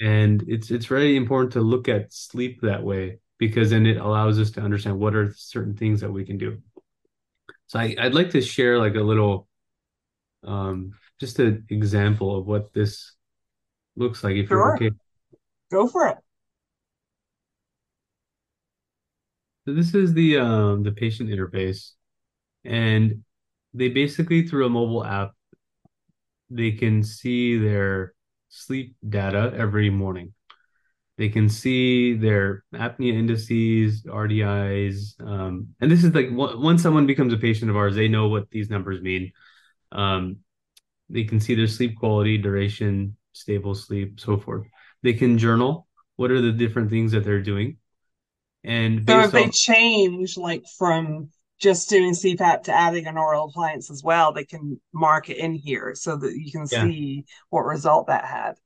And 0.00 0.44
it's 0.46 0.70
it's 0.70 0.86
very 0.86 1.16
important 1.16 1.52
to 1.54 1.60
look 1.60 1.88
at 1.88 2.12
sleep 2.12 2.60
that 2.62 2.82
way 2.82 3.18
because 3.38 3.70
then 3.70 3.86
it 3.86 3.96
allows 3.96 4.38
us 4.38 4.50
to 4.52 4.60
understand 4.60 4.98
what 4.98 5.14
are 5.14 5.32
certain 5.34 5.74
things 5.74 6.00
that 6.02 6.10
we 6.12 6.24
can 6.24 6.36
do. 6.36 6.60
So 7.66 7.78
I, 7.78 7.94
I'd 7.98 8.14
like 8.14 8.30
to 8.30 8.40
share 8.40 8.78
like 8.78 8.94
a 8.94 9.00
little 9.00 9.48
um 10.44 10.92
just 11.20 11.38
an 11.40 11.66
example 11.70 12.38
of 12.38 12.46
what 12.46 12.72
this 12.74 13.12
looks 13.96 14.24
like 14.24 14.36
if 14.36 14.50
you're 14.50 14.66
okay. 14.68 14.90
Go 15.70 15.86
for 15.88 16.06
it. 16.08 16.18
So 19.66 19.74
this 19.74 19.94
is 19.94 20.14
the 20.14 20.38
um 20.38 20.82
the 20.84 20.92
patient 20.92 21.28
interface 21.28 21.92
and 22.64 23.24
they 23.74 23.88
basically 23.88 24.46
through 24.46 24.66
a 24.66 24.70
mobile 24.70 25.04
app 25.04 25.32
they 26.50 26.72
can 26.72 27.02
see 27.02 27.58
their 27.58 28.14
sleep 28.48 28.96
data 29.08 29.52
every 29.56 29.90
morning. 29.90 30.32
They 31.18 31.28
can 31.28 31.48
see 31.48 32.14
their 32.14 32.64
apnea 32.74 33.14
indices, 33.14 34.04
RDIs, 34.06 35.16
um, 35.20 35.68
and 35.80 35.90
this 35.90 36.04
is 36.04 36.14
like 36.14 36.28
once 36.30 36.82
someone 36.82 37.06
becomes 37.06 37.32
a 37.32 37.38
patient 37.38 37.70
of 37.70 37.76
ours, 37.76 37.94
they 37.94 38.08
know 38.08 38.28
what 38.28 38.50
these 38.50 38.68
numbers 38.68 39.00
mean. 39.00 39.32
Um, 39.92 40.38
they 41.08 41.24
can 41.24 41.40
see 41.40 41.54
their 41.54 41.68
sleep 41.68 41.96
quality, 41.98 42.36
duration, 42.36 43.16
stable 43.32 43.74
sleep, 43.74 44.20
so 44.20 44.36
forth. 44.36 44.66
They 45.02 45.14
can 45.14 45.38
journal 45.38 45.88
what 46.16 46.30
are 46.30 46.40
the 46.40 46.52
different 46.52 46.90
things 46.90 47.12
that 47.12 47.24
they're 47.24 47.42
doing, 47.42 47.78
and 48.66 49.06
So 49.08 49.20
if 49.20 49.32
they 49.32 49.48
change 49.48 50.36
like 50.36 50.64
from 50.78 51.30
just 51.58 51.88
doing 51.88 52.14
CPAP 52.14 52.64
to 52.64 52.72
adding 52.72 53.06
an 53.06 53.16
oral 53.18 53.48
appliance 53.48 53.90
as 53.90 54.02
well, 54.04 54.32
they 54.32 54.44
can 54.44 54.80
mark 54.92 55.30
it 55.30 55.38
in 55.38 55.54
here 55.54 55.94
so 55.94 56.16
that 56.16 56.36
you 56.36 56.52
can 56.52 56.66
yeah 56.70 56.90
see 56.90 57.24
what 57.50 57.62
result 57.64 58.08
that 58.08 58.24
had. 58.26 58.56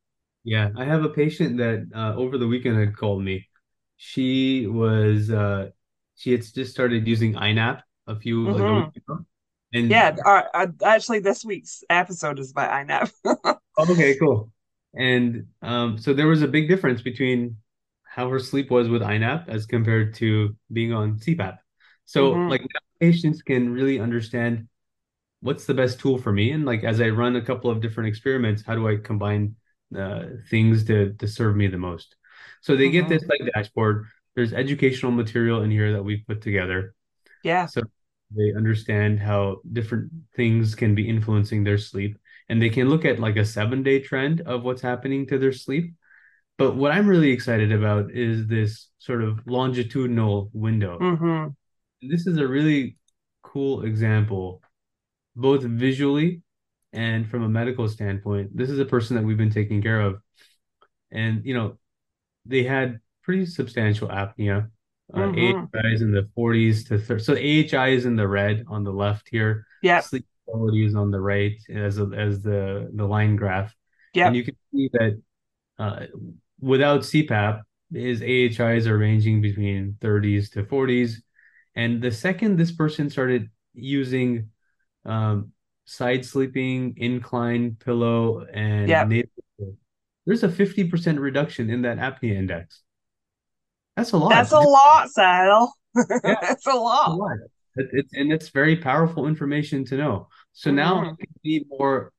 Yeah, 0.44 0.70
I 0.76 0.84
have 0.86 1.04
a 1.04 1.08
patient 1.10 1.58
that 1.58 1.88
uh, 1.94 2.14
over 2.16 2.38
the 2.38 2.46
weekend 2.48 2.78
had 2.78 2.96
called 2.96 3.22
me. 3.22 3.48
She 3.96 4.66
was 4.66 5.30
uh, 5.30 5.70
she 6.16 6.32
had 6.32 6.42
just 6.54 6.72
started 6.72 7.06
using 7.06 7.34
iNap 7.34 7.82
a 8.06 8.18
few 8.18 8.48
like 8.50 8.66
a 8.68 8.72
week 8.74 8.86
hmm 8.86 8.96
ago, 8.96 9.24
and 9.72 9.88
Yeah, 9.88 10.16
uh, 10.24 10.42
uh, 10.54 10.66
actually, 10.84 11.20
this 11.20 11.44
week's 11.44 11.82
episode 11.90 12.38
is 12.38 12.52
by 12.52 12.66
INAP. 12.84 13.10
oh, 13.78 13.92
okay, 13.92 14.16
cool. 14.18 14.50
And 14.94 15.46
um, 15.62 15.98
so 15.98 16.12
there 16.12 16.26
was 16.26 16.42
a 16.42 16.48
big 16.48 16.68
difference 16.68 17.02
between 17.02 17.56
how 18.10 18.28
her 18.30 18.40
sleep 18.40 18.70
was 18.70 18.88
with 18.90 19.02
iNap 19.02 19.48
as 19.48 19.66
compared 19.66 20.14
to 20.16 20.56
being 20.72 20.92
on 20.92 21.18
CPAP. 21.18 21.58
So 22.06 22.42
hmm 22.42 22.50
like 22.50 22.62
now 22.62 22.80
patients 23.00 23.42
can 23.42 23.72
really 23.72 24.00
understand 24.00 24.68
what's 25.40 25.66
the 25.66 25.74
best 25.74 26.00
tool 26.00 26.18
for 26.18 26.32
me, 26.32 26.50
and 26.52 26.64
like 26.64 26.84
as 26.84 27.00
I 27.00 27.08
run 27.10 27.36
a 27.36 27.42
couple 27.42 27.70
of 27.70 27.80
different 27.80 28.08
experiments, 28.08 28.62
how 28.62 28.74
do 28.74 28.88
I 28.88 28.96
combine 28.96 29.56
uh, 29.96 30.24
things 30.50 30.84
to 30.86 31.14
to 31.14 31.28
serve 31.28 31.56
me 31.56 31.68
the 31.68 31.78
most? 31.78 32.16
So 32.62 32.76
they 32.76 32.90
get 32.90 33.08
this 33.08 33.24
like 33.28 33.40
dashboard. 33.54 34.06
There's 34.36 34.52
educational 34.52 35.12
material 35.12 35.62
in 35.62 35.70
here 35.70 35.92
that 35.92 36.02
we've 36.04 36.26
put 36.26 36.42
together, 36.42 36.94
Yeah. 37.42 37.68
so 37.68 37.82
they 38.34 38.52
understand 38.54 39.18
how 39.20 39.60
different 39.72 40.10
things 40.36 40.74
can 40.74 40.94
be 40.94 41.08
influencing 41.08 41.64
their 41.64 41.78
sleep, 41.78 42.18
and 42.48 42.62
they 42.62 42.70
can 42.70 42.88
look 42.88 43.04
at 43.04 43.18
like 43.20 43.36
a 43.36 43.44
seven 43.44 43.82
day 43.82 44.00
trend 44.00 44.40
of 44.42 44.62
what's 44.64 44.82
happening 44.82 45.26
to 45.28 45.38
their 45.38 45.52
sleep. 45.52 45.94
But 46.60 46.76
what 46.76 46.92
I'm 46.92 47.08
really 47.08 47.30
excited 47.30 47.72
about 47.72 48.10
is 48.10 48.46
this 48.46 48.90
sort 48.98 49.24
of 49.24 49.40
longitudinal 49.46 50.50
window. 50.52 50.98
hmm 50.98 51.46
This 52.02 52.26
is 52.26 52.36
a 52.36 52.46
really 52.46 52.98
cool 53.42 53.82
example 53.84 54.60
both 55.34 55.62
visually 55.62 56.42
and 56.92 57.26
from 57.26 57.44
a 57.44 57.48
medical 57.48 57.88
standpoint. 57.88 58.54
This 58.54 58.68
is 58.68 58.78
a 58.78 58.84
person 58.84 59.16
that 59.16 59.24
we've 59.24 59.38
been 59.38 59.50
taking 59.50 59.80
care 59.80 60.02
of. 60.02 60.20
And, 61.10 61.46
you 61.46 61.54
know, 61.54 61.78
they 62.44 62.62
had 62.62 63.00
pretty 63.22 63.46
substantial 63.46 64.08
apnea. 64.08 64.68
Uh, 65.14 65.32
Mhm. 65.32 65.70
AHI 65.72 65.92
is 65.94 66.02
in 66.02 66.12
the 66.12 66.28
40s 66.36 66.84
to 66.88 66.98
30. 66.98 67.22
So 67.22 67.34
AHI 67.36 67.88
is 67.88 68.04
in 68.04 68.16
the 68.16 68.28
red 68.28 68.64
on 68.68 68.84
the 68.84 68.92
left 68.92 69.30
here. 69.30 69.64
Yep. 69.80 70.04
Sleep 70.04 70.26
quality 70.44 70.84
is 70.84 70.94
on 70.94 71.10
the 71.10 71.20
right 71.20 71.56
as 71.70 71.98
a, 71.98 72.04
as 72.14 72.42
the 72.42 72.90
the 72.92 73.06
line 73.06 73.36
graph. 73.36 73.74
Yeah. 74.12 74.26
And 74.26 74.36
you 74.36 74.44
can 74.44 74.56
see 74.72 74.90
that 74.92 75.22
uh, 75.78 76.06
without 76.60 77.04
CPAP, 77.04 77.62
his 77.92 78.22
AHIs 78.22 78.86
are 78.86 78.98
ranging 78.98 79.40
between 79.40 79.96
30s 80.00 80.50
to 80.50 80.64
40s. 80.64 81.22
And 81.74 82.02
the 82.02 82.10
second 82.12 82.56
this 82.56 82.72
person 82.72 83.10
started 83.10 83.50
using 83.74 84.50
um, 85.04 85.52
side 85.84 86.24
sleeping, 86.24 86.94
incline 86.96 87.76
pillow, 87.76 88.44
and 88.52 88.88
Yep. 88.88 89.08
there's 90.26 90.42
a 90.42 90.48
50% 90.48 91.18
reduction 91.18 91.70
in 91.70 91.82
that 91.82 91.98
apnea 91.98 92.34
index. 92.36 92.82
That's 93.96 94.12
a 94.12 94.18
lot. 94.18 94.30
That's 94.30 94.52
a 94.52 94.60
lot, 94.60 95.10
Sal. 95.10 95.74
Yeah. 96.24 96.34
That's 96.40 96.66
a 96.66 96.70
a 96.70 96.76
lot. 96.76 97.18
lot. 97.18 97.36
It, 97.76 98.06
and 98.12 98.32
it's 98.32 98.50
very 98.50 98.76
powerful 98.76 99.26
information 99.26 99.84
to 99.86 99.96
know. 99.96 100.28
So 100.52 100.70
now 100.70 101.00
I 101.00 101.04
can 101.04 101.34
be 101.42 101.64
more 101.68 102.12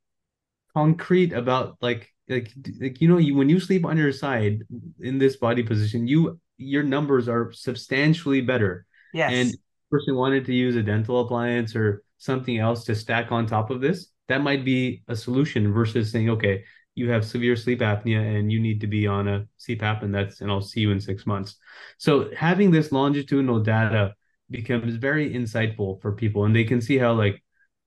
concrete 0.74 1.34
about 1.34 1.78
like 1.82 2.11
like 2.30 2.52
like 2.80 3.02
you 3.02 3.08
know 3.08 3.18
you 3.18 3.36
when 3.36 3.50
you 3.50 3.60
sleep 3.60 3.86
on 3.86 3.98
your 3.98 4.12
side 4.12 4.62
in 5.00 5.18
this 5.18 5.38
body 5.38 5.64
position, 5.64 6.08
you 6.08 6.40
your 6.58 6.84
numbers 6.84 7.28
are 7.28 7.52
substantially 7.52 8.42
better. 8.42 8.86
And 9.28 9.54
Yes. 9.54 9.56
if 9.56 9.60
person 9.90 10.16
wanted 10.16 10.46
to 10.46 10.54
use 10.54 10.76
a 10.76 10.84
dental 10.84 11.22
appliance 11.22 11.76
or 11.76 12.04
something 12.18 12.58
else 12.58 12.84
to 12.86 12.96
stack 12.96 13.32
on 13.32 13.46
top 13.46 13.70
of 13.72 13.82
this, 13.82 14.08
that 14.28 14.42
might 14.42 14.64
be 14.64 15.04
a 15.08 15.16
solution 15.16 15.74
versus 15.74 16.12
saying, 16.12 16.30
okay, 16.30 16.64
you 16.96 17.10
have 17.10 17.26
severe 17.26 17.56
sleep 17.56 17.80
apnea 17.80 18.38
and 18.38 18.52
you 18.52 18.60
need 18.60 18.82
to 18.82 18.88
be 18.88 19.08
on 19.08 19.28
a 19.28 19.48
CPAP 19.58 20.04
and 20.04 20.14
that's 20.14 20.42
and 20.42 20.52
I'll 20.52 20.62
see 20.62 20.82
you 20.82 20.92
in 20.92 21.00
six 21.00 21.26
months. 21.26 21.56
So 21.98 22.30
having 22.36 22.72
this 22.72 22.92
longitudinal 22.92 23.60
data 23.62 24.16
becomes 24.50 24.96
very 24.96 25.34
insightful 25.34 26.02
for 26.02 26.12
people 26.12 26.46
and 26.46 26.56
they 26.56 26.66
can 26.66 26.82
see 26.82 26.98
how 26.98 27.14
like 27.14 27.42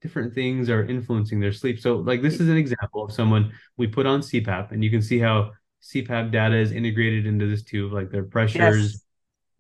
different 0.04 0.34
things 0.34 0.70
are 0.70 0.84
influencing 0.86 1.40
their 1.40 1.52
sleep. 1.52 1.80
So 1.80 1.96
like 1.98 2.22
this 2.22 2.40
is 2.40 2.50
an 2.50 2.58
example 2.58 3.04
of 3.04 3.12
someone 3.12 3.52
we 3.78 3.88
put 3.88 4.06
on 4.06 4.22
CPAP 4.22 4.72
and 4.72 4.84
you 4.84 4.90
can 4.92 5.02
see 5.02 5.18
how 5.20 5.52
CPAP 5.82 6.32
data 6.32 6.56
is 6.56 6.72
integrated 6.72 7.26
into 7.26 7.48
this 7.48 7.64
tube, 7.64 7.92
like 7.94 8.10
their 8.12 8.24
pressures, 8.24 8.92
Yes. 8.92 9.02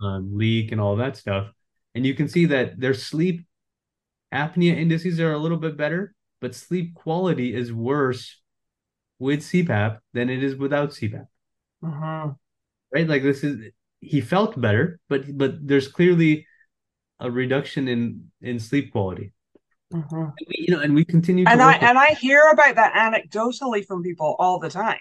um, 0.02 0.36
leak, 0.36 0.72
and 0.72 0.80
all 0.80 0.96
that 0.96 1.16
stuff. 1.16 1.48
And 1.94 2.06
you 2.06 2.14
can 2.14 2.28
see 2.28 2.46
that 2.46 2.80
their 2.80 2.94
sleep 2.94 3.46
apnea 4.34 4.76
indices 4.76 5.20
are 5.20 5.32
a 5.32 5.38
little 5.38 5.58
bit 5.58 5.76
better, 5.76 6.14
but 6.40 6.54
sleep 6.54 6.94
quality 6.94 7.54
is 7.54 7.72
worse 7.72 8.40
with 9.20 9.40
CPAP 9.40 10.00
than 10.14 10.30
it 10.30 10.42
is 10.44 10.56
without 10.56 10.90
CPAP. 10.90 11.26
hmm 11.82 12.36
Right? 12.94 13.08
Like 13.08 13.22
this 13.22 13.42
is 13.44 13.72
he 14.00 14.20
felt 14.20 14.60
better, 14.60 15.00
but 15.08 15.36
but 15.36 15.66
there's 15.66 15.88
clearly 15.88 16.46
a 17.20 17.30
reduction 17.30 17.88
in 17.88 18.32
in 18.42 18.60
sleep 18.60 18.92
quality. 18.92 19.33
Hmm 19.94 20.30
And 20.38 20.46
we, 20.48 20.66
you 20.66 20.74
know, 20.74 20.80
and 20.80 20.94
we 20.94 21.04
continue 21.04 21.46
And 21.46 21.62
I 21.62 21.72
with 21.72 21.82
and 21.82 21.98
I 21.98 22.12
hear 22.14 22.48
about 22.52 22.74
that 22.76 22.92
anecdotally 22.94 23.86
from 23.86 24.02
people 24.02 24.36
all 24.38 24.58
the 24.58 24.68
time. 24.70 25.00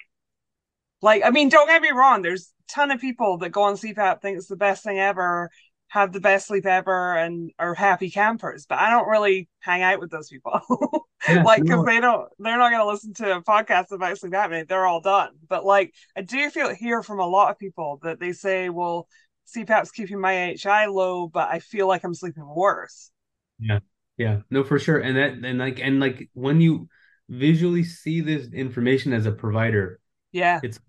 Like, 1.01 1.23
I 1.25 1.31
mean, 1.31 1.49
don't 1.49 1.67
get 1.67 1.81
me 1.81 1.91
wrong, 1.91 2.21
there's 2.21 2.53
a 2.69 2.73
ton 2.73 2.91
of 2.91 3.01
people 3.01 3.37
that 3.39 3.49
go 3.49 3.63
on 3.63 3.77
CPAP, 3.77 4.21
think 4.21 4.37
it's 4.37 4.47
the 4.47 4.55
best 4.55 4.83
thing 4.83 4.99
ever, 4.99 5.49
have 5.87 6.13
the 6.13 6.21
best 6.21 6.47
sleep 6.47 6.65
ever, 6.65 7.17
and 7.17 7.51
are 7.59 7.73
happy 7.73 8.09
campers. 8.09 8.65
But 8.67 8.79
I 8.79 8.89
don't 8.89 9.07
really 9.09 9.49
hang 9.59 9.81
out 9.81 9.99
with 9.99 10.11
those 10.11 10.29
people. 10.29 10.61
yeah, 11.27 11.43
like, 11.43 11.65
because 11.65 11.83
they 11.85 11.99
don't, 11.99 12.29
they're 12.39 12.57
not 12.57 12.71
going 12.71 12.81
to 12.81 12.91
listen 12.91 13.13
to 13.15 13.37
a 13.37 13.43
podcast 13.43 13.91
about 13.91 14.17
sleep 14.17 14.33
apnea. 14.33 14.67
They're 14.67 14.87
all 14.87 15.01
done. 15.01 15.31
But 15.49 15.65
like, 15.65 15.93
I 16.15 16.21
do 16.21 16.49
feel 16.49 16.73
hear 16.73 17.03
from 17.03 17.19
a 17.19 17.27
lot 17.27 17.51
of 17.51 17.59
people 17.59 17.99
that 18.03 18.19
they 18.19 18.31
say, 18.31 18.69
well, 18.69 19.07
CPAP's 19.45 19.91
keeping 19.91 20.21
my 20.21 20.33
HI 20.33 20.85
low, 20.85 21.27
but 21.27 21.49
I 21.49 21.59
feel 21.59 21.87
like 21.87 22.05
I'm 22.05 22.15
sleeping 22.15 22.47
worse. 22.47 23.11
yeah, 23.59 23.79
yeah, 24.17 24.41
no, 24.49 24.63
for 24.63 24.79
sure. 24.79 24.99
And 24.99 25.17
that 25.17 25.47
and 25.47 25.59
like 25.59 25.79
and 25.79 25.99
like 25.99 26.29
when 26.33 26.61
you 26.61 26.89
visually 27.29 27.83
see 27.83 28.21
this 28.21 28.47
information 28.53 29.13
as 29.13 29.25
a 29.25 29.31
provider, 29.31 29.99
Yeah. 30.31 30.61
it's 30.61 30.79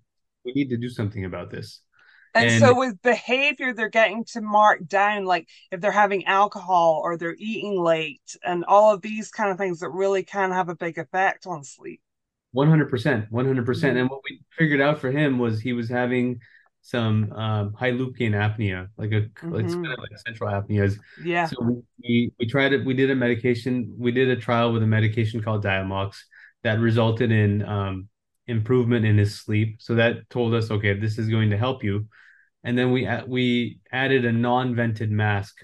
we 0.45 0.53
need 0.55 0.71
to 0.71 0.77
do 0.77 0.89
something 0.91 1.25
about 1.25 1.51
this. 1.51 1.81
And 2.35 2.51
And 2.51 2.51
so 2.51 2.77
with 2.77 3.01
behavior, 3.03 3.73
they're 3.73 3.89
getting 3.89 4.25
to 4.33 4.41
mark 4.41 4.87
down, 4.87 5.25
like 5.25 5.49
if 5.71 5.81
they're 5.81 5.93
having 5.93 6.27
alcohol 6.27 7.01
or 7.05 7.17
they're 7.17 7.37
eating 7.39 7.81
late 7.81 8.37
and 8.45 8.65
all 8.65 8.93
of 8.93 9.03
these 9.03 9.31
kind 9.31 9.51
of 9.51 9.59
things 9.59 9.81
that 9.81 9.91
really 9.91 10.25
can 10.25 10.51
have 10.51 10.69
a 10.69 10.75
big 10.77 10.99
effect 10.99 11.47
on 11.47 11.63
sleep. 11.65 12.01
100%, 12.53 13.31
100%. 13.31 13.97
Mhm. 13.97 13.99
And 13.99 14.09
what 14.09 14.21
we 14.29 14.41
figured 14.57 14.81
out 14.81 15.01
for 15.01 15.11
him 15.11 15.39
was 15.39 15.61
he 15.61 15.73
was 15.73 15.89
having 15.89 16.41
some 16.85 17.33
um, 17.33 17.73
high 17.75 17.91
loop 17.91 18.17
gain 18.17 18.33
apnea, 18.33 18.89
like 18.99 19.11
a 19.13 19.29
it's 19.55 19.75
Mhm. 19.75 19.77
kind 19.77 19.95
of 19.95 19.99
like 20.01 20.19
central 20.27 20.51
apneas. 20.51 20.99
Yeah. 21.17 21.51
So 21.51 21.83
we 22.03 22.31
we 22.39 22.47
tried 22.47 22.75
it. 22.75 22.85
We 22.85 22.95
did 22.95 23.11
a 23.11 23.15
medication. 23.17 23.95
We 23.99 24.13
did 24.13 24.29
a 24.29 24.37
trial 24.37 24.73
with 24.73 24.83
a 24.83 24.87
medication 24.87 25.43
called 25.43 25.65
Diamox 25.65 26.17
that 26.63 26.79
resulted 26.81 27.33
in 27.33 27.63
um, 27.65 28.09
improvement 28.47 29.07
in 29.07 29.17
his 29.19 29.41
sleep. 29.41 29.77
So 29.81 29.95
that 29.97 30.29
told 30.31 30.55
us, 30.55 30.71
okay, 30.71 30.93
this 30.95 31.19
is 31.19 31.29
going 31.31 31.51
to 31.51 31.57
help 31.59 31.83
you. 31.85 32.07
And 32.65 32.79
then 32.79 32.93
we 32.93 33.09
we 33.27 33.81
added 33.93 34.25
a 34.27 34.33
non-vented 34.33 35.11
mask 35.11 35.57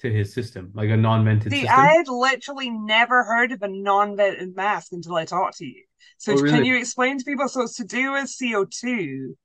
to 0.00 0.12
his 0.12 0.32
system, 0.34 0.70
like 0.74 0.90
a 0.90 0.96
non-vented 0.96 1.52
See, 1.52 1.60
system. 1.60 1.74
I 1.74 1.94
had 1.96 2.08
literally 2.08 2.70
never 2.70 3.24
heard 3.24 3.52
of 3.52 3.62
a 3.62 3.68
non-vented 3.68 4.54
mask 4.54 4.92
until 4.92 5.16
I 5.16 5.24
talked 5.24 5.58
to 5.58 5.66
you. 5.66 5.84
So 6.18 6.36
Oh, 6.36 6.42
can 6.42 6.64
you 6.64 6.76
explain 6.76 7.18
to 7.18 7.24
people? 7.24 7.48
So 7.48 7.62
it's 7.62 7.76
to 7.76 7.84
do 7.84 8.12
with 8.12 8.28
CO2 8.28 9.36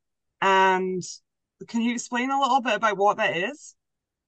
and 0.41 1.01
can 1.67 1.81
you 1.81 1.93
explain 1.93 2.31
a 2.31 2.39
little 2.39 2.61
bit 2.61 2.75
about 2.75 2.97
what 2.97 3.17
that 3.17 3.35
is? 3.35 3.75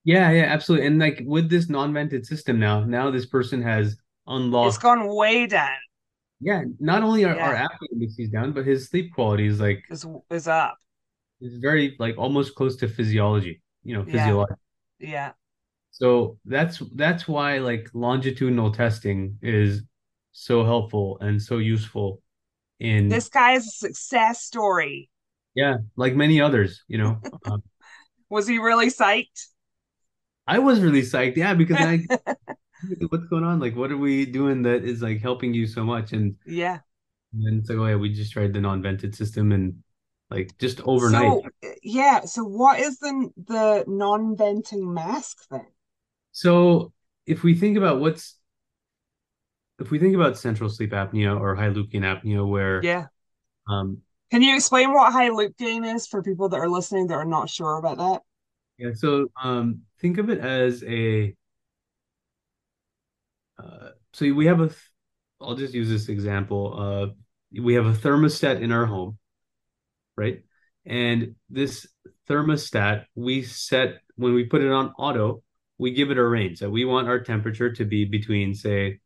Yeah, 0.04 0.30
yeah, 0.30 0.44
absolutely. 0.44 0.86
And 0.86 0.98
like 0.98 1.22
with 1.24 1.50
this 1.50 1.68
non-vented 1.68 2.26
system 2.26 2.58
now, 2.60 2.84
now 2.84 3.10
this 3.10 3.26
person 3.26 3.60
has 3.62 3.96
unlocked. 4.26 4.74
It's 4.74 4.82
gone 4.82 5.06
way 5.14 5.46
down. 5.46 5.76
Yeah, 6.40 6.64
not 6.78 7.02
only 7.02 7.24
are 7.24 7.38
our 7.38 7.54
Yeah. 7.54 7.66
apnea 7.66 7.92
indices 7.92 8.28
down, 8.30 8.52
but 8.52 8.66
his 8.66 8.88
sleep 8.88 9.12
quality 9.14 9.46
is 9.46 9.58
like 9.60 9.82
Is 9.90 10.06
is 10.30 10.48
up. 10.48 10.78
is 11.40 11.58
very 11.58 11.96
like 11.98 12.16
almost 12.18 12.54
close 12.54 12.76
to 12.76 12.88
physiology, 12.88 13.62
you 13.82 13.94
know, 13.94 14.04
Yeah. 14.06 14.44
Yeah. 14.98 15.32
So 15.90 16.38
that's 16.44 16.78
that's 16.94 17.26
why 17.26 17.58
like 17.58 17.88
longitudinal 17.94 18.70
testing 18.72 19.38
is 19.42 19.82
so 20.32 20.64
helpful 20.64 21.18
and 21.20 21.40
so 21.40 21.58
useful 21.58 22.22
in 22.80 23.08
This 23.08 23.28
guy 23.28 23.52
is 23.52 23.66
a 23.66 23.70
success 23.70 24.42
story. 24.42 25.08
Yeah, 25.56 25.78
like 25.96 26.14
many 26.16 26.40
others, 26.42 26.84
you 26.88 26.98
know. 26.98 27.22
Um, 27.46 27.62
Was 28.30 28.46
he 28.46 28.58
really 28.58 28.88
psyched? 28.88 29.46
I 30.46 30.58
was 30.58 30.80
really 30.80 31.02
psyched, 31.02 31.36
yeah, 31.36 31.54
because 31.54 31.80
I 31.80 32.08
what's 33.10 33.26
going 33.28 33.44
on? 33.44 33.60
Like, 33.60 33.76
what 33.76 33.92
are 33.92 33.96
we 33.98 34.26
doing 34.26 34.62
that 34.62 34.84
is 34.84 35.02
like 35.02 35.20
helping 35.20 35.54
you 35.54 35.66
so 35.66 35.84
much? 35.84 36.12
And 36.12 36.36
Yeah. 36.44 36.80
then 37.32 37.58
it's 37.60 37.70
like, 37.70 37.78
oh 37.78 37.86
yeah, 37.86 37.96
we 37.96 38.12
just 38.12 38.32
tried 38.32 38.52
the 38.54 38.60
non-vented 38.60 39.14
system 39.16 39.52
and 39.52 39.82
like 40.30 40.58
just 40.58 40.80
overnight. 40.82 41.40
So 41.40 41.42
yeah, 41.82 42.24
so 42.24 42.42
what 42.44 42.80
is 42.80 42.98
the 42.98 43.30
the 43.36 43.84
non-venting 43.86 44.92
mask 44.92 45.38
then? 45.50 45.66
So 46.32 46.92
if 47.26 47.42
we 47.42 47.54
think 47.54 47.76
about 47.76 48.00
what's 48.00 48.36
if 49.78 49.90
we 49.90 49.98
think 49.98 50.14
about 50.14 50.38
central 50.38 50.70
sleep 50.70 50.92
apnea 50.92 51.38
or 51.38 51.54
high 51.54 51.68
apnea, 51.68 52.48
where 52.48 52.90
Yeah. 52.90 53.08
um 53.68 54.02
Can 54.36 54.42
you 54.42 54.54
explain 54.54 54.92
what 54.92 55.14
high 55.14 55.30
loop 55.30 55.56
gain 55.56 55.82
is 55.82 56.06
for 56.06 56.22
people 56.22 56.50
that 56.50 56.58
are 56.58 56.68
listening 56.68 57.06
that 57.06 57.14
are 57.14 57.24
not 57.24 57.48
sure 57.48 57.78
about 57.78 57.96
that? 57.96 58.20
yeah, 58.76 58.90
so 58.92 59.28
um 59.42 59.80
think 59.98 60.18
of 60.18 60.28
it 60.28 60.40
as 60.40 60.84
a 60.84 61.34
uh, 63.58 63.88
so 64.12 64.30
we 64.34 64.44
have 64.44 64.60
a 64.60 64.68
I'll 65.40 65.54
just 65.54 65.72
use 65.72 65.88
this 65.88 66.10
example. 66.10 66.74
Uh, 66.78 67.60
we 67.62 67.72
have 67.72 67.86
a 67.86 67.94
thermostat 67.94 68.60
in 68.60 68.72
our 68.72 68.84
home, 68.84 69.16
right? 70.18 70.42
And 70.84 71.36
this 71.48 71.86
thermostat, 72.28 73.06
we 73.14 73.42
set 73.42 74.02
when 74.16 74.34
we 74.34 74.44
put 74.44 74.60
it 74.60 74.70
on 74.70 74.92
auto, 74.98 75.42
we 75.78 75.92
give 75.92 76.10
it 76.10 76.18
a 76.18 76.22
range. 76.22 76.58
So 76.58 76.68
we 76.68 76.84
want 76.84 77.08
our 77.08 77.20
temperature 77.20 77.72
to 77.72 77.86
be 77.86 78.04
between, 78.04 78.52
say, 78.52 79.00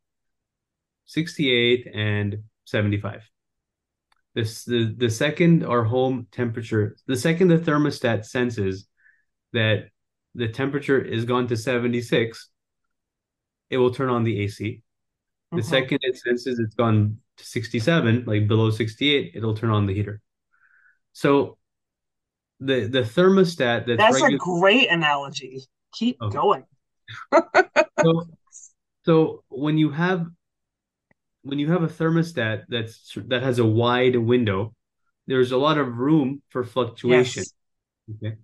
68 1.07 1.87
and 1.95 2.43
75. 2.65 3.31
This 4.35 4.65
the 4.65 4.95
the 4.97 5.11
second 5.11 5.65
our 5.65 5.83
home 5.83 6.29
temperature, 6.31 6.97
the 7.07 7.17
second 7.17 7.49
the 7.49 7.59
thermostat 7.59 8.25
senses 8.25 8.87
that 9.53 9.89
the 10.35 10.49
temperature 10.49 11.01
is 11.01 11.25
gone 11.25 11.49
to 11.49 11.57
76, 11.57 12.49
it 13.71 13.79
will 13.79 13.93
turn 13.93 14.09
on 14.09 14.23
the 14.23 14.41
AC. 14.43 14.83
The 15.53 15.63
Mhm. 15.63 15.65
second 15.65 15.99
it 16.03 16.17
senses 16.17 16.61
it's 16.61 16.77
gone 16.77 17.19
to 17.39 17.45
67, 17.45 18.25
like 18.27 18.47
below 18.47 18.71
68, 18.71 19.33
it'll 19.35 19.57
turn 19.57 19.71
on 19.71 19.87
the 19.87 19.95
heater. 19.95 20.21
So 21.13 21.59
the 22.61 22.87
the 22.87 23.03
thermostat 23.03 23.87
that's 23.87 23.99
That's 23.99 24.23
a 24.23 24.37
great 24.37 24.91
analogy. 24.91 25.63
Keep 25.93 26.21
Okay. 26.21 26.39
going. 26.39 26.67
so, 28.05 28.29
so 29.05 29.45
when 29.49 29.77
you 29.77 29.91
have 29.91 30.27
when 31.43 31.59
you 31.59 31.71
have 31.73 31.83
a 31.83 31.89
thermostat 31.89 32.65
that's 32.69 33.17
that 33.27 33.43
has 33.43 33.59
a 33.59 33.67
wide 33.67 34.17
window, 34.17 34.75
there's 35.27 35.53
a 35.53 35.57
lot 35.57 35.79
of 35.79 35.99
room 35.99 36.43
for 36.49 36.65
fluctuation. 36.65 37.45
Yes. 37.45 38.17
Okay. 38.17 38.37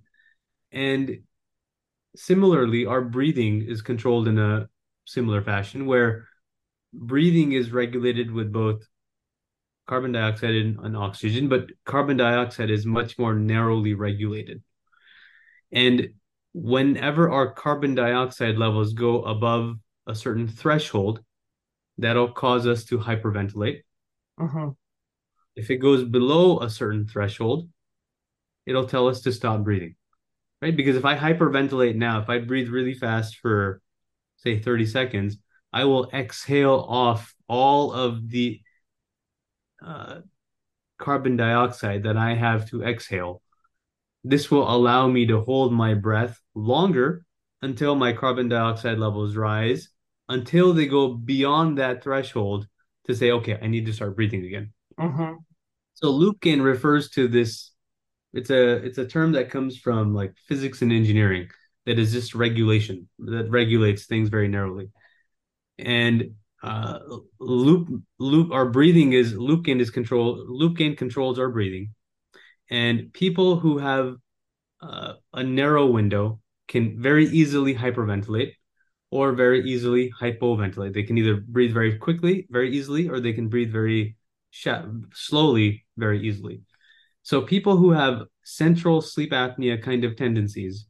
And 0.73 1.19
similarly, 2.15 2.87
our 2.87 3.03
breathing 3.03 3.63
is 3.67 3.83
controlled 3.83 4.29
in 4.29 4.39
a 4.39 4.69
similar 5.05 5.43
fashion 5.43 5.87
where 5.87 6.27
breathing 6.93 7.53
is 7.53 7.71
regulated 7.71 8.31
with 8.31 8.53
both 8.53 8.87
carbon 9.87 10.13
dioxide 10.13 10.55
and, 10.55 10.79
and 10.81 10.97
oxygen, 10.97 11.49
but 11.49 11.67
carbon 11.85 12.17
dioxide 12.17 12.71
is 12.71 12.85
much 12.85 13.19
more 13.19 13.35
narrowly 13.35 13.95
regulated. 13.95 14.63
And 15.71 16.09
whenever 16.53 17.31
our 17.31 17.53
carbon 17.53 17.95
dioxide 17.95 18.57
levels 18.57 18.95
go 18.95 19.23
above 19.23 19.77
a 20.07 20.15
certain 20.15 20.49
threshold, 20.49 21.21
that'll 21.99 22.33
cause 22.33 22.67
us 22.67 22.85
to 22.85 22.99
hyperventilate. 22.99 23.83
Mm-hmm. 24.39 24.71
If 25.55 25.71
it 25.71 25.79
goes 25.79 26.05
below 26.05 26.61
a 26.61 26.69
certain 26.69 27.07
threshold, 27.07 27.69
it'll 28.67 28.87
tell 28.87 29.09
us 29.09 29.23
to 29.23 29.33
stop 29.33 29.63
breathing, 29.63 29.97
right? 30.61 30.77
Because 30.77 30.97
if 30.97 31.05
I 31.05 31.17
hyperventilate 31.17 31.97
now, 31.97 32.21
if 32.21 32.29
I 32.29 32.39
breathe 32.39 32.69
really 32.69 32.95
fast 32.95 33.37
for, 33.37 33.81
say, 34.37 34.59
30 34.59 34.87
seconds, 34.87 35.39
I 35.73 35.85
will 35.85 36.11
exhale 36.13 36.85
off 36.89 37.35
all 37.49 37.93
of 37.93 38.29
the 38.29 38.61
uh, 39.85 40.21
carbon 40.99 41.37
dioxide 41.37 42.03
that 42.05 42.17
I 42.17 42.35
have 42.35 42.69
to 42.71 42.83
exhale. 42.83 43.43
This 44.25 44.51
will 44.51 44.69
allow 44.69 45.07
me 45.07 45.27
to 45.27 45.41
hold 45.41 45.73
my 45.73 45.95
breath 45.95 46.41
longer 46.55 47.25
until 47.63 47.95
my 47.95 48.13
carbon 48.13 48.49
dioxide 48.49 48.99
levels 48.99 49.37
rise, 49.37 49.89
until 50.29 50.72
they 50.72 50.87
go 50.87 51.14
beyond 51.14 51.79
that 51.79 52.03
threshold 52.03 52.66
to 53.07 53.14
say, 53.14 53.31
okay, 53.31 53.59
I 53.61 53.66
need 53.66 53.87
to 53.87 53.93
start 53.93 54.16
breathing 54.16 54.45
again. 54.45 54.72
Mm-hmm. 54.99 55.35
So 55.95 56.11
loop 56.11 56.41
gain 56.41 56.61
refers 56.61 57.11
to 57.11 57.29
this. 57.29 57.72
It's 58.33 58.51
a 58.51 58.85
it's 58.85 58.99
a 58.99 59.07
term 59.07 59.33
that 59.33 59.51
comes 59.51 59.79
from 59.79 60.14
like 60.14 60.35
physics 60.47 60.83
and 60.83 60.93
engineering 60.93 61.49
that 61.87 61.99
is 61.99 62.12
just 62.12 62.35
regulation 62.35 63.09
that 63.20 63.49
regulates 63.49 64.07
things 64.07 64.29
very 64.29 64.49
narrowly. 64.49 64.91
And 65.79 66.35
uh, 66.62 66.99
loop 67.39 67.89
loop 68.18 68.53
our 68.53 68.66
breathing 68.66 69.12
is 69.12 69.35
loop 69.35 69.64
gain 69.64 69.81
is 69.81 69.91
control 69.91 70.45
loop 70.49 70.77
gain 70.77 70.97
controls 70.97 71.39
our 71.39 71.49
breathing, 71.49 71.95
and 72.68 73.12
people 73.12 73.59
who 73.59 73.79
have 73.79 74.16
uh, 74.83 75.14
a 75.33 75.43
narrow 75.43 75.87
window 75.87 76.41
can 76.68 77.01
very 77.01 77.27
easily 77.27 77.74
hyperventilate 77.74 78.53
or 79.17 79.33
very 79.33 79.61
easily 79.64 80.12
hypoventilate. 80.21 80.93
They 80.93 81.03
can 81.03 81.17
either 81.17 81.37
breathe 81.37 81.73
very 81.73 81.97
quickly, 81.97 82.47
very 82.51 82.71
easily, 82.77 83.09
or 83.09 83.19
they 83.19 83.33
can 83.33 83.49
breathe 83.49 83.73
very 83.73 84.17
sh- 84.51 84.69
slowly, 85.14 85.87
very 85.97 86.21
easily. 86.29 86.61
So 87.23 87.41
people 87.41 87.77
who 87.77 87.91
have 87.93 88.27
central 88.45 89.01
sleep 89.01 89.33
apnea 89.33 89.83
kind 89.83 90.05
of 90.05 90.17
tendencies, 90.17 90.87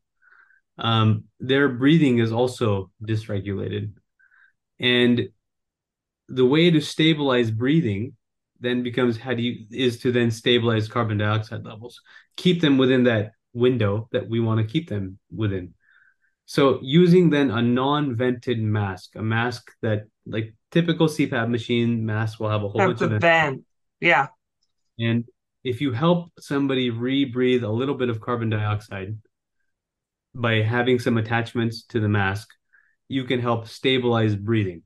um, 0.78 1.24
their 1.38 1.68
breathing 1.68 2.18
is 2.18 2.32
also 2.32 2.90
dysregulated. 3.02 3.92
And 4.80 5.28
the 6.28 6.44
way 6.44 6.70
to 6.70 6.80
stabilize 6.80 7.50
breathing 7.50 8.16
then 8.58 8.82
becomes 8.82 9.16
how 9.16 9.34
do 9.34 9.42
you 9.42 9.66
is 9.70 10.00
to 10.00 10.10
then 10.10 10.30
stabilize 10.30 10.88
carbon 10.88 11.18
dioxide 11.18 11.64
levels, 11.64 12.00
keep 12.36 12.60
them 12.60 12.76
within 12.76 13.04
that 13.04 13.32
window 13.52 14.08
that 14.12 14.28
we 14.28 14.40
want 14.40 14.60
to 14.60 14.66
keep 14.66 14.88
them 14.88 15.18
within. 15.34 15.74
So 16.46 16.78
using 16.82 17.30
then 17.30 17.50
a 17.50 17.60
non-vented 17.60 18.60
mask, 18.60 19.16
a 19.16 19.22
mask 19.22 19.70
that 19.82 20.06
like 20.26 20.54
typical 20.70 21.08
CPAP 21.08 21.48
machine 21.48 22.06
mask 22.06 22.40
will 22.40 22.48
have 22.50 22.62
a 22.62 22.68
whole 22.68 22.80
Have 22.80 22.90
bunch 22.90 23.02
of 23.02 23.10
vent- 23.10 23.20
vent. 23.20 23.64
Yeah. 24.00 24.28
and 24.98 25.24
if 25.64 25.80
you 25.80 25.92
help 25.92 26.30
somebody 26.38 26.90
rebreathe 26.90 27.62
a 27.62 27.68
little 27.68 27.94
bit 27.96 28.08
of 28.08 28.20
carbon 28.20 28.50
dioxide 28.50 29.18
by 30.34 30.62
having 30.62 30.98
some 30.98 31.18
attachments 31.18 31.82
to 31.86 31.98
the 32.00 32.08
mask, 32.08 32.48
you 33.08 33.24
can 33.24 33.40
help 33.40 33.66
stabilize 33.66 34.36
breathing. 34.36 34.82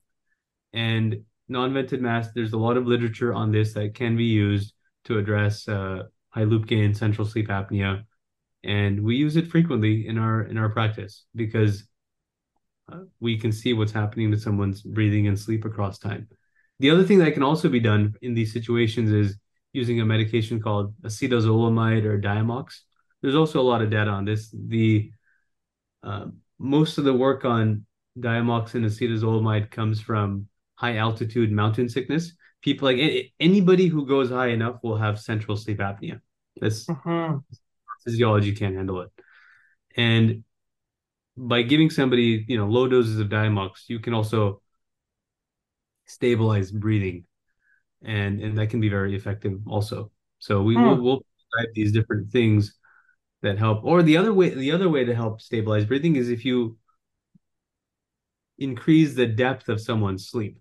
And 0.72 1.24
non-vented 1.48 2.00
mask, 2.00 2.30
there's 2.34 2.52
a 2.52 2.58
lot 2.58 2.76
of 2.76 2.86
literature 2.86 3.34
on 3.34 3.50
this 3.50 3.74
that 3.74 3.94
can 3.94 4.16
be 4.16 4.24
used 4.24 4.72
to 5.04 5.18
address 5.18 5.68
uh, 5.68 6.04
high 6.30 6.44
loop 6.44 6.66
gain, 6.66 6.94
central 6.94 7.26
sleep 7.26 7.48
apnea, 7.48 8.04
and 8.64 9.02
we 9.02 9.16
use 9.16 9.36
it 9.36 9.48
frequently 9.48 10.06
in 10.06 10.18
our 10.18 10.42
in 10.42 10.56
our 10.58 10.68
practice 10.68 11.24
because 11.34 11.84
uh, 12.92 13.00
we 13.20 13.38
can 13.38 13.52
see 13.52 13.72
what's 13.72 13.92
happening 13.92 14.30
to 14.30 14.38
someone's 14.38 14.82
breathing 14.82 15.28
and 15.28 15.38
sleep 15.38 15.64
across 15.64 15.98
time. 15.98 16.28
The 16.78 16.90
other 16.90 17.04
thing 17.04 17.18
that 17.18 17.34
can 17.34 17.42
also 17.42 17.68
be 17.68 17.80
done 17.80 18.14
in 18.22 18.34
these 18.34 18.52
situations 18.52 19.10
is 19.10 19.38
using 19.72 20.00
a 20.00 20.04
medication 20.04 20.60
called 20.60 20.94
acetazolamide 21.02 22.04
or 22.04 22.20
Diamox. 22.20 22.80
There's 23.22 23.36
also 23.36 23.60
a 23.60 23.62
lot 23.62 23.82
of 23.82 23.90
data 23.90 24.10
on 24.10 24.24
this. 24.24 24.50
The 24.52 25.10
uh, 26.02 26.26
most 26.58 26.98
of 26.98 27.04
the 27.04 27.14
work 27.14 27.44
on 27.44 27.86
Diamox 28.18 28.74
and 28.74 28.84
acetazolamide 28.84 29.70
comes 29.70 30.00
from 30.00 30.48
high 30.74 30.96
altitude 30.96 31.52
mountain 31.52 31.88
sickness. 31.88 32.32
People 32.62 32.86
like 32.86 33.32
anybody 33.38 33.86
who 33.86 34.06
goes 34.06 34.30
high 34.30 34.48
enough 34.48 34.76
will 34.82 34.96
have 34.96 35.18
central 35.20 35.56
sleep 35.56 35.78
apnea. 35.78 36.20
That's 36.60 36.86
Mm-hmm. 36.86 37.38
Physiology 38.04 38.54
can't 38.54 38.76
handle 38.76 39.00
it. 39.02 39.10
And 39.96 40.44
by 41.36 41.62
giving 41.62 41.90
somebody, 41.90 42.44
you 42.48 42.58
know, 42.58 42.66
low 42.66 42.88
doses 42.88 43.18
of 43.18 43.28
Diamox, 43.28 43.88
you 43.88 44.00
can 44.00 44.14
also 44.14 44.62
stabilize 46.06 46.70
breathing, 46.72 47.24
and 48.02 48.40
and 48.40 48.58
that 48.58 48.68
can 48.70 48.80
be 48.80 48.88
very 48.88 49.14
effective 49.16 49.60
also. 49.66 50.10
So 50.38 50.62
we 50.62 50.76
Hmm. 50.76 50.82
will 50.82 51.00
we'll 51.02 51.24
describe 51.38 51.74
these 51.74 51.92
different 51.92 52.30
things 52.30 52.74
that 53.42 53.58
help. 53.58 53.84
Or 53.84 54.02
the 54.02 54.16
other 54.16 54.34
way, 54.34 54.50
the 54.50 54.72
other 54.72 54.88
way 54.88 55.04
to 55.04 55.14
help 55.14 55.40
stabilize 55.40 55.84
breathing 55.84 56.16
is 56.16 56.30
if 56.30 56.44
you 56.44 56.78
increase 58.58 59.14
the 59.14 59.26
depth 59.26 59.68
of 59.68 59.80
someone's 59.80 60.28
sleep. 60.28 60.58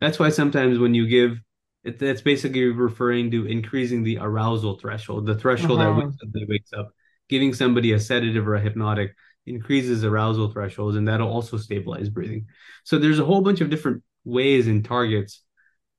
That's 0.00 0.18
why 0.18 0.30
sometimes 0.30 0.78
when 0.78 0.94
you 0.94 1.06
give 1.06 1.38
it, 1.84 1.98
that's 1.98 2.20
basically 2.20 2.64
referring 2.64 3.30
to 3.30 3.46
increasing 3.46 4.02
the 4.02 4.18
arousal 4.18 4.78
threshold, 4.78 5.26
the 5.26 5.34
threshold 5.34 5.80
that 5.80 5.88
at 5.88 5.96
which 5.96 6.04
uh-huh. 6.06 6.16
somebody 6.20 6.46
wakes 6.48 6.72
up. 6.72 6.90
Giving 7.28 7.54
somebody 7.54 7.92
a 7.92 8.00
sedative 8.00 8.48
or 8.48 8.56
a 8.56 8.60
hypnotic 8.60 9.14
increases 9.46 10.04
arousal 10.04 10.50
thresholds, 10.50 10.96
and 10.96 11.06
that'll 11.06 11.30
also 11.30 11.56
stabilize 11.56 12.08
breathing. 12.08 12.46
So 12.84 12.98
there's 12.98 13.20
a 13.20 13.24
whole 13.24 13.40
bunch 13.40 13.60
of 13.60 13.70
different 13.70 14.02
ways 14.24 14.66
and 14.66 14.84
targets 14.84 15.42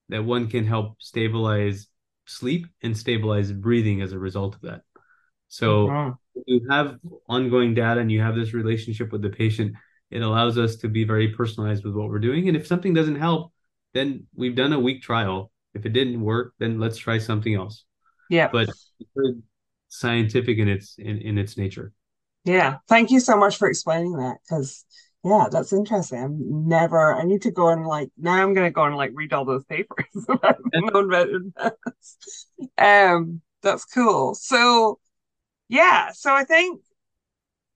that 0.09 0.25
one 0.25 0.47
can 0.47 0.65
help 0.65 1.01
stabilize 1.01 1.88
sleep 2.25 2.67
and 2.82 2.97
stabilize 2.97 3.51
breathing 3.51 4.01
as 4.01 4.11
a 4.11 4.19
result 4.19 4.55
of 4.55 4.61
that. 4.61 4.82
So 5.47 5.89
uh-huh. 5.89 6.11
if 6.36 6.43
you 6.47 6.67
have 6.69 6.97
ongoing 7.27 7.73
data 7.73 7.99
and 7.99 8.11
you 8.11 8.21
have 8.21 8.36
this 8.36 8.53
relationship 8.53 9.11
with 9.11 9.21
the 9.21 9.29
patient, 9.29 9.75
it 10.09 10.21
allows 10.21 10.57
us 10.57 10.77
to 10.77 10.89
be 10.89 11.03
very 11.03 11.29
personalized 11.29 11.84
with 11.84 11.93
what 11.93 12.09
we're 12.09 12.19
doing. 12.19 12.47
And 12.47 12.57
if 12.57 12.67
something 12.67 12.93
doesn't 12.93 13.15
help, 13.15 13.53
then 13.93 14.27
we've 14.36 14.55
done 14.55 14.73
a 14.73 14.79
week 14.79 15.01
trial. 15.01 15.50
If 15.74 15.86
it 15.86 15.93
didn't 15.93 16.22
work, 16.22 16.53
then 16.59 16.80
let's 16.80 16.97
try 16.97 17.17
something 17.17 17.53
else. 17.53 17.86
Yeah. 18.30 18.49
But 18.51 18.69
scientific 19.89 20.57
in 20.57 20.67
its 20.67 20.95
in, 20.97 21.17
in 21.19 21.38
its 21.38 21.57
nature. 21.57 21.93
Yeah. 22.45 22.78
Thank 22.88 23.11
you 23.11 23.19
so 23.19 23.38
much 23.38 23.57
for 23.57 23.69
explaining 23.69 24.13
that 24.13 24.38
because 24.43 24.86
yeah, 25.24 25.47
that's 25.51 25.74
interesting. 25.74 26.24
I've 26.24 26.32
never 26.32 27.15
I 27.15 27.24
need 27.24 27.43
to 27.43 27.51
go 27.51 27.69
and 27.69 27.86
like 27.86 28.09
now 28.17 28.34
I'm 28.34 28.53
gonna 28.53 28.72
go 28.72 28.86
and 28.86 28.95
like 28.95 29.11
read 29.13 29.34
all 29.34 29.45
those 29.45 29.65
papers 29.65 30.05
about. 30.30 30.57
Um, 32.78 33.41
that's 33.61 33.86
cool. 33.86 34.34
So 34.36 34.99
yeah, 35.69 36.11
so 36.13 36.34
I 36.34 36.43
think 36.43 36.82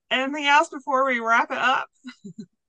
anything 0.10 0.46
else 0.46 0.70
before 0.70 1.06
we 1.06 1.20
wrap 1.20 1.52
it 1.52 1.58
up? 1.58 1.88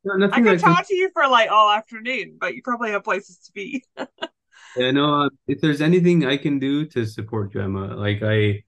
No, 0.04 0.28
I 0.30 0.40
could 0.40 0.60
talk 0.60 0.86
to 0.86 0.94
you 0.94 1.10
for 1.12 1.26
like 1.26 1.50
all 1.50 1.70
afternoon, 1.70 2.36
but 2.38 2.54
you 2.54 2.62
probably 2.62 2.90
have 2.90 3.02
places 3.02 3.38
to 3.46 3.52
be. 3.52 3.82
Yeah, 4.74 4.90
no, 4.90 5.22
uh, 5.22 5.28
if 5.46 5.60
there's 5.60 5.80
anything 5.80 6.24
I 6.24 6.36
can 6.36 6.58
do 6.58 6.86
to 6.86 7.06
support 7.06 7.54
you, 7.54 7.60
Emma, 7.62 7.94
like 7.96 8.22
I, 8.22 8.62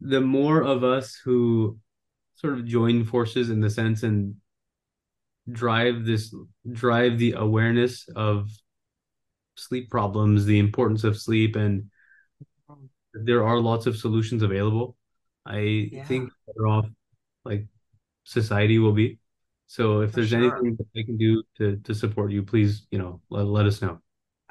the 0.00 0.20
more 0.20 0.62
of 0.62 0.82
us 0.84 1.14
who 1.24 1.78
sort 2.36 2.54
of 2.54 2.64
join 2.64 3.04
forces 3.04 3.50
in 3.50 3.60
the 3.60 3.68
sense 3.70 4.02
and 4.02 4.36
drive 5.50 6.04
this, 6.04 6.34
drive 6.72 7.18
the 7.18 7.32
awareness 7.32 8.08
of 8.16 8.48
sleep 9.56 9.90
problems, 9.90 10.46
the 10.46 10.58
importance 10.58 11.04
of 11.04 11.18
sleep, 11.18 11.56
and 11.56 11.90
there 13.12 13.44
are 13.44 13.58
lots 13.58 13.86
of 13.86 13.96
solutions 13.96 14.42
available. 14.42 14.96
I 15.44 15.90
Yeah. 15.92 16.04
think 16.04 16.32
better 16.46 16.66
off 16.66 16.86
like 17.44 17.66
society 18.24 18.78
will 18.78 18.92
be. 18.92 19.18
So 19.66 20.00
if 20.00 20.10
For 20.10 20.16
there's 20.16 20.30
sure. 20.30 20.40
anything 20.40 20.76
that 20.76 20.86
I 20.96 21.02
can 21.04 21.16
do 21.16 21.42
to 21.58 21.76
to 21.76 21.94
support 21.94 22.30
you, 22.30 22.42
please, 22.42 22.86
you 22.90 22.98
know, 22.98 23.20
let, 23.30 23.46
let 23.46 23.66
us 23.66 23.82
know. 23.82 24.00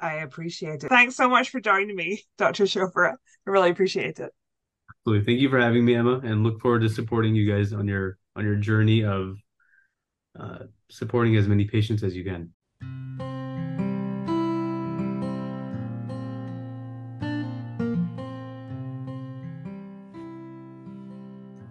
I 0.00 0.14
appreciate 0.16 0.84
it. 0.84 0.88
Thanks 0.88 1.16
so 1.16 1.28
much 1.28 1.50
for 1.50 1.60
joining 1.60 1.94
me, 1.94 2.22
Dr. 2.38 2.64
Chopra. 2.64 3.12
I 3.46 3.50
really 3.50 3.70
appreciate 3.70 4.18
it. 4.18 4.32
Absolutely. 5.00 5.24
Thank 5.24 5.40
you 5.40 5.48
for 5.48 5.58
having 5.58 5.84
me, 5.84 5.94
Emma, 5.94 6.20
and 6.24 6.42
look 6.42 6.60
forward 6.60 6.82
to 6.82 6.88
supporting 6.88 7.34
you 7.34 7.50
guys 7.50 7.72
on 7.72 7.86
your 7.86 8.18
on 8.36 8.44
your 8.44 8.56
journey 8.56 9.04
of 9.04 9.36
uh, 10.38 10.58
supporting 10.90 11.36
as 11.36 11.48
many 11.48 11.64
patients 11.64 12.02
as 12.02 12.14
you 12.14 12.24
can. 12.24 12.52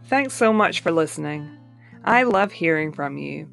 Thanks 0.05 0.33
so 0.33 0.51
much 0.51 0.79
for 0.81 0.91
listening. 0.91 1.55
I 2.03 2.23
love 2.23 2.51
hearing 2.51 2.91
from 2.91 3.17
you. 3.17 3.47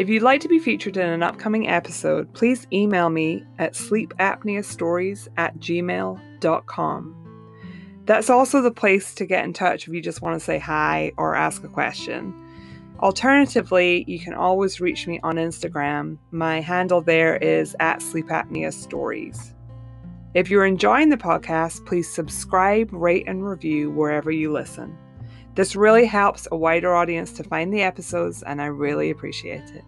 If 0.00 0.08
you'd 0.08 0.22
like 0.22 0.40
to 0.40 0.48
be 0.48 0.58
featured 0.58 0.96
in 0.96 1.06
an 1.10 1.22
upcoming 1.22 1.68
episode, 1.68 2.32
please 2.32 2.66
email 2.72 3.10
me 3.10 3.44
at 3.58 3.74
sleepapneastories 3.74 5.28
at 5.36 5.58
gmail.com. 5.58 7.16
That's 8.06 8.30
also 8.30 8.62
the 8.62 8.70
place 8.70 9.14
to 9.16 9.26
get 9.26 9.44
in 9.44 9.52
touch 9.52 9.86
if 9.86 9.92
you 9.92 10.00
just 10.00 10.22
want 10.22 10.36
to 10.36 10.40
say 10.40 10.58
hi 10.58 11.12
or 11.18 11.34
ask 11.34 11.64
a 11.64 11.68
question. 11.68 12.32
Alternatively, 13.00 14.06
you 14.08 14.18
can 14.18 14.32
always 14.32 14.80
reach 14.80 15.06
me 15.06 15.20
on 15.22 15.36
Instagram. 15.36 16.16
My 16.30 16.62
handle 16.62 17.02
there 17.02 17.36
is 17.36 17.76
at 17.78 18.00
sleepapneastories. 18.00 19.52
If 20.32 20.48
you're 20.48 20.64
enjoying 20.64 21.10
the 21.10 21.18
podcast, 21.18 21.84
please 21.84 22.10
subscribe, 22.10 22.90
rate, 22.90 23.24
and 23.26 23.46
review 23.46 23.90
wherever 23.90 24.30
you 24.30 24.50
listen. 24.50 24.96
This 25.60 25.76
really 25.76 26.06
helps 26.06 26.48
a 26.50 26.56
wider 26.56 26.96
audience 26.96 27.32
to 27.32 27.44
find 27.44 27.70
the 27.70 27.82
episodes, 27.82 28.42
and 28.42 28.62
I 28.62 28.64
really 28.64 29.10
appreciate 29.10 29.68
it. 29.74 29.84